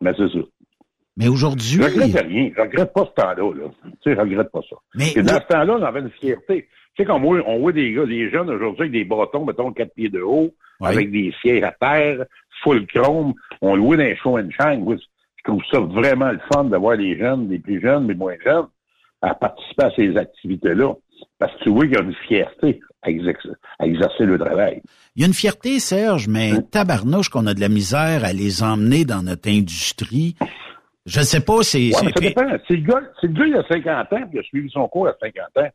[0.00, 0.38] Mais c'est ça.
[1.16, 1.78] Mais aujourd'hui.
[1.78, 2.50] Je regrette rien.
[2.56, 3.68] Je regrette pas ce temps-là, là.
[3.84, 4.76] Tu sais, je regrette pas ça.
[4.94, 5.40] Mais Puis dans oui.
[5.48, 6.68] ce temps-là, on avait une fierté.
[6.96, 9.72] Tu sais, comme on, on voit des gars, des jeunes aujourd'hui avec des bâtons, mettons,
[9.72, 10.50] quatre pieds de haut,
[10.80, 10.88] Oui.
[10.88, 12.24] avec des sièges à terre,
[12.62, 13.34] full chrome.
[13.60, 14.84] On louait dans les show and shine.
[15.44, 18.36] Je trouve ça vraiment le fun de voir les jeunes, les plus jeunes, les moins
[18.42, 18.66] jeunes,
[19.20, 20.94] à participer à ces activités-là.
[21.38, 23.48] Parce que tu vois qu'il y a une fierté à, exercer,
[23.78, 24.82] à exercer le travail.
[25.14, 28.62] Il y a une fierté, Serge, mais tabarnouche qu'on a de la misère à les
[28.62, 30.34] emmener dans notre industrie.
[31.04, 31.88] Je ne sais pas, c'est...
[31.88, 32.46] Ouais, ça dépend.
[32.66, 34.88] Si le gars, si le gars, il a 50 ans, puis il a suivi son
[34.88, 35.70] cours à 50 ans,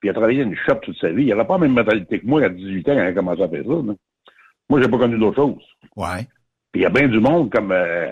[0.00, 1.74] puis il a travaillé dans une shop toute sa vie, il n'aurait pas la même
[1.74, 3.70] mentalité que moi à 18 ans quand il a commencé à faire ça.
[3.70, 3.94] là.
[4.70, 5.62] Moi, j'ai pas connu d'autre chose.
[5.96, 6.26] Ouais.
[6.72, 7.72] Puis il y a bien du monde comme...
[7.72, 8.10] Euh,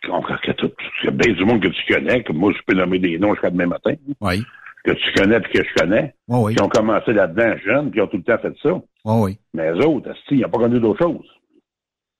[0.00, 0.72] que tout-
[1.02, 3.18] il y a bien du monde que tu connais, que moi, je peux nommer des
[3.18, 4.42] noms jusqu'à demain matin, Oui.
[4.84, 6.54] que tu connais puis que je connais, Oui, oui.
[6.54, 8.72] qui ont commencé là-dedans jeunes, puis qui ont tout le temps fait ça.
[8.72, 8.82] Oui,
[9.22, 9.38] oui.
[9.54, 11.26] Mais eux autres, ils n'ont pas connu d'autre chose.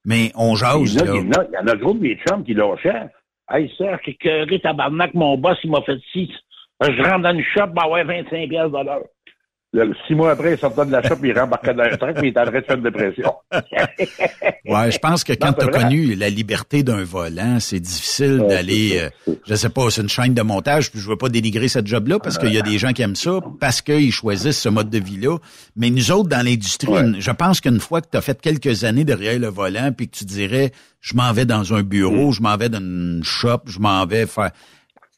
[0.04, 1.02] Mais on jase, là.
[1.06, 3.08] il y en a- il y en a gros de mes chums qui lâchaient.
[3.50, 6.32] Hey, Serge, c'est que tabarnak, mon boss, il m'a fait ci.
[6.80, 9.02] Je rentre dans une shop, ben ouais, 25 pièces de l'heure.
[10.06, 12.30] Six mois après, il sortait de la shop, il rembarquait dans un truc, puis il
[12.30, 13.32] était en train de faire une dépression.
[14.64, 15.82] Ouais, je pense que quand tu as vrai.
[15.82, 20.08] connu la liberté d'un volant, c'est difficile Ouais, d'aller, euh, je sais pas, c'est une
[20.10, 22.76] chaîne de montage, puis je veux pas dénigrer cette job-là parce qu'il y a des
[22.78, 25.38] gens qui aiment ça, parce qu'ils choisissent ce mode de vie-là.
[25.76, 27.12] Mais nous autres, dans l'industrie, Ouais.
[27.18, 30.16] je pense qu'une fois que tu as fait quelques années derrière le volant, puis que
[30.18, 30.70] tu dirais,
[31.00, 34.26] je m'en vais dans un bureau, je m'en vais dans une shop, je m'en vais
[34.26, 34.50] faire...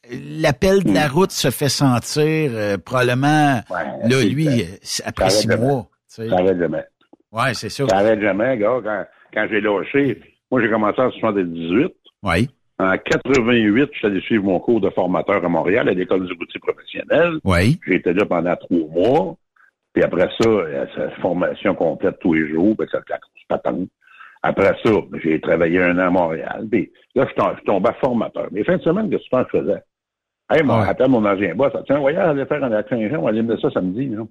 [0.09, 4.45] L'appel de la route se fait sentir euh, probablement, là, lui,
[4.81, 5.87] ça- euh, après ça six mois.
[6.09, 6.29] tu sais.
[6.29, 6.83] Ça arrête jamais.
[7.31, 7.87] Ouais, c'est ça.
[7.87, 8.79] Ça arrête jamais, gars.
[8.83, 10.19] Quand, quand j'ai lâché,
[10.49, 11.93] moi, j'ai commencé en 78.
[12.23, 12.49] Oui.
[12.79, 16.33] En 88, je suis allé suivre mon cours de formateur à Montréal, à l'École du
[16.33, 17.33] routier professionnel.
[17.43, 17.79] Oui.
[17.87, 19.35] J'ai été là pendant trois mois.
[19.93, 20.49] Puis après ça,
[20.95, 23.87] sa formation complète tous les jours, puis ça la grosse patente.
[24.41, 24.91] Après ça,
[25.23, 26.65] j'ai travaillé un an à Montréal.
[26.71, 28.47] Puis là, je tom- je tombais formateur.
[28.51, 29.83] Mais fin de semaine, qu'est-ce que je faisais?
[30.51, 31.71] Hey, mon, appelle mon ancien boss.
[31.85, 34.07] Tiens, voyage, aller faire un Saint-Jean, on va aller mettre ça samedi.
[34.09, 34.23] là.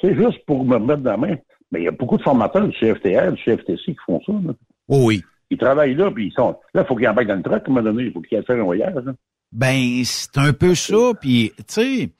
[0.00, 1.36] C'est juste pour me remettre dans la main.
[1.70, 4.32] Mais il y a beaucoup de formateurs du CFTR, du CFTC qui font ça.
[4.32, 4.52] Là.
[4.88, 5.22] Oh oui.
[5.50, 6.56] Ils travaillent là, puis ils sont.
[6.74, 8.04] Là, il faut qu'ils embarquent dans le truck, à un moment donné.
[8.04, 8.94] Il faut qu'ils aillent faire un voyage.
[9.04, 9.12] là.
[9.52, 11.12] Ben, c'est un peu ça.
[11.20, 12.10] Puis, tu sais,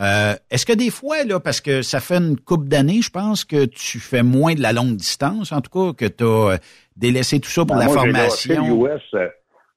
[0.00, 3.44] euh, est-ce que des fois, là, parce que ça fait une couple d'années, je pense
[3.44, 6.58] que tu fais moins de la longue distance, en tout cas, que tu as
[6.96, 8.86] délaissé tout ça pour Ben, la moi, formation?
[9.14, 9.28] euh,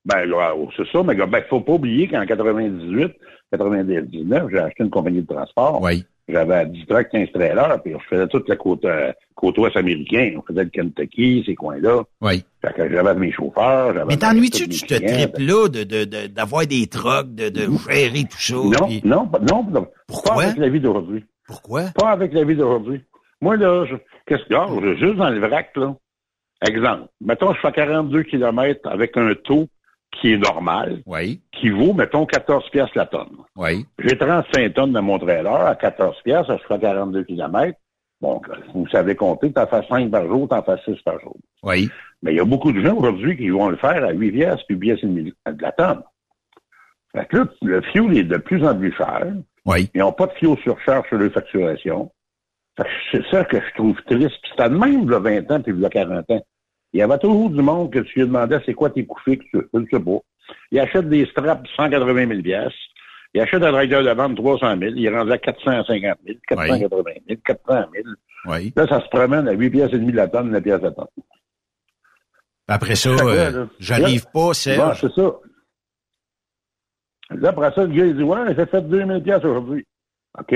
[0.05, 3.11] ben, là, oh, c'est ça, mais ben, faut pas oublier qu'en 98,
[3.51, 5.81] 99, j'ai acheté une compagnie de transport.
[5.81, 6.03] Oui.
[6.29, 10.37] J'avais 10 trucks, 15 trailers, puis je faisais toute la côte, euh, côte ouest américaine.
[10.37, 12.03] On faisait le Kentucky, ces coins-là.
[12.21, 12.45] Oui.
[12.61, 13.93] Fait que j'avais mes chauffeurs.
[13.93, 18.23] j'avais Mais t'ennuies-tu de ce trip-là de, de, de- d'avoir des trucks, de, de gérer
[18.23, 18.55] tout ça?
[18.55, 19.87] Non, puis- non, pas- non, non.
[20.25, 21.25] Pas avec la vie d'aujourd'hui.
[21.47, 21.85] Pourquoi?
[21.95, 23.01] Pas avec la vie d'aujourd'hui.
[23.41, 23.95] Moi, là, je-
[24.27, 25.95] qu'est-ce que, ah, je- juste dans le vrac, là.
[26.65, 27.07] Exemple.
[27.19, 29.67] Mettons, je fais 42 km avec un taux
[30.11, 31.01] qui est normal.
[31.05, 31.41] Oui.
[31.51, 33.37] Qui vaut, mettons, 14 piastres la tonne.
[33.55, 33.85] Oui.
[33.99, 37.77] J'ai 35 tonnes dans mon trailer à 14 piastres, je fais 42 km.
[38.21, 38.39] Bon,
[38.75, 41.35] vous savez compter, t'en fais 5 par jour, t'en fais 6 par jour.
[41.63, 41.89] Oui.
[42.21, 44.65] Mais il y a beaucoup de gens aujourd'hui qui vont le faire à 8 piastres,
[44.67, 46.03] puis piastres et demi de la tonne.
[47.15, 49.25] Fait que là, le fuel est de plus en plus cher.
[49.65, 49.89] Oui.
[49.93, 52.11] Ils n'ont pas de fuel surcharge sur leur facturation.
[52.77, 54.37] Fait que c'est ça que je trouve triste.
[54.41, 56.45] Puis c'était le même, il y a 20 ans, puis il y a 40 ans.
[56.93, 59.45] Il y avait toujours du monde que tu lui demandais c'est quoi tes coûts fixes,
[59.53, 60.19] je ne sais pas.
[60.71, 62.77] Il achète des straps 180 000 piastres.
[63.33, 64.91] Il achète un tracteur de vente 300 000.
[64.95, 67.63] Il est rendu à 450 000, 480 000, 400
[67.93, 68.07] 000.
[68.45, 68.73] Oui.
[68.75, 71.07] Là, ça se promène à 8 piastres et demi la tonne, 9 piastres la tonne.
[72.67, 75.01] Après ça, euh, j'arrive pas, Serge.
[75.01, 75.31] c'est ça.
[77.31, 79.85] Là, après ça, le gars, il dit, ouais, j'ai fait 2000 pièces aujourd'hui.
[80.37, 80.55] OK?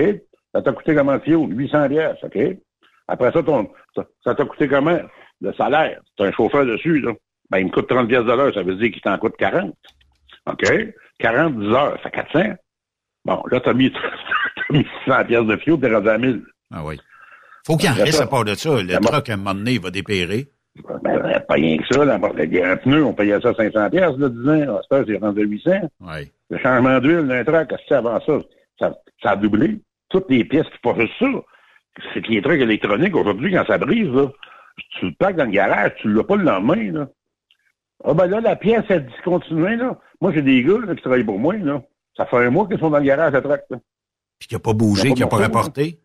[0.53, 1.49] Ça t'a coûté comment fioul?
[1.57, 2.37] 800 pièces, OK?
[3.07, 4.99] Après ça, ton, ça ça t'a coûté comment?
[5.45, 6.01] Le salaire.
[6.17, 7.13] T'as un chauffeur dessus, là.
[7.51, 9.75] Ben, il me coûte 30 pièces de l'heure, ça veut dire qu'il t'en coûte 40.
[10.47, 10.65] OK?
[11.19, 12.55] 40, 10 heures, ça fait 400.
[13.25, 13.91] Bon, là, t'as mis,
[14.55, 16.43] t'as mis 600 pièces de fioul, t'es rendu à 1000.
[16.73, 16.99] Ah oui.
[17.65, 18.81] Faut qu'il en reste à part de ça.
[18.81, 20.47] Le truck, à un moment donné, il va dépérer.
[20.83, 22.15] Ben, ben, pas rien que ça, là.
[22.15, 24.79] Un pneu, on payait ça 500 pièces, là, 10 ans.
[24.91, 25.71] À c'est rendu à 800.
[26.01, 26.31] Oui.
[26.49, 28.39] Le changement d'huile d'un truck, c'est avant ça?
[28.79, 28.93] ça?
[29.21, 29.79] Ça a doublé.
[30.09, 31.27] Toutes les pièces, c'est pas juste ça.
[32.13, 34.27] C'est que les trucs électroniques, aujourd'hui, quand ça brise, là,
[34.99, 37.07] tu le packes dans le garage, tu l'as pas le lendemain, là.
[38.03, 39.97] Ah ben là, la pièce est discontinuée, là.
[40.21, 41.81] Moi, j'ai des gars là, qui travaillent pour moi, là.
[42.17, 43.77] Ça fait un mois qu'ils sont dans le garage à truck, là.
[44.39, 45.53] Puis qui n'a pas bougé, qui n'a pas monté, là.
[45.57, 45.99] rapporté.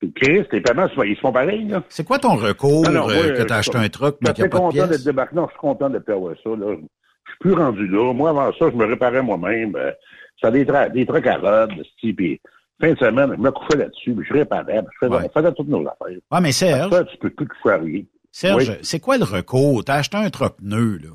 [0.00, 1.82] Puis Chris, les paiements, ils se font pareils, là.
[1.88, 4.16] C'est quoi ton recours Non, non, euh, moi, que euh, tu as acheté un truck,
[4.20, 5.36] Je mais qu'il n'y suis a pas de d'être débarqué.
[5.36, 6.74] Non, je suis content de perdre ça, là.
[6.74, 8.12] Je suis plus rendu là.
[8.12, 9.76] Moi, avant ça, je me réparais moi-même.
[9.76, 9.92] Euh,
[10.40, 11.70] Ça des, tra- des trucs à rod,
[12.02, 12.40] ce puis
[12.80, 15.30] fin de semaine, je me couchais là-dessus, je réparais, je faisais, Ouais.
[15.34, 16.18] on faisait toutes nos affaires.
[16.30, 18.02] Ah, mais Serge, tu peux plus coucher à rien.
[18.32, 18.76] Serge, Oui.
[18.82, 19.84] c'est quoi le recours?
[19.84, 21.08] Tu as acheté un neuf, là.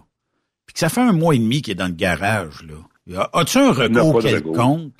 [0.66, 3.28] Puis que ça fait un mois et demi qu'il est dans le garage, là.
[3.34, 4.94] As-tu un recours quelconque?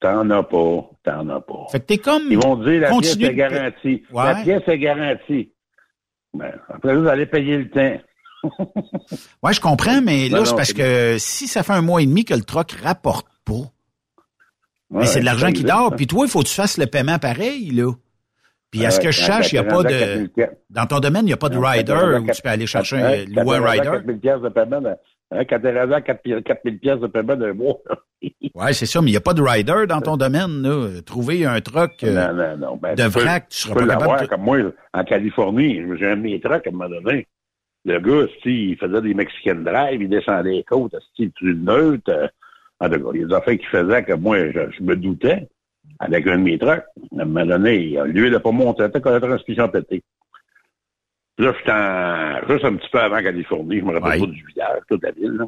[0.00, 1.66] T'en as pas, t'en as pas.
[1.72, 2.22] Fait que t'es comme.
[2.30, 4.02] Ils vont dire la pièce est garantie.
[4.12, 4.24] Ouais.
[4.24, 5.50] La pièce est garantie.
[6.34, 8.00] Ben, après, vous allez payer le temps.
[9.42, 12.06] Ouais, je comprends, mais là, Non, c'est parce que si ça fait un mois et
[12.06, 13.54] demi que le truck rapporte pas,
[14.90, 17.18] mais c'est de l'argent qui dort, puis toi, il faut que tu fasses le paiement
[17.18, 17.92] pareil, là.
[18.70, 19.88] Puis à ce que je sache, il n'y a pas de...
[19.88, 20.50] 4000 pièces.
[20.68, 23.24] Dans ton domaine, il n'y a pas de rider où tu peux aller chercher un,
[23.24, 23.84] louer rider.
[23.84, 24.88] 4000 pièces de paiement, de-
[25.30, 27.78] hein, quand t'es rendu à 4000 4000 pièces de paiement d'un mois.
[28.54, 31.00] Ouais, c'est ça, mais il n'y a pas de rider dans ton domaine, là.
[31.06, 32.76] Trouver un truck euh, Non, non, non.
[32.76, 34.26] Ben, de tu vrac, tu seras peux pas capable l'avoir, de...
[34.26, 34.58] comme moi,
[34.92, 35.80] en Californie.
[35.96, 37.28] J'ai un de mes trucks à un moment donné.
[37.84, 42.32] Le gars, il faisait des Mexican Drive, il descendait les côtes, tu le neutre.
[42.80, 44.94] En tout cas, il y a des affaires qu'il faisait que moi, je, je me
[44.96, 45.48] doutais
[45.98, 46.84] avec un de mes trucks.
[47.18, 47.76] À un moment donné,
[48.14, 50.02] il n'a pas monté, il quand la transmission pété.
[51.38, 54.80] Là, j'étais en- juste un petit peu avant Californie, je me rappelle pas du village,
[54.88, 55.32] toute la ville.
[55.32, 55.44] Là.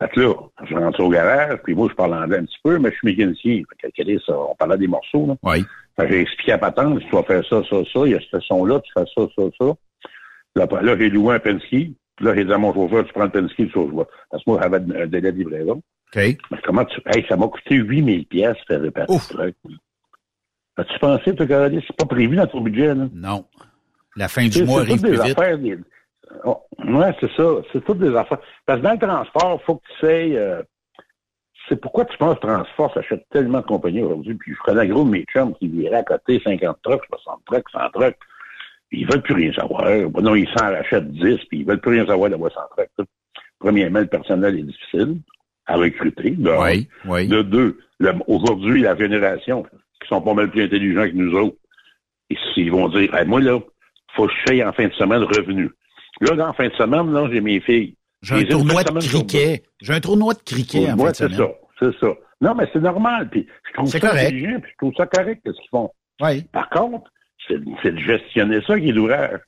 [0.00, 2.78] Fait que là, je rentre au garage, puis moi, je parle anglais un petit peu,
[2.78, 3.62] mais je suis mécanicien.
[3.80, 4.38] Fait que, ça?
[4.38, 5.36] On parlait des morceaux, là.
[5.42, 5.64] Oui.
[5.98, 8.20] Fait que j'ai expliqué à Patente, tu vas faire ça, ça, ça, il y a
[8.20, 9.74] ce son-là, tu fais ça, ça, ça.
[10.54, 11.68] Là, j'ai loué un Penske.
[11.68, 14.06] Puis là, j'ai dit à mon chauffeur, tu prends le Penske, tu vas.
[14.30, 15.82] Parce que moi, j'avais un délai de livraison.
[16.14, 16.22] OK.
[16.50, 17.00] Mais comment tu.
[17.06, 19.22] Hey, ça m'a coûté 8000 pièces faire réparer Ouf.
[19.24, 19.56] ce truc.
[20.76, 21.82] As-tu pensé, toi, Caroline?
[21.86, 23.08] C'est pas prévu dans ton budget, là?
[23.12, 23.44] Non.
[24.16, 25.38] La fin du mois c'est arrive toutes plus vite.
[25.38, 25.58] affaires.
[25.58, 25.78] Des...
[26.44, 27.44] Oh, ouais, c'est ça.
[27.72, 28.38] C'est toutes des affaires.
[28.64, 30.36] Parce que dans le transport, il faut que tu sais.
[30.36, 30.62] euh,
[31.68, 34.34] c'est pourquoi tu penses que Transport s'achète tellement de compagnies aujourd'hui.
[34.34, 37.68] Puis je connais gros de mes chums qui viraient à côté 50 trucks, 60 trucks,
[37.70, 38.16] 100 trucks.
[38.88, 39.84] Puis ils veulent plus rien savoir.
[40.22, 43.08] Non, ils s'en rachètent 10, puis ils veulent plus rien savoir d'avoir 100 trucks.
[43.58, 45.18] Premièrement, le personnel est difficile.
[45.68, 46.30] À recruter.
[46.30, 46.50] De.
[46.50, 47.28] Oui, oui.
[47.28, 47.78] De deux,
[48.26, 49.62] aujourd'hui, la génération,
[50.02, 51.56] qui sont pas mal plus intelligents que nous autres,
[52.30, 53.58] et ils vont dire, Hey, moi, là,
[54.16, 55.70] faut que je en fin de semaine revenu.
[56.20, 57.94] Là, dans la fin de semaine, là, j'ai mes filles.
[58.22, 59.64] J'ai un tournoi de cricket.
[59.80, 61.38] J'ai un tournoi de cricket en fin de c'est semaine.
[61.38, 61.46] ça,
[61.80, 62.14] c'est ça.
[62.40, 64.26] Non, mais c'est normal, puis je trouve C'est ça correct.
[64.26, 65.90] intelligent, puis je trouve ça correct, ce qu'ils font.
[66.20, 66.42] Oui.
[66.52, 67.10] Par contre,
[67.46, 69.40] c'est c'est de gestionner ça qui est l'ouvrage.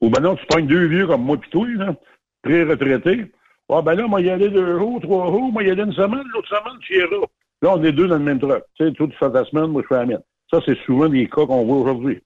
[0.00, 1.94] Ou ben non, tu prends deux vieux comme moi pis toi, là,
[2.42, 3.26] pré-retraités.
[3.74, 6.24] Ah ben là, moi, y aller deux jours, trois jours, moi, y aller une semaine,
[6.32, 7.26] l'autre semaine, tu iras.
[7.62, 8.64] Là, on est deux dans le même truck.
[8.74, 10.22] Tu sais, toi, tu fais ta semaine, moi, je fais la mienne.
[10.50, 12.20] Ça, c'est souvent des cas qu'on voit aujourd'hui.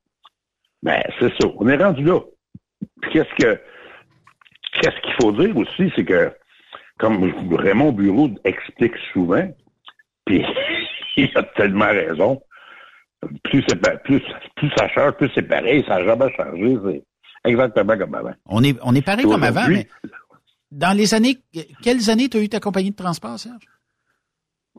[0.82, 1.48] Ben, c'est ça.
[1.58, 2.20] On est rendu là.
[3.02, 3.60] Puis qu'est-ce que
[4.80, 6.32] qu'est-ce qu'il faut dire aussi, c'est que
[6.98, 9.46] comme Raymond Bureau explique souvent,
[10.24, 10.44] puis
[11.16, 12.42] il a tellement raison,
[13.44, 13.64] plus
[14.04, 14.22] plus,
[14.56, 18.34] plus ça change, plus c'est pareil, ça n'a jamais changé, c'est exactement comme avant.
[18.46, 19.86] On est, on est pareil comme avant, mais
[20.70, 21.38] dans les années,
[21.82, 23.62] quelles années tu as eu ta compagnie de transport, Serge?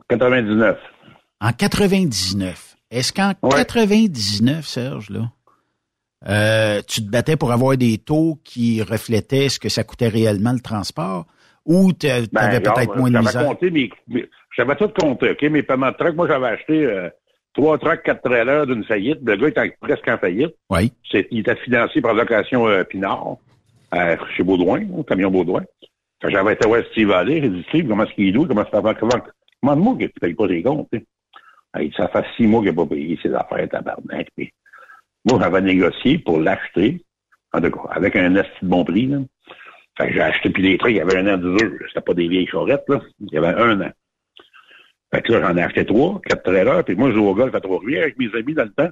[0.08, 0.78] 99.
[1.40, 2.76] En 99.
[2.90, 5.30] Est-ce qu'en 99, Serge, là,
[6.28, 10.52] euh, tu te battais pour avoir des taux qui reflétaient ce que ça coûtait réellement
[10.52, 11.26] le transport?
[11.64, 13.46] Ou tu avais Ben, peut-être moins de misère?
[13.46, 15.42] compté mes, mes- j'avais tout compté, OK?
[15.42, 17.10] Mes paiements de truck, moi, j'avais acheté euh,
[17.52, 19.18] trois trucks, quatre trailers d'une faillite.
[19.22, 20.54] Le gars était presque en faillite.
[20.70, 20.92] Oui.
[21.30, 23.36] Il était financé par location euh, Pinard,
[24.36, 25.62] chez Baudouin, au camion Baudouin.
[26.20, 28.46] Que J'avais été voir Steve Allais, il dit, Steve, comment est-ce qu'il est loue?
[28.46, 28.98] Comment ça fait?
[28.98, 29.22] Comment,
[29.60, 30.88] comment de moi que tu payes pas tes comptes?
[31.96, 34.28] ça fait six mois qu'il n'a pas payé ses affaires, tabarnak.
[34.36, 34.52] Puis,
[35.24, 37.04] moi, j'avais négocié pour l'acheter,
[37.52, 39.18] en tout cas, avec un esti de bon prix, là.
[39.96, 41.78] Fait que j'ai acheté, puis les trucs, il y avait un an d'usure.
[41.88, 43.00] C'était pas des vieilles charrettes, là.
[43.20, 43.90] Il y avait un an.
[45.12, 47.54] Fait que là, j'en ai acheté trois, quatre trailers, puis moi, je jouais au golf
[47.54, 48.90] à Trois-Rivières avec mes amis dans le temps.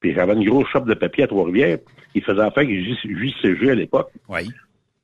[0.00, 1.78] Puis j'avais une grosse shop de papier à Trois-Rivières.
[2.14, 4.10] Il faisait affaire avec JCG à l'époque.
[4.28, 4.48] Oui.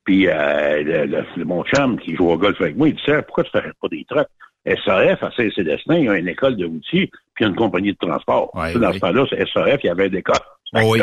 [0.04, 1.06] Puis euh,
[1.36, 3.88] le, mon chum qui joue au golf avec moi, il disait pourquoi tu ne pas
[3.90, 4.28] des trucks?
[4.66, 7.56] SAF, à Saint-Célestin, il y a une école de routiers, puis il y a une
[7.56, 8.50] compagnie de transport.
[8.54, 10.36] Tu sais, dans ce temps-là, c'est SAF, il y avait une école.
[10.74, 11.00] oui.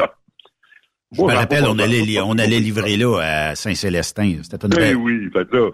[1.13, 4.37] Je Moi, me rappelle, on allait, li- on allait livrer là à Saint-Célestin.
[4.43, 4.95] C'était une belle...
[4.95, 5.69] oui, fait que là,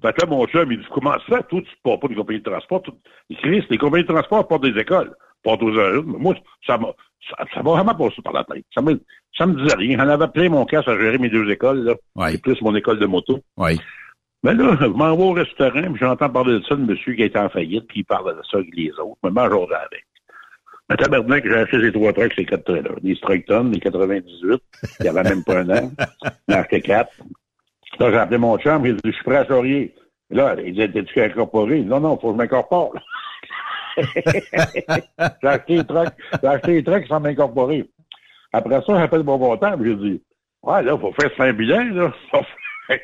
[0.00, 2.38] fait que là, mon chum, il dit, comment ça, toi, tu ne pas des compagnies
[2.40, 2.82] de transport?
[2.82, 2.90] Tu-
[3.30, 6.02] dit, les compagnies de transport portent des écoles, portent aux heures.
[6.06, 6.34] Mais moi,
[6.66, 6.88] ça m'a,
[7.28, 8.64] ça, ça m'a vraiment passé par la tête.
[8.74, 9.00] Ça me,
[9.36, 9.98] ça me disait rien.
[9.98, 12.30] J'en avais plein mon casse à gérer mes deux écoles, là.
[12.30, 13.40] Et plus mon école de moto.
[13.56, 13.78] Oui.
[14.42, 17.22] Mais là, je m'en vais au restaurant, puis j'entends parler de ça, le monsieur qui
[17.22, 19.18] était en faillite, puis il parle de ça avec les autres.
[19.22, 20.06] Je me mange au avec.
[20.88, 23.00] Mais tabarnak, j'ai acheté ces trois trucks, ces quatre trailers.
[23.00, 24.60] Des Structon, des 98.
[25.00, 25.92] Il y avait même pas un an.
[26.48, 27.12] J'en acheté quatre.
[27.98, 29.94] Là, j'ai appelé mon chum, il dit, je suis prêt à charrier.
[30.30, 31.80] Là, il dit, t'es-tu incorporé?
[31.82, 32.94] Non, non, faut que je m'incorpore.
[35.42, 37.84] j'ai acheté les trucks, j'ai acheté les trucks sans m'incorporer.
[38.52, 40.22] Après ça, j'appelle mon comptable, j'ai dit,
[40.62, 42.12] ouais, là, faut faire un bilan, là.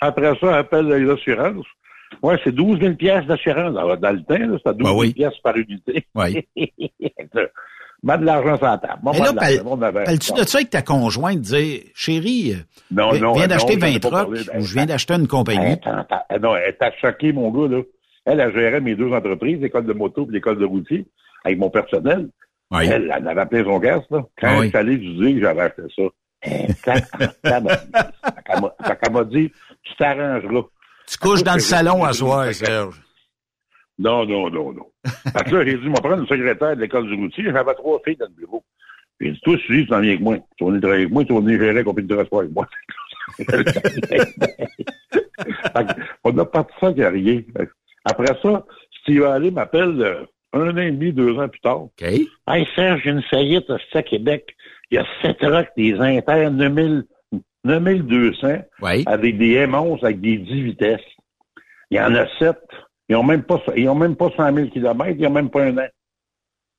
[0.00, 1.66] Après ça, j'appelle les assurances.
[2.22, 3.76] Ouais, c'est 12 000 pièces d'assurance.
[3.76, 6.06] Alors, Dans le temps, c'était 12 000 pièces par unité.
[6.14, 6.46] Oui.
[8.02, 9.00] Mets de l'argent sur la table.
[9.02, 13.32] Moi, Mais là, parles-tu de ça avec ta conjointe, dire, chérie, euh, Non, vi- non,
[13.32, 15.76] viens d'acheter j'en ai 20 pas trucks ben, ou je viens d'acheter une compagnie.
[16.40, 17.82] Non, elle t'a choqué, mon gars, là.
[18.28, 21.06] Elle, elle gérait mes deux entreprises, l'école de moto et l'école de routier,
[21.44, 22.28] avec mon personnel.
[22.70, 24.22] Elle, elle avait appelé son gaz, là.
[24.38, 24.70] Quand je oui.
[24.70, 26.02] dire que j'avais acheté ça.
[26.44, 27.62] Eh, qu'elle
[29.12, 29.50] m'a- dit,
[29.82, 30.64] tu t'arrangeras.
[31.06, 33.00] Tu couches dans le salon à soir, Serge.
[33.98, 34.86] Non, non, non, non.
[35.04, 37.44] Fait que là, j'ai dit, je vais prendre une secrétaire de l'école du routier.
[37.44, 38.62] J'avais trois filles dans le bureau.
[39.20, 40.36] J'ai dit, toi, Suzy, tu t'en viens avec moi.
[40.56, 42.52] Tu vas venir travailler avec moi, tu vas venir gérer la compagnie de transport avec
[42.52, 42.66] moi.
[46.24, 47.40] On a parti ça qui a rien.
[48.04, 48.64] Après ça,
[49.02, 51.82] Steve Alley m'appelle euh, un an et demi, deux ans plus tard.
[51.82, 52.02] OK.
[52.02, 54.54] Hey, Serge, j'ai une faillite à Québec.
[54.90, 57.04] Il y a sept trucks, des Inter 9000,
[57.64, 58.62] 9200
[59.06, 61.00] avec des M11 avec des 10 vitesses.
[61.90, 62.58] Il y en a sept.
[63.08, 65.64] Ils ont même pas, ils ont même pas 100 000 kilomètres, ils ont même pas
[65.64, 65.88] un an.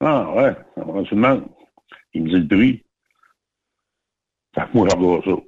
[0.02, 0.56] Ah, ouais.
[0.78, 1.46] On se demande.
[2.14, 2.84] Il me dit le prix.
[4.56, 5.42] Fait que moi, j'en ça.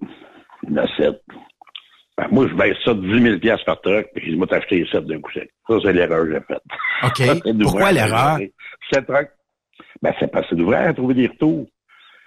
[0.64, 1.22] Il y en a sept.
[2.18, 4.80] Que moi, je baisse ça de 10 000 piastres par truck, puis je vais t'acheter
[4.80, 5.50] les sept d'un coup sec.
[5.68, 7.44] Ça, c'est l'erreur que j'ai faite.
[7.44, 7.54] OK.
[7.64, 8.38] Pourquoi l'erreur?
[8.38, 8.54] gérer.
[8.92, 9.32] Sept trucks.
[10.02, 11.68] Ben, c'est c'est d'ouvrir à trouver des retours.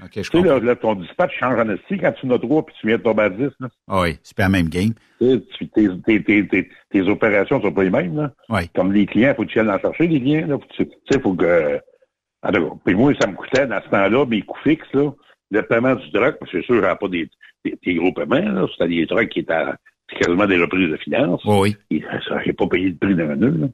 [0.03, 2.39] OK, je Tu sais, là, là, ton dispatch change en esti quand tu en as
[2.39, 3.69] trois puis tu viens de tomber à 10, là.
[3.89, 4.93] Ah oui, c'est pas la même game.
[5.21, 8.33] Tu tes, tes, tes, tes, tes opérations sont pas les mêmes, là.
[8.49, 8.69] Oui.
[8.75, 10.59] Comme les clients, faut que tu ailles en chercher, les clients, là.
[10.59, 13.89] Faut que tu sais, faut que, tout cas, puis moi, ça me coûtait, dans ce
[13.89, 15.13] temps-là, mes coûts fixes, là,
[15.51, 17.29] le paiement du truck, parce que c'est sûr, j'avais pas des,
[17.65, 18.67] des, des gros paiements, là.
[18.73, 19.77] C'était des trucks qui étaient, à-
[20.11, 21.43] c'est quasiment des reprises de finances.
[21.45, 21.77] Oui.
[21.91, 23.67] Et ça, j'ai pas payé le prix d'un nœud, là.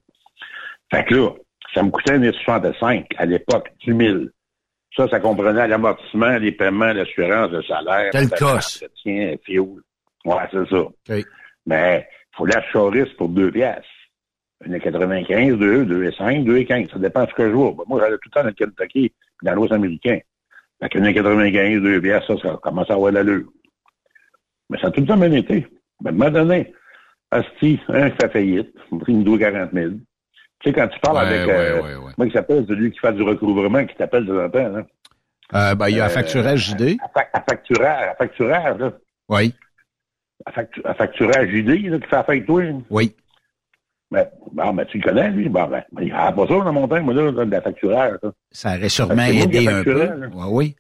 [0.93, 1.29] Fait que là,
[1.75, 4.31] ça me coûtait 1,65 à l'époque, du 1000.
[4.97, 8.11] Ça, ça comprenait l'amortissement, les paiements, l'assurance, le salaire.
[8.37, 8.83] Cosse.
[8.83, 9.61] entretien, fuel.
[10.25, 10.83] Ouais, c'est ça.
[11.67, 13.87] Mais faut la chorisse pour deux piastres.
[14.67, 16.89] Une 95, 2, 2 5, 2 15.
[16.93, 17.73] Ça dépend de ce que je vois.
[17.87, 20.19] Moi, j'allais tout le temps dans le Kentucky dans l'Ouest américain.
[20.83, 23.49] Fait qu'une 95, 2 piastres, ça, ça commence à avoir l'allure.
[24.71, 25.67] Mais ça a tout le temps bien été.
[26.03, 26.73] Mais à un moment donné,
[27.31, 29.91] Asti, un fait faillite, on pris une 40 000.
[29.93, 32.99] Tu sais, quand tu parles Ouais, avec, ouais, euh, ouais, moi, qui s'appelle celui qui
[32.99, 34.87] fait du recouvrement, qui t'appelle de temps en temps, là?
[35.53, 36.97] Euh, ben, il y a Euh, un facturage JD.
[37.03, 38.93] À, fa- à facturage, à facturage, là.
[39.29, 39.55] Oui.
[40.47, 42.63] À, factu- à facturage JD, là, qui fait affaire avec toi.
[42.91, 43.15] Oui.
[44.11, 45.49] Ben, bon, ben, tu le connais, lui.
[45.49, 48.19] Bon, ben, il n'y a pas ça dans mon temps, moi, là, de la facturage,
[48.23, 48.33] là.
[48.51, 50.05] Ça aurait sûrement qui aidé ai un peu.
[50.05, 50.29] là.
[50.29, 50.77] Ouais, oui.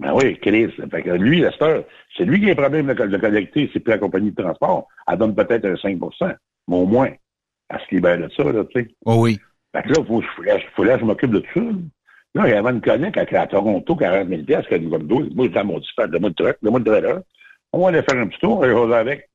[0.00, 0.72] Ben oui, Chris.
[0.90, 1.44] Fait que lui,
[2.16, 4.88] c'est lui qui a un problème de, de collecter, c'est plus la compagnie de transport.
[5.06, 5.98] Elle donne peut-être un 5
[6.66, 7.10] mais au moins,
[7.68, 8.88] elle se libère de ça, là, tu sais.
[9.04, 9.38] Oh oui.
[9.72, 10.42] Fait que là, il faut, faut,
[10.74, 11.60] faut là, je m'occupe de tout ça.
[12.34, 14.98] Là, il y avait une connect à, à Toronto, 40 000 piastres, qu'elle nous va
[14.98, 15.30] me donner.
[15.32, 17.20] Moi, j'étais à mon dispatch, de moi le truck, de moi le trailer.
[17.72, 19.28] On va aller faire un petit tour, on va avec.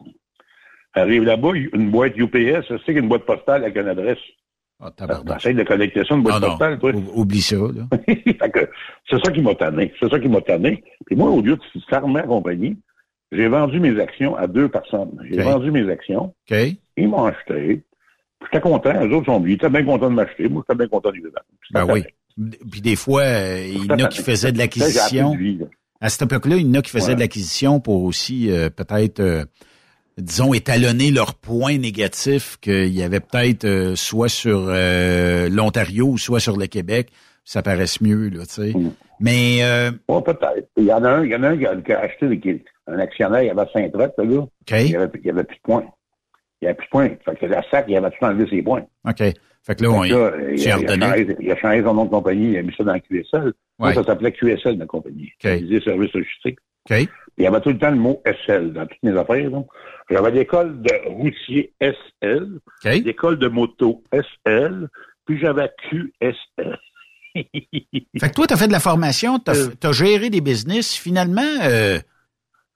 [0.99, 4.17] Arrive là-bas, une boîte UPS, sais qu'une boîte postale avec une adresse.
[4.81, 6.57] Ah, T'essayes de collecter ça, une boîte Non, non.
[6.57, 6.91] postale, toi.
[7.13, 7.87] Oublie ça, là.
[9.09, 9.93] C'est ça qui m'a tanné.
[9.99, 10.83] C'est ça qui m'a tanné.
[11.05, 12.77] Puis moi, au lieu de fermer la compagnie,
[13.31, 15.11] j'ai vendu mes actions à deux personnes.
[15.29, 16.33] J'ai vendu mes actions.
[16.49, 16.57] OK.
[16.97, 17.81] Ils m'ont acheté.
[18.43, 18.93] J'étais content.
[19.01, 20.47] Les autres sont ils étaient bien contents de m'acheter.
[20.47, 21.43] Moi, j'étais bien content de les vendre.
[21.71, 22.03] Ben oui.
[22.71, 25.35] Puis des fois, euh, il y en a qui faisaient de J'ai l'acquisition.
[25.99, 27.15] À cette époque-là, il y en a qui faisaient Ouais.
[27.15, 29.43] de l'acquisition pour aussi euh, peut-être, euh,
[30.19, 36.17] disons, étalonner leurs points négatifs qu'il y avait peut-être euh, soit sur euh, l'Ontario ou
[36.17, 37.09] soit sur le Québec.
[37.45, 38.73] Ça paraisse mieux, là, tu sais.
[38.77, 38.91] Mm.
[39.19, 40.69] Mais euh, peut-être.
[40.77, 42.39] Il y en a un, il y en a un qui a, qui a acheté
[42.39, 44.47] qui- un actionnaire, il avait Saint-Troc, le gars.
[44.79, 45.85] Il y avait, il y avait plus de points.
[46.61, 47.09] Il y avait plus de points.
[47.25, 48.83] Fait que la SAC, il avait tout enlevé ses points.
[49.07, 49.17] OK.
[49.17, 52.05] Fait que là, on là, y il, a, il, changé, il a changé son nom
[52.05, 53.53] de compagnie, il a mis ça dans QSL.
[53.77, 55.31] Moi, ça s'appelait QSL, ma compagnie.
[55.43, 55.51] OK.
[55.59, 56.57] Disait Service Logistique.
[56.89, 57.07] OK.
[57.39, 59.49] Il y avait tout le temps le mot SL dans toutes mes affaires.
[59.49, 59.63] là.
[60.09, 64.89] J'avais l'école de routier SL, l'école de moto SL,
[65.25, 66.77] puis j'avais QSL.
[67.35, 69.67] Fait que toi, tu as fait de la formation, tu Euh.
[69.83, 70.95] as, géré des business.
[70.95, 71.99] Finalement, euh,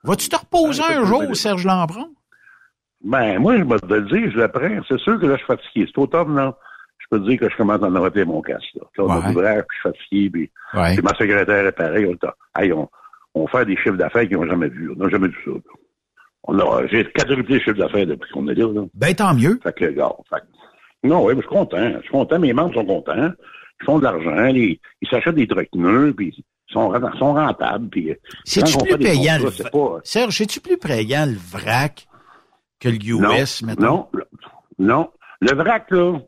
[0.03, 2.09] vas-tu te reposer un jour, Serge Lambron?
[3.03, 4.81] Ben, moi, je vais te le dire, je le prends.
[4.87, 5.85] C'est sûr que là, je suis fatigué.
[5.93, 6.57] C'est automne, là.
[6.99, 8.83] Je peux te dire que je commence à en arrêter mon casque, là.
[8.97, 9.63] Là, on Ouais.
[9.63, 10.93] puis je suis fatigué, puis, Ouais.
[10.93, 12.05] puis ma secrétaire est pareil.
[12.05, 12.89] On, hey, on,
[13.35, 14.91] on fait des chiffres d'affaires qu'ils n'ont jamais vus.
[14.91, 15.59] On n'a jamais vu ça, là.
[16.45, 18.81] On a, j'ai quadruplé le chiffre d'affaires depuis qu'on est là, là.
[18.93, 19.59] Ben, tant mieux.
[19.63, 21.91] Fait que, gars, fait que- non, oui, mais je suis content.
[21.97, 22.39] Je suis content.
[22.39, 23.31] Mes membres sont contents.
[23.81, 24.51] Ils font de l'argent.
[24.51, 26.43] les- Ils s'achètent des trucs neufs, puis ils
[26.73, 27.89] sont, sont rentables.
[27.89, 28.15] Puis, euh,
[28.45, 32.07] C'est-tu plus payant, contrats, le c'est pas, Serge, c'est-tu plus payant le vrac
[32.79, 33.81] que le US, non, mettons?
[33.83, 34.07] Non,
[34.79, 35.09] non.
[35.41, 36.19] Le vrac, là,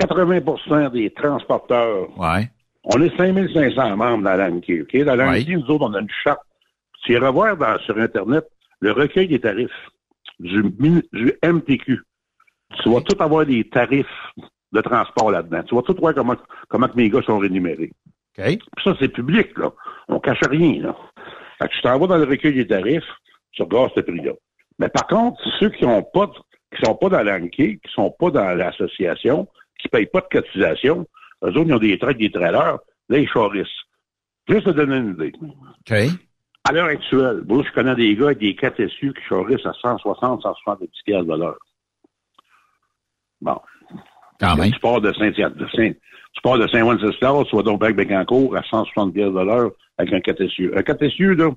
[0.00, 2.48] 80% des transporteurs, Ouais.
[2.94, 4.82] On est 5500 membres dans l'ANQ.
[4.82, 5.04] OK?
[5.04, 6.40] Dans l'ANQ, nous autres, on a une charte.
[7.04, 8.44] Tu iras voir dans- sur Internet
[8.80, 9.70] le recueil des tarifs
[10.40, 10.62] du,
[11.12, 12.00] du MTQ.
[12.82, 14.06] Tu vas tout avoir des tarifs
[14.72, 15.62] de transport là-dedans.
[15.62, 17.92] Tu vas tout voir comment, mes gars sont rémunérés.
[18.76, 19.70] Puis ça, c'est public, là.
[20.08, 20.96] On cache rien, là.
[21.58, 23.02] Fait que tu t'en vas dans le recueil des tarifs,
[23.52, 24.32] tu regardes ce prix-là.
[24.78, 26.30] Mais par contre, ceux qui ont pas,
[26.76, 29.48] qui sont pas dans l'ANQ, qui sont pas dans l'association,
[29.80, 31.06] qui payent pas de cotisation,
[31.44, 32.78] eux autres, ils ont des trucks, des trailers,
[33.08, 33.66] là, ils chorissent.
[34.48, 35.32] Juste te donner une idée.
[35.40, 35.96] OK.
[36.64, 39.72] À l'heure actuelle, moi, je connais des gars avec des 4 SU qui chorissent à
[39.80, 41.58] 160, 170 piastres de l'heure.
[43.40, 43.58] Bon.
[44.40, 44.72] Quand même.
[44.72, 45.92] Tu pars de Saint, de Saint,
[46.32, 50.12] tu pars de Saint-Wenceslas, tu vas donc avec Bécancourt à 160 piastres de l'heure avec
[50.12, 50.72] un 4 SU.
[50.76, 51.50] Un 4 SU, là,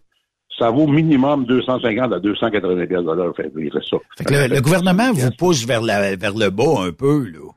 [0.58, 3.36] ça vaut minimum 250 à 280 piastres de l'heure.
[3.36, 3.52] Fait,
[3.90, 3.98] ça.
[4.18, 7.52] Fait que le, le gouvernement vous pousse vers, la, vers le bas un peu, là.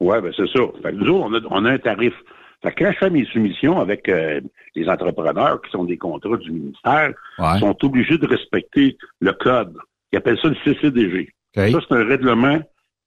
[0.00, 0.60] Ouais, ben c'est ça.
[0.82, 2.14] Fait que nous autres, on a, on a un tarif.
[2.62, 4.40] Fait que quand je fais mes soumissions avec euh,
[4.74, 7.46] les entrepreneurs qui sont des contrats du ministère, Ouais.
[7.56, 9.76] ils sont obligés de respecter le code.
[10.12, 11.30] Ils appellent ça le CCDG.
[11.72, 12.58] Ça, c'est un règlement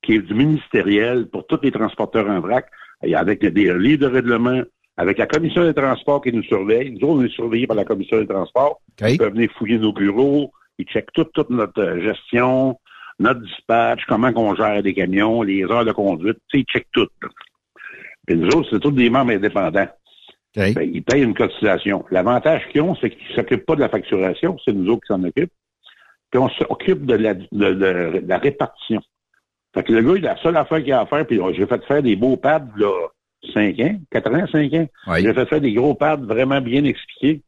[0.01, 2.65] qui est du ministériel pour tous les transporteurs en vrac,
[3.03, 4.61] et avec des livres de règlement,
[4.97, 6.91] avec la commission des transports qui nous surveille.
[6.91, 8.81] Nous autres, on est surveillés par la commission des transports.
[9.01, 10.51] Ils peuvent venir fouiller nos bureaux.
[10.77, 12.77] Ils checkent toute, toute notre euh, gestion,
[13.19, 16.37] notre dispatch, comment qu'on gère les camions, les heures de conduite.
[16.49, 17.07] Tu sais, ils checkent tout.
[18.25, 19.87] Puis nous autres, c'est tous des membres indépendants.
[20.73, 22.05] Ben, ils payent une cotisation.
[22.11, 25.23] L'avantage qu'ils ont, c'est qu'ils s'occupent pas de la facturation, c'est nous autres qui s'en
[25.23, 25.51] occupent.
[26.31, 27.73] Puis on s'occupe de la, de, de-
[28.19, 29.01] de la répartition.
[29.73, 31.65] Fait que le gars, il a la seule affaire qu'il a à faire, puis j'ai
[31.67, 32.91] fait faire des beaux pads, là,
[33.53, 34.87] 5 ans, 4 ans, 5 ans.
[35.21, 37.41] J'ai fait faire des gros pads vraiment bien expliqués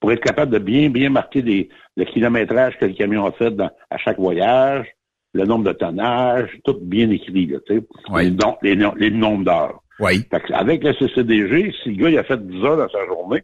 [0.00, 3.50] pour être capable de bien, bien marquer des, le kilométrage que le camion a fait
[3.50, 4.86] dans- à chaque voyage,
[5.34, 7.84] le nombre de tonnages, tout bien écrit, là, tu sais.
[8.16, 8.30] Les,
[8.62, 9.80] les, nom- les nombres d'heures.
[10.00, 10.24] Oui.
[10.30, 13.42] Fait avec le CCDG, si le gars il a fait 10 heures dans sa journée,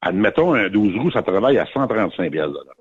[0.00, 2.74] admettons un 12 roues, ça travaille à 135 piastres de l'heure.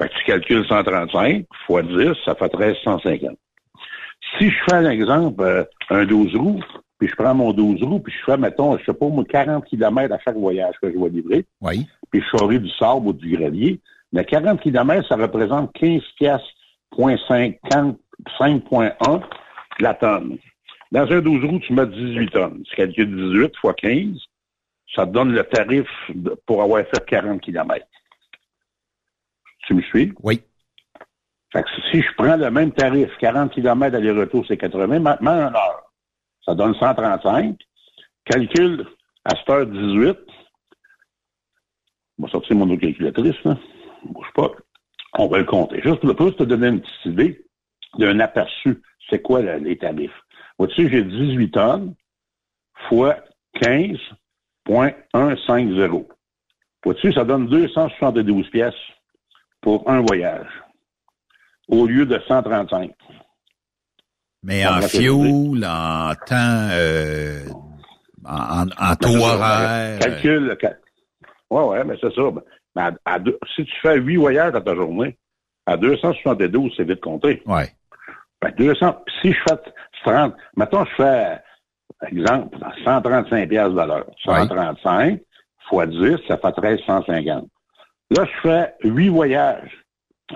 [0.00, 3.36] Fait que tu calcules 135 fois 10, ça fait 1350.
[4.38, 6.60] Si je fais un exemple, euh, un 12 roues,
[6.98, 9.64] puis je prends mon 12 roues, puis je fais, mettons, je sais pas, moi, 40
[9.66, 11.86] km à chaque voyage que je vais livrer, Oui.
[12.10, 13.80] puis je charrie du sable ou du gravier,
[14.12, 16.63] mais 40 km, ça représente 15 piastres, point 50,
[16.96, 19.22] 5.1
[19.80, 20.38] la tonne.
[20.92, 22.62] Dans un 12 roues, tu mets 18 tonnes.
[22.64, 24.16] Tu calcules 18 fois 15,
[24.94, 25.88] ça te donne le tarif
[26.46, 27.84] pour avoir fait 40 km.
[29.66, 30.12] Tu me suis?
[30.22, 30.40] Oui.
[31.52, 35.54] Fait que si je prends le même tarif, 40 km aller-retour, c'est 80, maintenant en
[35.54, 35.92] heure,
[36.44, 37.56] ça donne 135.
[38.24, 38.86] Calcule
[39.24, 40.18] à cette heure 18.
[42.18, 43.58] On va sortir mon autre calculatrice, là.
[44.04, 44.50] Bouge pas.
[45.16, 45.80] On va le compter.
[45.82, 47.44] Juste pour, te donner une petite idée
[47.98, 50.10] d'un aperçu, c'est quoi les tarifs?
[50.58, 51.94] Vois-tu, j'ai 18 tonnes
[52.88, 53.16] fois
[53.60, 56.06] 15,150.
[56.84, 58.74] Vois-tu, ça donne 272 pièces
[59.60, 60.48] pour un voyage
[61.68, 62.90] au lieu de 135.
[64.42, 67.44] Mais en fuel, en temps, euh,
[68.26, 69.34] en, en, en taux Ben, ça.
[69.34, 69.98] horaire.
[70.00, 70.44] Calcule.
[70.46, 70.80] le cal-
[71.50, 72.22] Ouais, ouais, mais c'est ça.
[72.76, 75.16] Mais à- à deux- si tu fais huit voyages dans ta journée,
[75.66, 77.42] à 272, c'est vite compté.
[77.46, 77.68] Ouais.
[78.42, 79.56] Ben, 200, puis si je fais
[80.04, 81.38] 30, mettons, je fais,
[82.10, 84.06] exemple, 135 piastres de l'heure.
[84.24, 85.20] 135
[85.68, 87.48] fois 10, ça fait 1350.
[88.10, 89.70] Là, je fais huit voyages.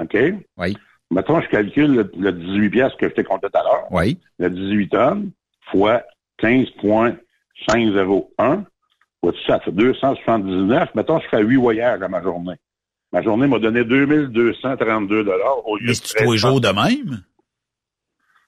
[0.00, 0.16] OK?
[0.56, 0.76] Oui.
[1.10, 3.86] Mettons, je calcule le, le 18 piastres que je t'ai compté tout à l'heure.
[3.90, 4.18] Oui.
[4.38, 5.30] Le 18 tonnes
[5.70, 6.02] fois
[6.38, 8.64] 15,501.
[9.46, 10.94] Ça fait 279.
[10.94, 12.54] Mettons, je fais huit voyages dans ma journée.
[13.12, 16.48] Ma journée m'a donné 2232 dollars au lieu Mais de c'est tous les 1300.
[16.48, 17.22] jours de même?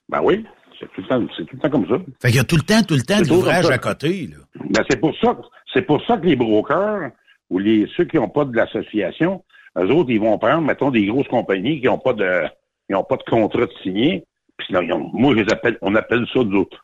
[0.08, 0.44] Ben oui,
[0.78, 1.96] c'est tout le temps, c'est tout le temps comme ça.
[2.20, 4.28] Fait qu'il y a tout le temps, tout le temps C'est de l'ouvrage à côté,
[4.28, 4.36] là.
[4.70, 5.42] Ben, c'est pour ça, que-
[5.72, 7.10] c'est pour ça que les brokers
[7.48, 9.42] ou les, ceux qui n'ont pas de l'association,
[9.78, 12.42] eux autres, ils vont prendre, mettons, des grosses compagnies qui n'ont pas de,
[12.88, 14.24] ils ont pas de contrat de signé.
[14.58, 14.74] Puis
[15.14, 16.40] moi, je les appelle, on appelle ça,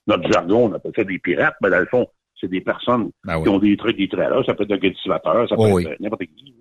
[0.06, 2.06] notre jargon, on appelle ça des pirates, mais dans le fond,
[2.40, 3.42] c'est des personnes Ben oui.
[3.44, 5.74] qui ont des trucs, des trailers, ça peut être un cultivateur, ça peut Oh être
[5.74, 5.86] oui.
[5.86, 6.54] euh, n'importe qui.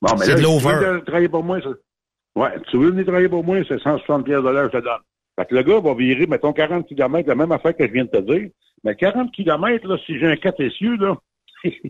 [0.00, 1.58] Bon, mais là, si tu veux travailler pour moi,
[2.36, 5.00] ouais, tu veux venir travailler pour moi, c'est 160 pièces de l'heure, je te donne.
[5.38, 8.04] Fait que le gars va virer, mettons, 40 km, la même affaire que je viens
[8.04, 8.50] de te dire.
[8.84, 11.16] Mais 40 km, là, si j'ai un 4 essieux, là,
[11.64, 11.80] c'est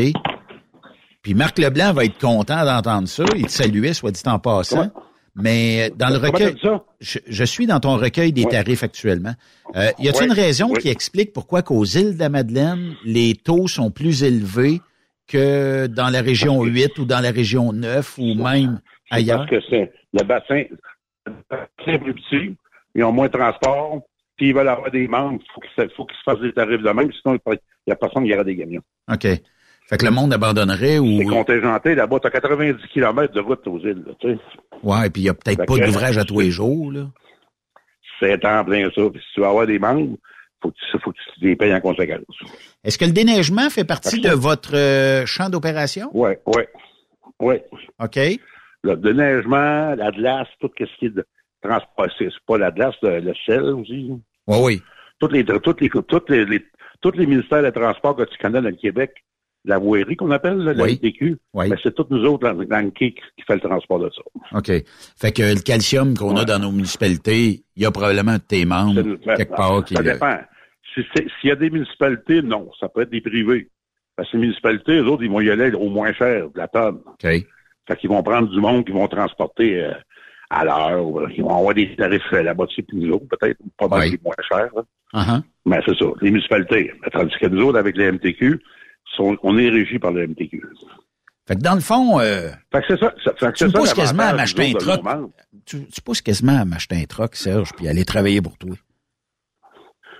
[1.22, 3.24] Puis Marc Leblanc va être content d'entendre ça.
[3.36, 4.90] Il te saluait, soit dit en passant.
[5.36, 6.56] Mais dans le recueil,
[7.00, 8.50] je, je suis dans ton recueil des Ouais.
[8.50, 9.34] tarifs actuellement.
[9.76, 10.26] Euh, y a-t-il Ouais.
[10.26, 14.80] une raison qui explique pourquoi qu'aux îles de la Madeleine, les taux sont plus élevés
[15.28, 19.46] que dans la région 8 ou dans la région 9 ou même ailleurs?
[19.48, 20.64] Parce que c'est le bassin,
[21.26, 22.56] le bassin est plus petit,
[22.94, 24.02] ils ont moins de transport,
[24.36, 26.52] puis ils veulent avoir des membres, il faut qu'ils se, faut qu'ils se fassent des
[26.52, 28.82] tarifs de même, sinon il n'y a personne qui aura des camions.
[29.12, 29.26] OK.
[29.90, 31.28] Fait que le monde abandonnerait C'est ou...
[31.28, 34.38] contingenté, là-bas, t'as 90 km de route aux îles, là, tu sais.
[34.84, 37.08] Ouais, puis il y a peut-être pas d'ouvrage à tous les jours, là.
[38.20, 39.02] C'est en plein ça.
[39.10, 40.16] Puis si tu veux avoir des membres,
[40.62, 42.20] faut que tu, faut que tu les payes en conséquence.
[42.84, 46.10] Est-ce que le déneigement fait partie de votre euh, champ d'opération?
[46.12, 46.62] Oui, oui.
[47.40, 47.56] Oui.
[47.98, 48.18] OK.
[48.82, 51.24] Le déneigement, la glace, tout ce qui est de
[51.62, 54.10] transport, c'est pas la glace, le, le sel aussi.
[54.46, 54.82] Oui, oui.
[55.18, 56.64] Toutes les, toutes les, toutes les, les-
[57.02, 59.12] tous les ministères de transport que tu connais dans le Québec,
[59.66, 60.94] la voirie qu'on appelle, là, la Oui.
[61.02, 61.68] LTQ, Oui.
[61.68, 64.22] ben, c'est tous nous autres dans, dans le qui, qui fait le transport de ça.
[64.58, 64.70] OK.
[65.18, 69.02] Fait que le calcium qu'on a dans nos municipalités, il y a probablement tes membres
[69.36, 69.94] quelque part qui...
[69.94, 70.38] ça dépend.
[70.94, 72.70] Si S'il y a des municipalités, non.
[72.80, 73.68] Ça peut être des privés.
[74.16, 76.68] Parce que les municipalités, eux autres, ils vont y aller au moins cher de la
[76.68, 77.00] tonne.
[77.06, 77.26] OK.
[77.90, 79.92] Fait qu'ils vont prendre du monde qui vont transporter euh,
[80.48, 81.20] à l'heure.
[81.20, 83.58] euh, Ils vont avoir des tarifs euh, là-bas dessus plus autres, peut-être.
[83.76, 84.20] Pas mal Oui.
[84.22, 84.68] moins cher.
[85.12, 85.42] Uh-huh.
[85.66, 86.92] Mais c'est ça, les municipalités.
[87.12, 88.60] Tandis que nous autres, avec les MTQ,
[89.16, 90.62] sont- on est régi par le MTQ.
[91.48, 93.12] Fait que dans le fond, euh, Fait que c'est ça.
[93.24, 95.00] ça, fait que tu c'est me ça pousses quasiment à m'acheter un truck.
[95.66, 98.76] Tu, tu pousses quasiment à m'acheter un truck, Serge, puis aller travailler pour toi.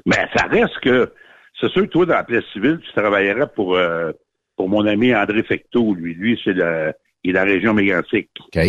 [0.06, 1.12] Mais ça reste que,
[1.60, 4.10] c'est sûr que toi, dans la place civile, tu travaillerais pour, euh,
[4.56, 6.14] pour mon ami André Fecteau, lui.
[6.14, 6.92] Lui, c'est le,
[7.24, 8.30] il est de la région mégantique.
[8.54, 8.60] OK.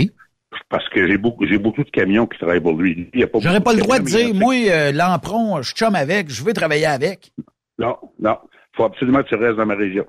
[0.70, 2.94] Parce que j'ai beaucoup, j'ai beaucoup de camions qui travaillent pour lui.
[2.96, 5.74] Lui, il y a pas J'aurais pas le droit de dire, moi, euh, Lampron, je
[5.74, 7.32] chum avec, je veux travailler avec.
[7.78, 8.38] Non, non.
[8.76, 10.06] faut absolument que tu restes dans ma région.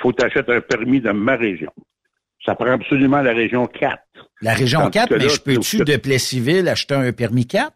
[0.00, 1.70] faut que tu achètes un permis de ma région.
[2.46, 3.98] Ça prend absolument la région 4.
[4.42, 7.12] La région Tandis 4, que mais là, je peux-tu, tu- de plaie civile, acheter un
[7.12, 7.72] permis 4?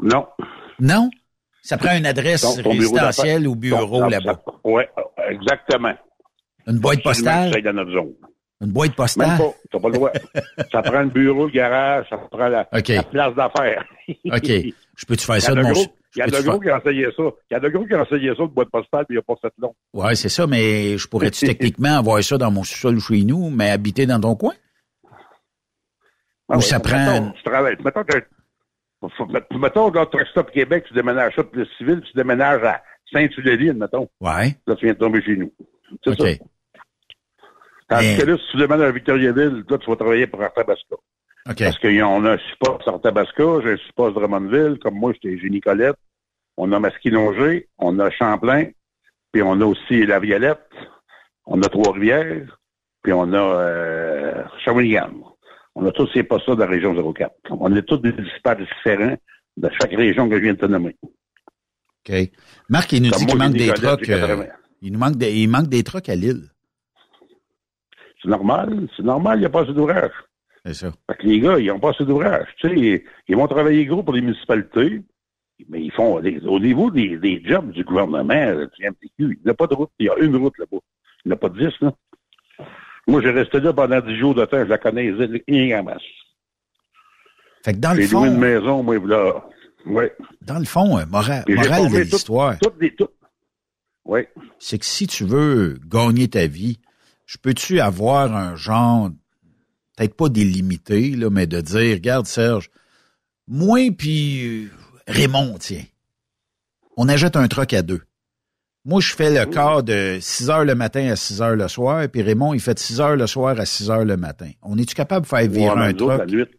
[0.00, 0.26] Non.
[0.80, 1.10] Non?
[1.62, 4.42] Ça prend une adresse résidentielle ou bureau là-bas.
[4.64, 4.82] Oui,
[5.28, 5.94] exactement.
[6.68, 7.50] Une boîte postale?
[7.62, 8.12] dans notre zone.
[8.60, 9.38] Une boîte Même postale?
[9.38, 9.52] pas.
[9.70, 10.12] T'as pas le droit.
[10.72, 13.84] ça prend le bureau, le garage, ça prend la, place d'affaires.
[14.08, 14.48] OK.
[14.96, 15.72] Je peux-tu faire ça de mon...
[15.72, 17.22] il y a de gros qui essayé ça.
[17.50, 19.22] Il y a de gros qui essayé ça de boîte postale, puis il n'y a
[19.22, 19.74] pas fait long.
[19.94, 23.70] Ouais, c'est ça, mais je pourrais-tu techniquement avoir ça dans mon sous-sol chez nous, mais
[23.70, 24.54] habiter dans ton coin?
[26.48, 26.96] Ah Ou ouais, ça prend...
[26.96, 27.76] Mettons, tu travailles.
[27.84, 32.82] Mettons que, mettons, Truck Stop Québec, tu déménages ça pour le civil, tu déménages à
[33.12, 34.08] Saint-Tuléline, mettons.
[34.20, 34.56] Ouais.
[34.66, 35.52] Là, tu viens de tomber chez nous.
[36.02, 36.28] C'est OK.
[36.28, 36.44] ça.
[37.88, 40.96] Tandis Mais- que là, si tu déménages à Victoriaville, là, tu vas travailler pour Arthabasca.
[41.48, 41.58] OK.
[41.58, 45.38] Parce qu'on a un support à Arthabasca, j'ai un support à Drummondville, comme moi, j'étais
[45.38, 45.96] Génie Colette.
[46.58, 48.66] On a Masquinongé, on a Champlain,
[49.32, 50.68] puis on a aussi La Violette,
[51.46, 52.58] on a Trois-Rivières,
[53.02, 55.12] puis on a euh, Shawinigan.
[55.74, 57.32] On a tous ces postes-là de la région 04.
[57.50, 59.16] On est tous des dispatchs différents
[59.56, 60.96] de chaque région que je viens de te nommer.
[62.08, 62.14] OK.
[62.68, 64.46] Marc, il nous Comme dit qu'il manque j'ai des j'ai euh, 80.
[64.82, 66.48] il nous manque des, il manque des trucks à Lille.
[68.22, 70.10] C'est normal, c'est normal, il n'y a pas assez d'ouvrage.
[70.64, 70.92] C'est ça.
[71.10, 72.48] Fait que les gars, ils n'ont pas assez d'ouvrage.
[72.58, 75.02] Tu sais, ils, ils vont travailler gros pour les municipalités,
[75.68, 79.38] mais ils font des- au niveau des, des jobs du gouvernement, euh, du MTQ, il
[79.44, 79.90] n'y a pas de route.
[79.98, 80.78] Il y a une route là-bas.
[81.24, 81.92] Il n'y en a pas dix, là.
[83.06, 85.10] Moi, j'ai resté là pendant dix jours de temps, je la connais
[85.48, 86.02] rien en masse.
[87.64, 89.44] Fait que dans le J'ai loué une fond, maison, moi, là.
[89.86, 90.04] Oui.
[90.42, 92.56] dans le fond, euh, mora- Puis j'ai morale de tout- l'histoire.
[94.04, 94.20] Oui.
[94.58, 96.78] c'est que si tu veux gagner ta vie,
[97.28, 99.10] je peux-tu avoir un genre,
[99.96, 102.70] peut-être pas délimité, là, mais de dire, regarde Serge,
[103.46, 104.70] moi puis euh,
[105.06, 105.84] Raymond, tiens,
[106.96, 108.00] on achète un truck à deux.
[108.84, 112.08] Moi, je fais le quart de 6 heures le matin à 6 heures le soir,
[112.10, 114.48] puis Raymond, il fait de 6 heures le soir à 6 heures le matin.
[114.62, 115.92] On est-tu capable de faire virer Ouais, un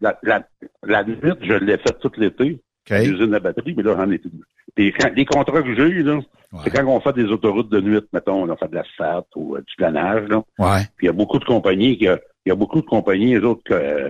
[0.01, 0.47] la, la,
[0.83, 2.61] la nuit, je l'ai fait tout l'été.
[2.89, 4.31] L'usine à batterie, mais là, j'en ai plus.
[4.75, 6.19] Puis quand, les contrats que j'ai eu, là,
[6.63, 9.59] c'est quand on fait des autoroutes de nuit, mettons, on fait de l'asphalte ou euh,
[9.59, 10.41] du planage, là.
[10.57, 10.81] Ouais.
[10.97, 12.17] Puis il y a beaucoup de compagnies qui, il
[12.47, 14.09] y a beaucoup de compagnies, les autres, euh,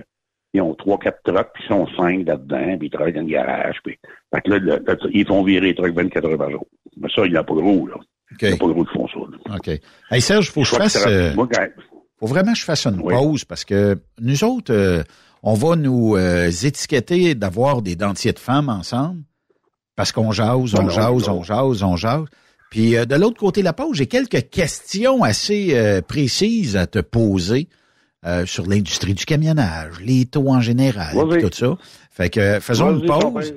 [0.54, 3.26] ils ont trois, quatre trucks, puis ils sont cinq là-dedans, puis ils travaillent dans le
[3.28, 3.98] garage, puis,
[4.34, 6.66] fait que là, le- le- ils font virer les trucks 24 heures par jour.
[6.96, 7.94] Mais ça, il n'y a pas gros, là.
[8.40, 9.56] Il n'y a pas gros de font ça, là.
[9.56, 9.80] OK.
[10.10, 10.94] Hey Serge, faut que je fasse.
[10.94, 11.66] que ça- euh, moi, quand-
[12.20, 15.02] faut vraiment que je fasse une pause parce que nous autres, euh,
[15.42, 19.22] on va nous euh, étiqueter d'avoir des dentiers de femmes ensemble
[19.96, 22.24] parce qu'on jase, on non, jase, on jase, on jase.
[22.70, 26.86] Puis euh, de l'autre côté de la pause, j'ai quelques questions assez euh, précises à
[26.86, 27.68] te poser
[28.44, 31.78] sur l'industrie du camionnage, les taux en général, tout ça.
[32.10, 33.54] Fait que faisons une pause.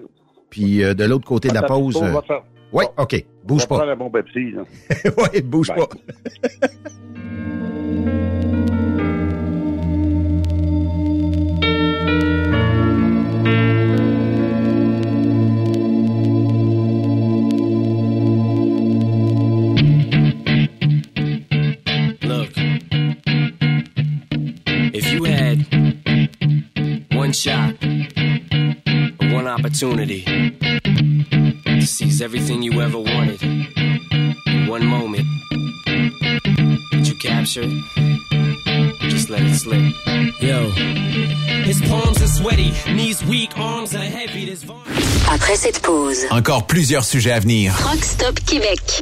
[0.50, 2.02] Puis de l'autre côté de la pause.
[2.72, 3.26] Oui, OK.
[3.44, 3.86] Bouge pas.
[5.06, 5.90] oui, bouge pas.
[27.34, 27.74] one shot,
[29.34, 30.24] one opportunity
[31.66, 35.26] to seize everything you ever wanted in one moment,
[36.92, 39.10] would you capture it?
[39.10, 39.82] Just let it slip?
[40.42, 40.70] Yo,
[41.64, 44.56] his palms are sweaty, knees weak, arms are heavy.
[45.32, 47.74] Après cette pause, Encore plusieurs sujets à venir.
[47.80, 49.02] Truck Stop Québec.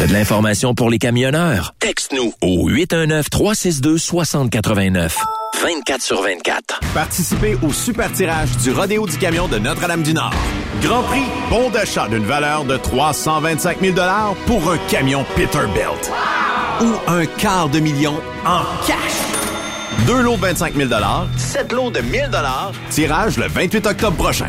[0.00, 1.74] De l'information pour les camionneurs?
[1.78, 5.12] Texte-nous au 819-362-6089.
[5.62, 6.80] 24 sur 24.
[6.94, 10.32] Participez au super tirage du Rodéo du Camion de Notre-Dame-du-Nord.
[10.80, 13.94] Grand prix, bon d'achat d'une valeur de 325 000
[14.46, 16.10] pour un camion Peterbilt.
[16.80, 18.14] Ou un quart de million
[18.46, 18.96] en cash.
[20.06, 20.88] Deux lots de 25 000
[21.36, 22.30] sept lots de 1000
[22.88, 24.48] tirage le 28 octobre prochain.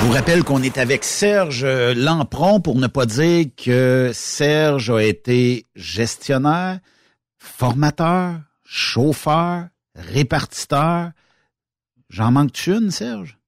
[0.00, 1.62] Je vous rappelle qu'on est avec Serge
[1.94, 6.78] Lampron pour ne pas dire que Serge a été gestionnaire,
[7.36, 9.64] formateur, chauffeur,
[9.94, 11.10] répartiteur.
[12.08, 13.38] J'en manque une, Serge?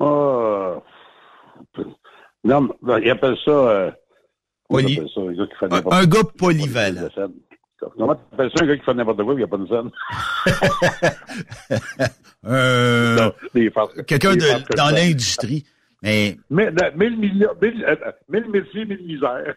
[0.00, 0.82] Ah.
[2.44, 2.68] non,
[3.02, 3.50] il appelle ça.
[3.50, 3.90] Euh,
[4.70, 7.08] appelle ça, un gars qui fait Un, n'importe un gars polyvalent.
[7.96, 9.56] Comment tu appelles ça un gars qui fait n'importe quoi et il n'y a pas
[9.58, 9.90] de scène?
[12.46, 13.30] Euh,
[14.06, 15.64] Quelqu'un de- dans l'industrie.
[16.02, 17.96] Mais Mille, mille, millions, mille, euh,
[18.28, 19.54] mille métiers, mille misères.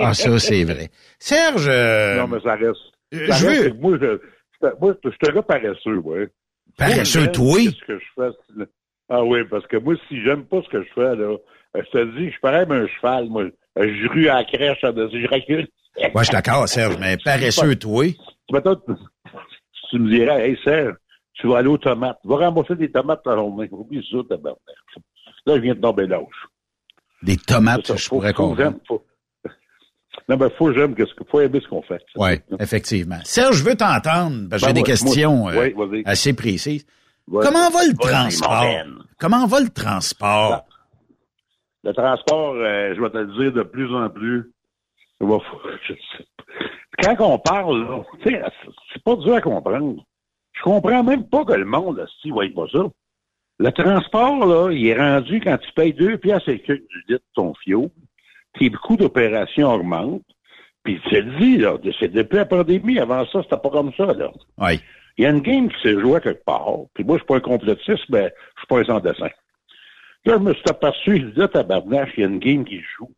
[0.00, 0.88] ah, ça, c'est vrai.
[1.18, 2.80] Serge, euh, Non, mais ça reste.
[3.12, 6.28] euh, ça je reste veux- Moi, je, moi, je gars paresseux, ouais.
[6.78, 7.58] Paresseux, toi?
[7.58, 8.64] Ce que je fais,
[9.08, 11.36] ah oui, parce que moi, si j'aime pas ce que je fais, là,
[11.74, 13.44] je te dis, je suis pareil un cheval, moi.
[13.76, 15.66] Je rue à la crèche, je recule.
[16.12, 18.04] Moi, je suis d'accord, Serge, mais paresseux, toi.
[18.52, 18.80] Mettons,
[19.90, 20.94] tu me dirais, hey, Serge,
[21.34, 22.18] tu vas aller aux tomates.
[22.24, 23.68] Va rembourser des tomates ta journée.
[23.70, 24.58] Oublie ça, tabarnak.
[25.46, 26.24] Là, je viens de tomber l'âge.
[27.22, 28.78] Des tomates, ça, je faut- pourrais comprendre.
[30.28, 32.02] Non, mais faut j'aime, que ce faut aimer ce qu'on fait.
[32.16, 33.18] Oui, effectivement.
[33.24, 36.86] Serge, je veux t'entendre, parce que j'ai Ben, des questions moi- euh, oui, assez précises.
[37.28, 37.44] Ouais.
[37.44, 38.62] Comment va le transport?
[38.62, 38.94] Ben.
[39.18, 40.64] Comment va le transport?
[41.82, 44.50] Le transport, euh, je vais te le dire de plus en plus.
[47.02, 50.04] Quand on parle, c'est pas dur à comprendre.
[50.52, 52.84] Je comprends même pas que le monde, là, si, voit pas ça.
[53.58, 57.24] Le transport, là, il est rendu quand tu payes deux piastres et quelques du litre
[57.24, 57.90] de ton fio,
[58.52, 60.22] puis le coût d'opération augmente.
[60.82, 62.98] Puis tu le dis, là, c'est depuis la pandémie.
[62.98, 64.30] Avant ça, c'était pas comme ça, là.
[64.58, 64.80] Oui.
[65.16, 66.76] Il y a une game qui s'est jouée quelque part.
[66.92, 69.30] Puis moi, je suis pas un complotiste, mais je suis pas un sans-dessin.
[70.26, 72.86] Là, je me suis aperçu, je disais, tabarnache, il y a une game qui se
[72.98, 73.10] joue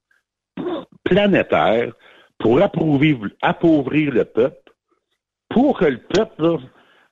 [1.06, 1.92] planétaire
[2.38, 4.72] pour appauvrir, appauvrir le peuple,
[5.48, 6.58] pour que le peuple là,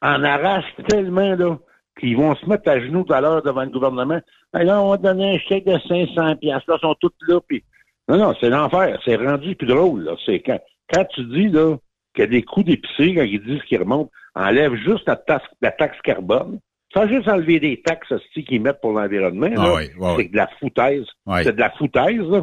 [0.03, 1.59] en arrache tellement là,
[1.95, 4.21] puis ils vont se mettre à genoux tout à l'heure devant le gouvernement.
[4.53, 6.69] Hey, là, on va donner un chèque de 500 piastres.
[6.71, 7.63] Là, ils sont tous là, puis...
[8.09, 9.01] Non, non, c'est l'enfer.
[9.05, 10.13] C'est rendu plus drôle, là.
[10.27, 10.59] C'est quand,
[10.93, 11.77] quand tu dis, là,
[12.15, 15.47] qu'il y a des coûts d'épicerie, quand ils disent qu'ils remontent, enlève juste la taxe,
[15.63, 16.59] la taxe carbone.
[16.93, 20.23] Sans juste enlever des taxes aussi qu'ils mettent pour l'environnement, Ah là, oui, oui, oui.
[20.25, 21.07] c'est de la foutaise.
[21.45, 22.43] C'est de la foutaise, là.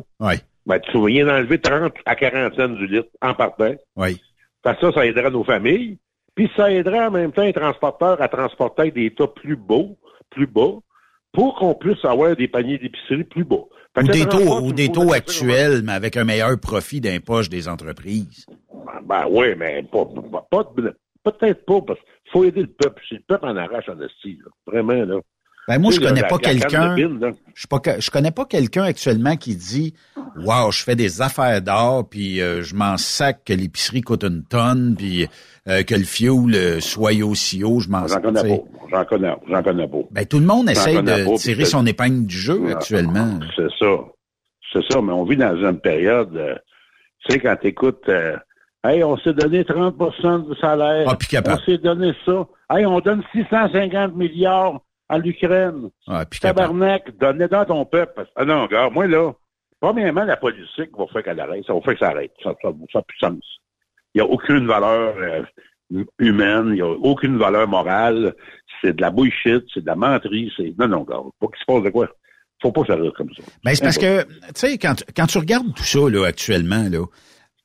[0.66, 3.74] Ben, tu viens d'enlever 30 à 40 cents du litre en partant.
[3.96, 4.22] Oui.
[4.62, 5.98] Parce que ça, ça aiderait nos familles.
[6.36, 9.98] Puis ça aiderait en même temps les transporteurs à transporter des tas plus beaux,
[10.30, 10.80] plus bas,
[11.34, 13.64] pour qu'on puisse avoir des paniers d'épicerie plus bas.
[13.98, 18.46] Ou des taux, ou des actuels, mais avec un meilleur profit d'un poche des entreprises.
[18.46, 19.02] question.
[19.06, 20.74] Ben oui, mais pas, pas, pas-
[21.24, 23.02] peut-être pas, parce qu'il faut aider le peuple.
[23.08, 24.40] Si le peuple en arrache en esti.
[24.66, 25.20] Vraiment, là.
[25.68, 26.96] Ben, moi, je connais pas quelqu'un.
[27.54, 27.80] Je pas
[28.12, 29.94] connais pas quelqu'un actuellement qui dit
[30.38, 34.44] Wow, je fais des affaires d'or, puis euh, je m'en sac que l'épicerie coûte une
[34.44, 35.28] tonne, puis
[35.68, 38.24] euh, que le fioul euh, soit aussi haut, je m'en J'en sac.
[38.24, 38.58] connais tu sais.
[38.58, 38.88] pas.
[38.92, 39.98] J'en connais, j'en connais pas.
[40.12, 42.72] Ben, tout le monde J'en essaie connais de pas, tirer son épingle du jeu Ah,
[42.72, 43.40] actuellement.
[43.56, 43.98] C'est ça.
[44.74, 46.56] C'est ça, mais on vit dans une période, euh,
[47.26, 48.10] tu sais, quand tu écoutes,
[48.86, 49.96] hey, on s'est donné 30
[50.50, 51.08] du salaire.
[51.08, 51.18] Ah.
[51.46, 52.48] On s'est donné ça.
[52.70, 54.82] Hey, on donne 650 milliards
[55.12, 55.90] à l'Ukraine.
[56.08, 56.26] Ah.
[56.26, 58.26] Tabarnak, donnez dans ton peuple.
[58.36, 59.34] Ah non, gars, moi, là,
[59.80, 61.66] premièrement, la politique va faire qu'elle arrête.
[61.68, 62.32] Ça va faire que ça arrête.
[62.42, 63.44] Ça n'a ça, plus de sens.
[64.14, 65.44] Il n'y a aucune valeur euh,
[66.20, 68.34] humaine, il n'y a aucune valeur morale.
[68.82, 70.52] C'est de la bullshit, c'est de la menterie.
[70.56, 70.74] C'est...
[70.80, 72.08] Non, non, gars, faut qu'il se passe de quoi?
[72.62, 73.44] Faut pas reste comme ça.
[73.64, 76.88] Ben, c'est parce que, tu sais, quand, tu- quand tu regardes tout ça, là, actuellement,
[76.90, 77.06] là,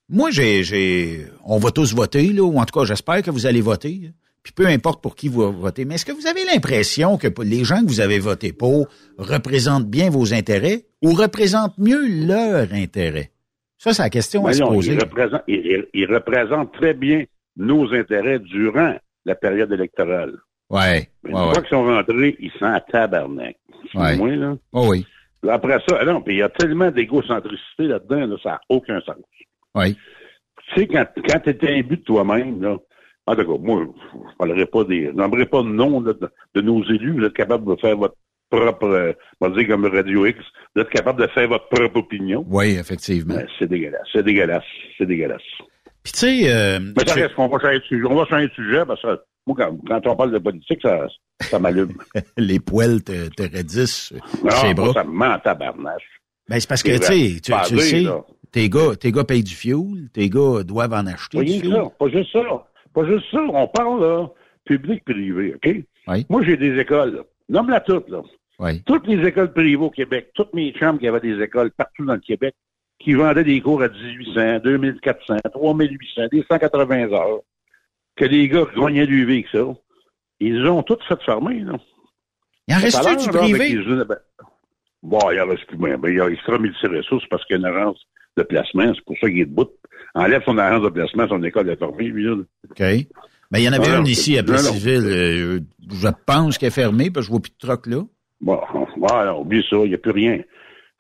[0.09, 3.47] moi, j'ai, j'ai, on va tous voter, là, ou en tout cas, j'espère que vous
[3.47, 4.13] allez voter.
[4.47, 5.85] Puis peu importe pour qui vous votez.
[5.85, 8.87] Mais est-ce que vous avez l'impression que les gens que vous avez votés pour
[9.19, 13.33] représentent bien vos intérêts ou représentent mieux leurs intérêts?
[13.77, 14.93] Ça, c'est la question à se poser.
[14.93, 17.25] il, représente, il, il- il représente très bien
[17.57, 18.95] nos intérêts durant
[19.25, 20.35] la période électorale.
[20.71, 21.43] Ouais, Mais une ouais.
[21.53, 23.57] fois qu'ils sont rentrés, ils sont à tabarnak.
[23.97, 24.11] Ouais.
[24.13, 24.57] Excuse-moi, là.
[24.73, 25.05] Oh oui.
[25.51, 29.17] Après ça, non, puis il y a tellement d'égocentricité là-dedans, là, ça n'a aucun sens.
[29.75, 29.97] Oui.
[30.69, 32.77] Tu sais, quand, quand tu étais imbu de toi-même, là,
[33.27, 33.83] en tout cas, moi,
[34.13, 35.07] je ne parlerai pas des.
[35.07, 37.13] Je pas de nom là, de, de nos élus.
[37.19, 38.17] Vous êtes capable de faire votre
[38.51, 40.39] propre, euh, on va dire comme Radio X,
[40.75, 42.45] vous êtes capable de faire votre propre opinion.
[42.49, 43.35] Oui, effectivement.
[43.37, 44.65] Mais c'est dégueulasse, c'est dégueulasse,
[44.97, 45.43] c'est dégueulasse.
[46.05, 48.05] Puis tu sais, euh, Mais ça reste qu'on va changer de sujet.
[48.09, 51.09] On va changer de sujet parce que moi, quand, quand on parle de politique, ça,
[51.41, 51.95] ça m'allume.
[52.37, 54.13] les poils te, te raidissent
[54.45, 54.93] Non, ses moi, bras.
[54.93, 56.21] ça me ment en tabarnache.
[56.49, 58.05] Ben, c'est parce que, tu sais, tu, sais,
[58.53, 61.75] tes gars, tes gars payent du fioul, tes gars doivent en acheter du fioul.
[61.75, 62.67] ça, pas juste ça.
[62.97, 63.43] Pas juste ça.
[63.43, 64.27] On parle, là,
[64.65, 65.85] public-privé, OK?
[66.09, 66.27] Oui.
[66.31, 67.25] Moi, j'ai des écoles.
[67.51, 68.23] Nomme-la toutes, là.
[68.59, 68.83] Oui.
[68.87, 72.15] Toutes les écoles privées au Québec, toutes mes chambres qui avaient des écoles partout dans
[72.15, 72.55] le Québec,
[72.99, 77.41] qui vendaient des cours à 1800, 2400, 3800, des 180 heures,
[78.17, 79.67] que les gars gagnaient du vie avec ça,
[80.41, 81.75] ils ont toutes fait fermer, là.
[82.67, 83.77] Il en l'heure, du privé?
[84.07, 84.17] ben,
[85.03, 85.99] Bon, il en reste plus bien.
[85.99, 88.01] Ben, il y a extra multiressources parce qu'il y a une agence
[88.37, 88.93] de placement.
[88.95, 89.69] C'est pour ça qu'il est debout.
[90.15, 92.33] Enlève son agence de placement, son école est fermée, lui, là.
[92.71, 92.79] OK.
[93.51, 94.43] Ben, il y en avait Ah, une ici à.
[94.43, 95.05] Plessisville.
[95.07, 95.61] euh,
[95.91, 98.03] je pense qu'elle est fermée, parce que je vois plus de troc là.
[98.41, 98.61] Bon,
[98.97, 100.41] voilà, oublie ça, il n'y a plus rien.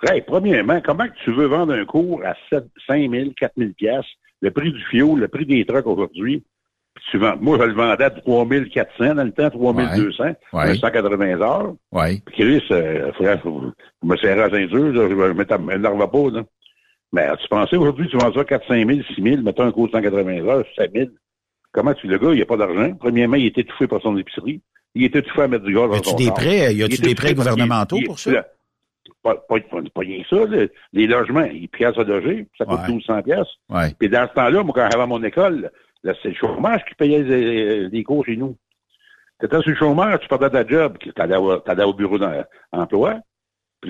[0.09, 3.71] Hey, premièrement, comment que tu veux vendre un cours à 7, 5 000, 4 000
[3.77, 4.09] piastres,
[4.43, 6.45] le prix du fioul, le prix des trucks aujourd'hui,
[7.11, 10.35] tu vends, moi, je le vendais à 3 400 dans le temps, 3 200, Ouais.
[10.71, 11.75] un 180 heures.
[11.93, 12.21] Oui.
[12.27, 13.73] Puis Chris, euh, faut, faut
[14.07, 16.45] me serrer à la ceinture, là, je m'éta- m'énerve pas, là.
[17.13, 19.87] Mais tu pensais aujourd'hui, tu vends ça 4 5 000, 6 000, mettons un cours
[19.87, 21.07] de 180 heures, 7 000.
[21.73, 22.93] Comment tu, le gars, il a pas d'argent?
[22.95, 24.61] Premièrement, il est étouffé par son épicerie.
[24.95, 27.15] Il est étouffé à mettre du gaz dans son des prêts- y a-tu Il des
[27.15, 28.31] prêts gouvernementaux il- pour ça?
[29.23, 30.67] Pas, pas, pas, pas rien que ça, là.
[30.93, 32.89] les logements, ils pièces à loger, ça coûte Ouais.
[32.89, 33.49] 1200 pièces.
[33.69, 33.93] Ouais.
[33.99, 35.71] Puis dans ce temps-là, moi, quand j'avais mon école,
[36.03, 38.57] là, c'est le chômage qui payait les, les cours chez nous.
[39.41, 43.17] T'étais sur le chômage, tu perdais ta job, tu allais, au- t'allais au bureau d'emploi.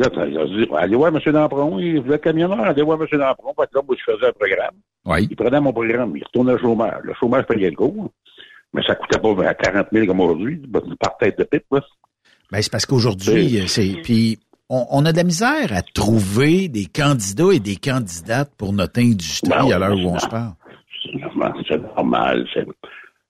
[0.03, 1.21] Puis là, dit, allez voir M.
[1.33, 3.07] Dampron, il voulait camionneur, allez voir M.
[3.19, 3.55] Dampron.
[3.59, 4.75] Fait que là, moi, je faisais un programme.
[5.05, 5.27] Oui.
[5.31, 7.01] Il prenait mon programme, il retournait au chômage.
[7.05, 8.11] Le chômage payait le cours,
[8.73, 10.61] mais ça coûtait pas à 40 000 comme aujourd'hui,
[11.01, 11.81] par tête de pipe, là.
[12.53, 13.97] Ben, c'est parce qu'aujourd'hui, euh, c'est.
[14.05, 18.73] Puis on, on a de la misère à trouver des candidats et des candidates pour
[18.73, 20.53] notre industrie Ben, à l'heure où on se parle.
[21.05, 21.53] C'est normal.
[21.69, 22.47] C'est normal.
[22.55, 22.67] c'est-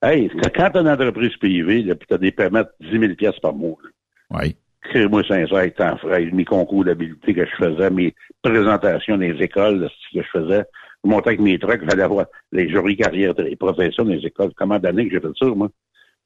[0.02, 3.38] Hey, quand t'as une entreprise privée, là, puis t'as des paiements de 10 000 pièces
[3.40, 4.56] par mois, là, Oui.
[4.90, 10.18] Crée-moi sincère, temps frais, mes concours d'habilité que je faisais, mes présentations les écoles, ce
[10.18, 10.64] que je faisais,
[11.04, 14.52] je montais avec mes trucs, j'allais voir les jurys carrières, les professeurs les écoles.
[14.56, 15.68] Comment d'années que j'ai fait ça, moi?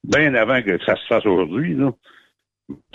[0.04, 1.92] Bien avant que ça se fasse aujourd'hui, là.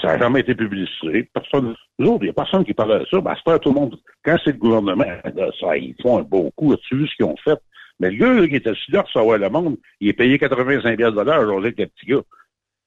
[0.02, 1.30] Ça n'a jamais été publicité.
[1.34, 3.20] Personne, nous autres, il n'y a personne qui parlait de ça.
[3.20, 4.00] Ben, c'est pas tout le monde.
[4.24, 5.04] Quand c'est le gouvernement,
[5.60, 6.72] ça, ils font un beau coup.
[6.72, 7.60] As-tu vu ce qu'ils ont fait?
[8.00, 10.98] Mais le gars là, qui était assis là, recevoir le monde, il est payé 85
[10.98, 12.22] piastres de j'osais avec le petit gars.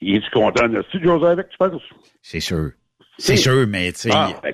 [0.00, 1.82] Il est-tu content de José avec, tu penses?
[2.22, 2.70] C'est sûr.
[3.18, 4.10] C'est sûr, mais tu sais.
[4.12, 4.52] Ah, ben.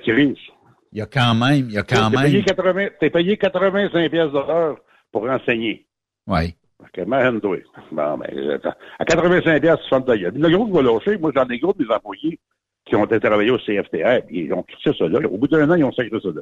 [0.91, 2.25] Il y a quand même, il y a quand T'es même.
[2.31, 4.77] payé, 80, t'es payé 85 pièces de l'heure
[5.11, 5.85] pour enseigner.
[6.25, 6.55] Oui.
[6.79, 7.57] OK, imagine-toi.
[7.91, 8.59] Bon, ben,
[8.99, 10.33] à 85 pièces, tu de ta gueule.
[10.35, 11.17] Le groupe va lâcher.
[11.17, 12.39] Moi, j'en ai gros des employés
[12.85, 15.19] qui ont été travaillés au CFTR, puis ils ont quitté ça là.
[15.27, 16.41] Au bout d'un an, ils ont sacré ça là.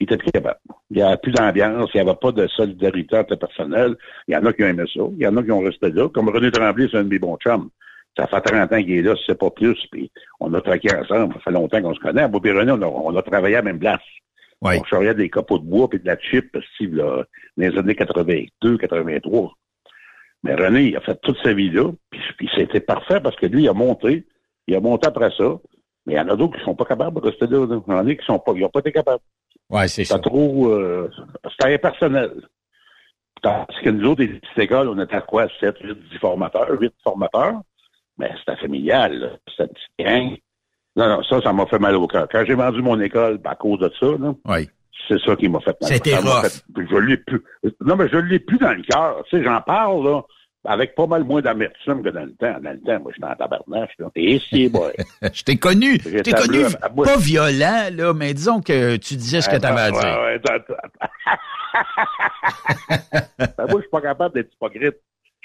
[0.00, 0.60] Ils étaient plus capables.
[0.90, 3.96] Il n'y avait plus d'ambiance, il n'y avait pas de solidarité entre personnel.
[4.28, 5.90] Il y en a qui ont aimé ça, il y en a qui ont resté
[5.90, 6.08] là.
[6.08, 7.68] Comme René Tremblay, c'est un de mes bons chums.
[8.16, 10.10] Ça fait 30 ans qu'il est là, si c'est pas plus, puis
[10.40, 11.34] on a travaillé ensemble.
[11.34, 12.22] Ça fait longtemps qu'on se connaît.
[12.22, 14.02] À René, on a, on a travaillé à la même place.
[14.60, 14.80] Ouais.
[14.80, 17.24] On charriait des copeaux de bois puis de la chip, Steve, là,
[17.56, 19.52] dans les années 82, 83.
[20.42, 23.46] Mais René, il a fait toute sa vie là, puis, puis c'était parfait parce que
[23.46, 24.26] lui, il a monté,
[24.66, 25.56] il a monté après ça.
[26.06, 27.66] Mais il y en a d'autres qui sont pas capables de rester là.
[27.66, 27.80] là.
[27.86, 29.22] Il y en a qui sont pas, ils n'ont pas été capables.
[29.68, 30.16] Ouais, c'est ça.
[30.16, 31.10] C'était trop, euh,
[31.50, 32.32] c'était impersonnel.
[33.42, 35.46] Parce que nous autres, les petites écoles, on était à quoi?
[35.60, 37.60] 7, 8, 10 formateurs, 8 formateurs.
[38.18, 39.28] Mais c'était familial, là.
[39.56, 39.72] C'était
[40.04, 40.36] gang.
[40.96, 42.26] Non, non, ça, ça m'a fait mal au cœur.
[42.30, 44.68] Quand j'ai vendu mon école, ben, à cause de ça, là, Oui.
[45.06, 45.92] c'est ça qui m'a fait mal.
[45.92, 46.46] C'était Ça m'a rough.
[46.46, 47.42] fait- Je l'ai plus.
[47.84, 49.22] Non, mais je l'ai plus dans le cœur.
[49.30, 50.22] Tu sais, j'en parle, là,
[50.64, 52.56] avec pas mal moins d'amertume que dans le temps.
[52.60, 54.08] Dans le temps, moi, j'étais en tabarnache, là.
[54.16, 54.92] Et c'est boy.
[55.32, 56.00] Je t'ai connu.
[56.04, 59.66] Je t'ai connu à pas violent, là, mais disons que tu disais ce que tu
[59.66, 60.02] avais à dire.
[63.38, 64.96] Ben, moi, je suis pas capable d'être hypocrite.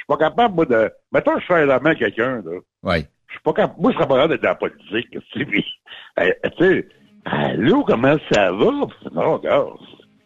[0.09, 0.91] Je suis pas capable, moi, de.
[1.11, 2.59] Mettons, je fais la main à quelqu'un, là.
[2.83, 3.05] Oui.
[3.27, 3.81] Je suis pas capable.
[3.81, 5.07] Moi, je serais pas capable d'être dans la politique.
[5.33, 5.65] Tu sais, puis,
[6.57, 6.87] tu sais,
[7.25, 8.65] allô, comment ça va?
[9.13, 9.69] Non, regarde.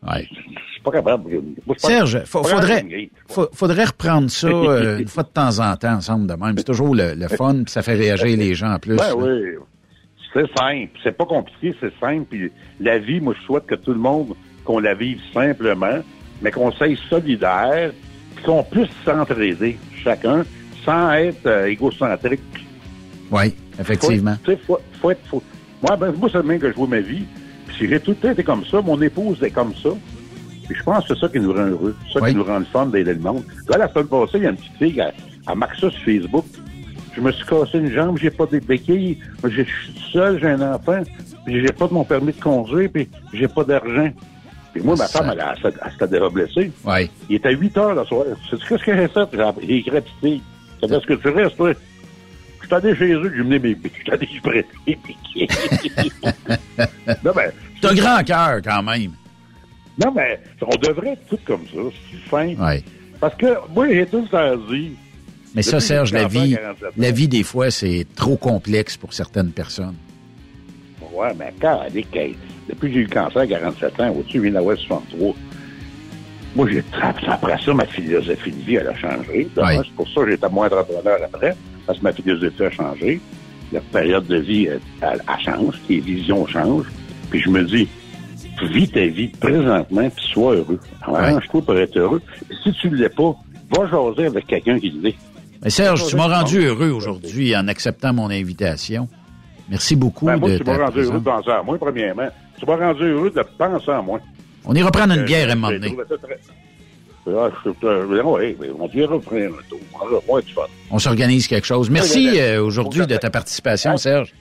[0.07, 0.27] Ouais.
[0.29, 1.29] Je suis pas capable.
[1.65, 2.89] Moi, pas- Serge, je suis fa- pas capable
[3.27, 6.57] faudrait, faudrait reprendre ça euh, une fois de temps en temps ensemble de même.
[6.57, 8.95] C'est toujours le, le fun, puis ça fait réagir les gens en plus.
[8.95, 9.55] Ben oui.
[10.33, 10.91] C'est simple.
[11.03, 12.25] C'est pas compliqué, c'est simple.
[12.29, 14.33] Puis la vie, moi, je souhaite que tout le monde,
[14.65, 15.99] qu'on la vive simplement,
[16.41, 17.91] mais qu'on soit solidaire,
[18.43, 20.43] qu'on puisse s'entraider, chacun,
[20.85, 22.41] sans être euh, égocentrique.
[23.31, 24.35] Oui, effectivement.
[24.43, 25.43] Faut, être- tu sais, faut, faut être, faut-
[25.81, 27.23] Moi, ben, moi, c'est le même que je vois ma vie.
[27.67, 28.81] Puis j'ai tout le temps été comme ça.
[28.81, 29.89] Mon épouse est comme ça.
[30.67, 31.95] Puis je pense que c'est ça qui nous rend heureux.
[32.07, 32.31] C'est ça Oui.
[32.31, 33.43] qui nous rend le fun d'aider le monde.
[33.69, 35.13] Là, la semaine passée, il y a une petite fille, elle,
[35.49, 36.45] elle marque ça sur Facebook.
[37.15, 40.73] Je me suis cassé une jambe, j'ai pas de béquilles, je suis seul, j'ai un
[40.73, 41.01] enfant,
[41.45, 44.09] puis j'ai pas de mon permis de conduire, puis j'ai pas d'argent.
[44.77, 46.71] Puis moi, ma femme, elle, elle, elle s'était déjà blessée.
[46.85, 47.09] Oui.
[47.29, 48.25] Il était 8 heures le soir.
[48.47, 49.29] Sais-tu qu'est-ce que j'ai fait?
[49.67, 50.43] J'ai écrit.
[50.79, 51.73] C'est parce que tu restes, toi?
[52.61, 54.01] Je suis allé chez eux, j'ai mené mes béquilles.
[54.05, 55.47] Je suis allé béquilles.
[57.25, 57.51] non, ben,
[57.81, 59.13] T'as grand cœur quand même.
[59.97, 61.79] non, mais on devrait être tous comme ça.
[62.11, 62.61] C'est simple.
[62.61, 62.83] Oui.
[63.19, 64.91] Parce que moi, j'ai tout le dit.
[65.55, 66.91] Mais ça, Serge, la vie, 47 ans.
[66.97, 69.95] la vie, des fois, c'est trop complexe pour certaines personnes.
[71.11, 72.11] Ouais, mais quand elle est
[72.69, 75.33] depuis que j'ai eu le cancer à 47 ans, au-dessus, je viens d'avoir 63.
[76.55, 76.83] Moi, j'ai
[77.27, 79.47] après ça, ma philosophie de vie, elle a changé.
[79.55, 83.21] C'est pour ça que j'étais moins entrepreneur après, parce que ma philosophie a changé.
[83.71, 86.89] La période de vie, elle, elle- elle change, les visions changent.
[87.29, 87.87] Puis je me dis,
[88.71, 90.79] vis ta vie présentement, puis sois heureux.
[91.03, 92.21] Arrange-toi pour être heureux.
[92.63, 93.35] Si tu ne l'es pas,
[93.75, 95.15] va jaser avec quelqu'un qui l'est.
[95.63, 99.07] Mais Serge, tu m'as rendu heureux aujourd'hui en acceptant mon invitation.
[99.69, 102.29] Merci beaucoup Ben, moi, de tu m'as rendu heureux penser à moi, premièrement.
[102.59, 104.19] Tu m'as rendu heureux de penser à moi.
[104.65, 105.95] On ira prendre une Euh, bière à un moment donné.
[107.29, 108.87] Ah, je- euh, oui, mais on
[109.47, 109.79] un tour.
[110.99, 111.89] S'organise quelque chose.
[111.89, 114.33] Merci Ouais, euh, aujourd'hui de ta participation, Serge.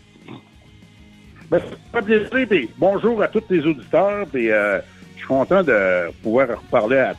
[1.50, 1.60] Ben,
[1.92, 4.78] ça fait plaisir, puis bonjour à tous les auditeurs, puis euh,
[5.14, 7.14] je suis content de pouvoir reparler à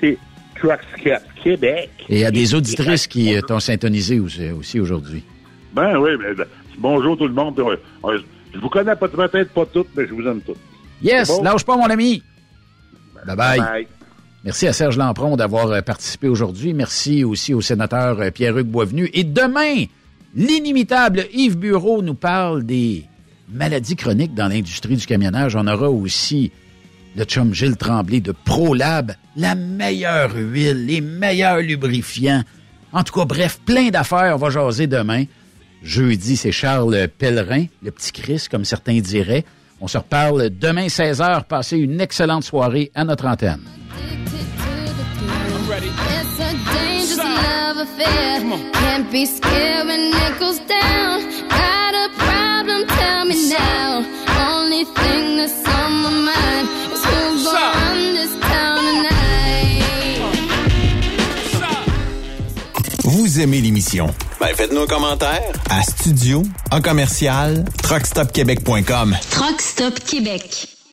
[0.00, 0.18] T-
[0.56, 1.90] Truckscat Québec.
[2.08, 5.22] Et à des auditrices qui t'ont syntonisé aussi, aussi aujourd'hui.
[5.72, 6.46] Ben oui, mais ben,
[6.78, 7.54] bonjour tout le monde.
[7.54, 7.76] puis,
[8.58, 10.58] Je vous connais peut-être pas toutes, mais je vous aime toutes.
[11.00, 11.44] Yes, bon?
[11.44, 12.24] lâche pas, mon ami.
[13.24, 13.58] Bye-bye.
[13.58, 13.86] Bye.
[14.44, 16.74] Merci à Serge Lampron d'avoir euh, participé aujourd'hui.
[16.74, 19.10] Merci aussi au sénateur euh, Pierre-Hugues Boisvenu.
[19.14, 19.84] Et demain,
[20.34, 23.04] l'inimitable Yves Bureau nous parle des
[23.48, 25.54] maladies chroniques dans l'industrie du camionnage.
[25.54, 26.50] On aura aussi
[27.16, 32.42] le chum Gilles Tremblay de ProLab, la meilleure huile, les meilleurs lubrifiants.
[32.92, 34.34] En tout cas, bref, plein d'affaires.
[34.34, 35.24] On va jaser demain.
[35.88, 39.46] Jeudi, c'est Charles Pellerin, le petit Chris, comme certains diraient.
[39.80, 41.44] On se reparle demain 16h.
[41.44, 43.62] Passez une excellente soirée à notre antenne.
[63.38, 64.12] Vous aimez l'émission?
[64.40, 66.42] Ben, faites-nous un commentaire à studio
[66.72, 69.16] en commercial truckstopquebec.com.
[69.30, 70.77] Truck Stop Québec.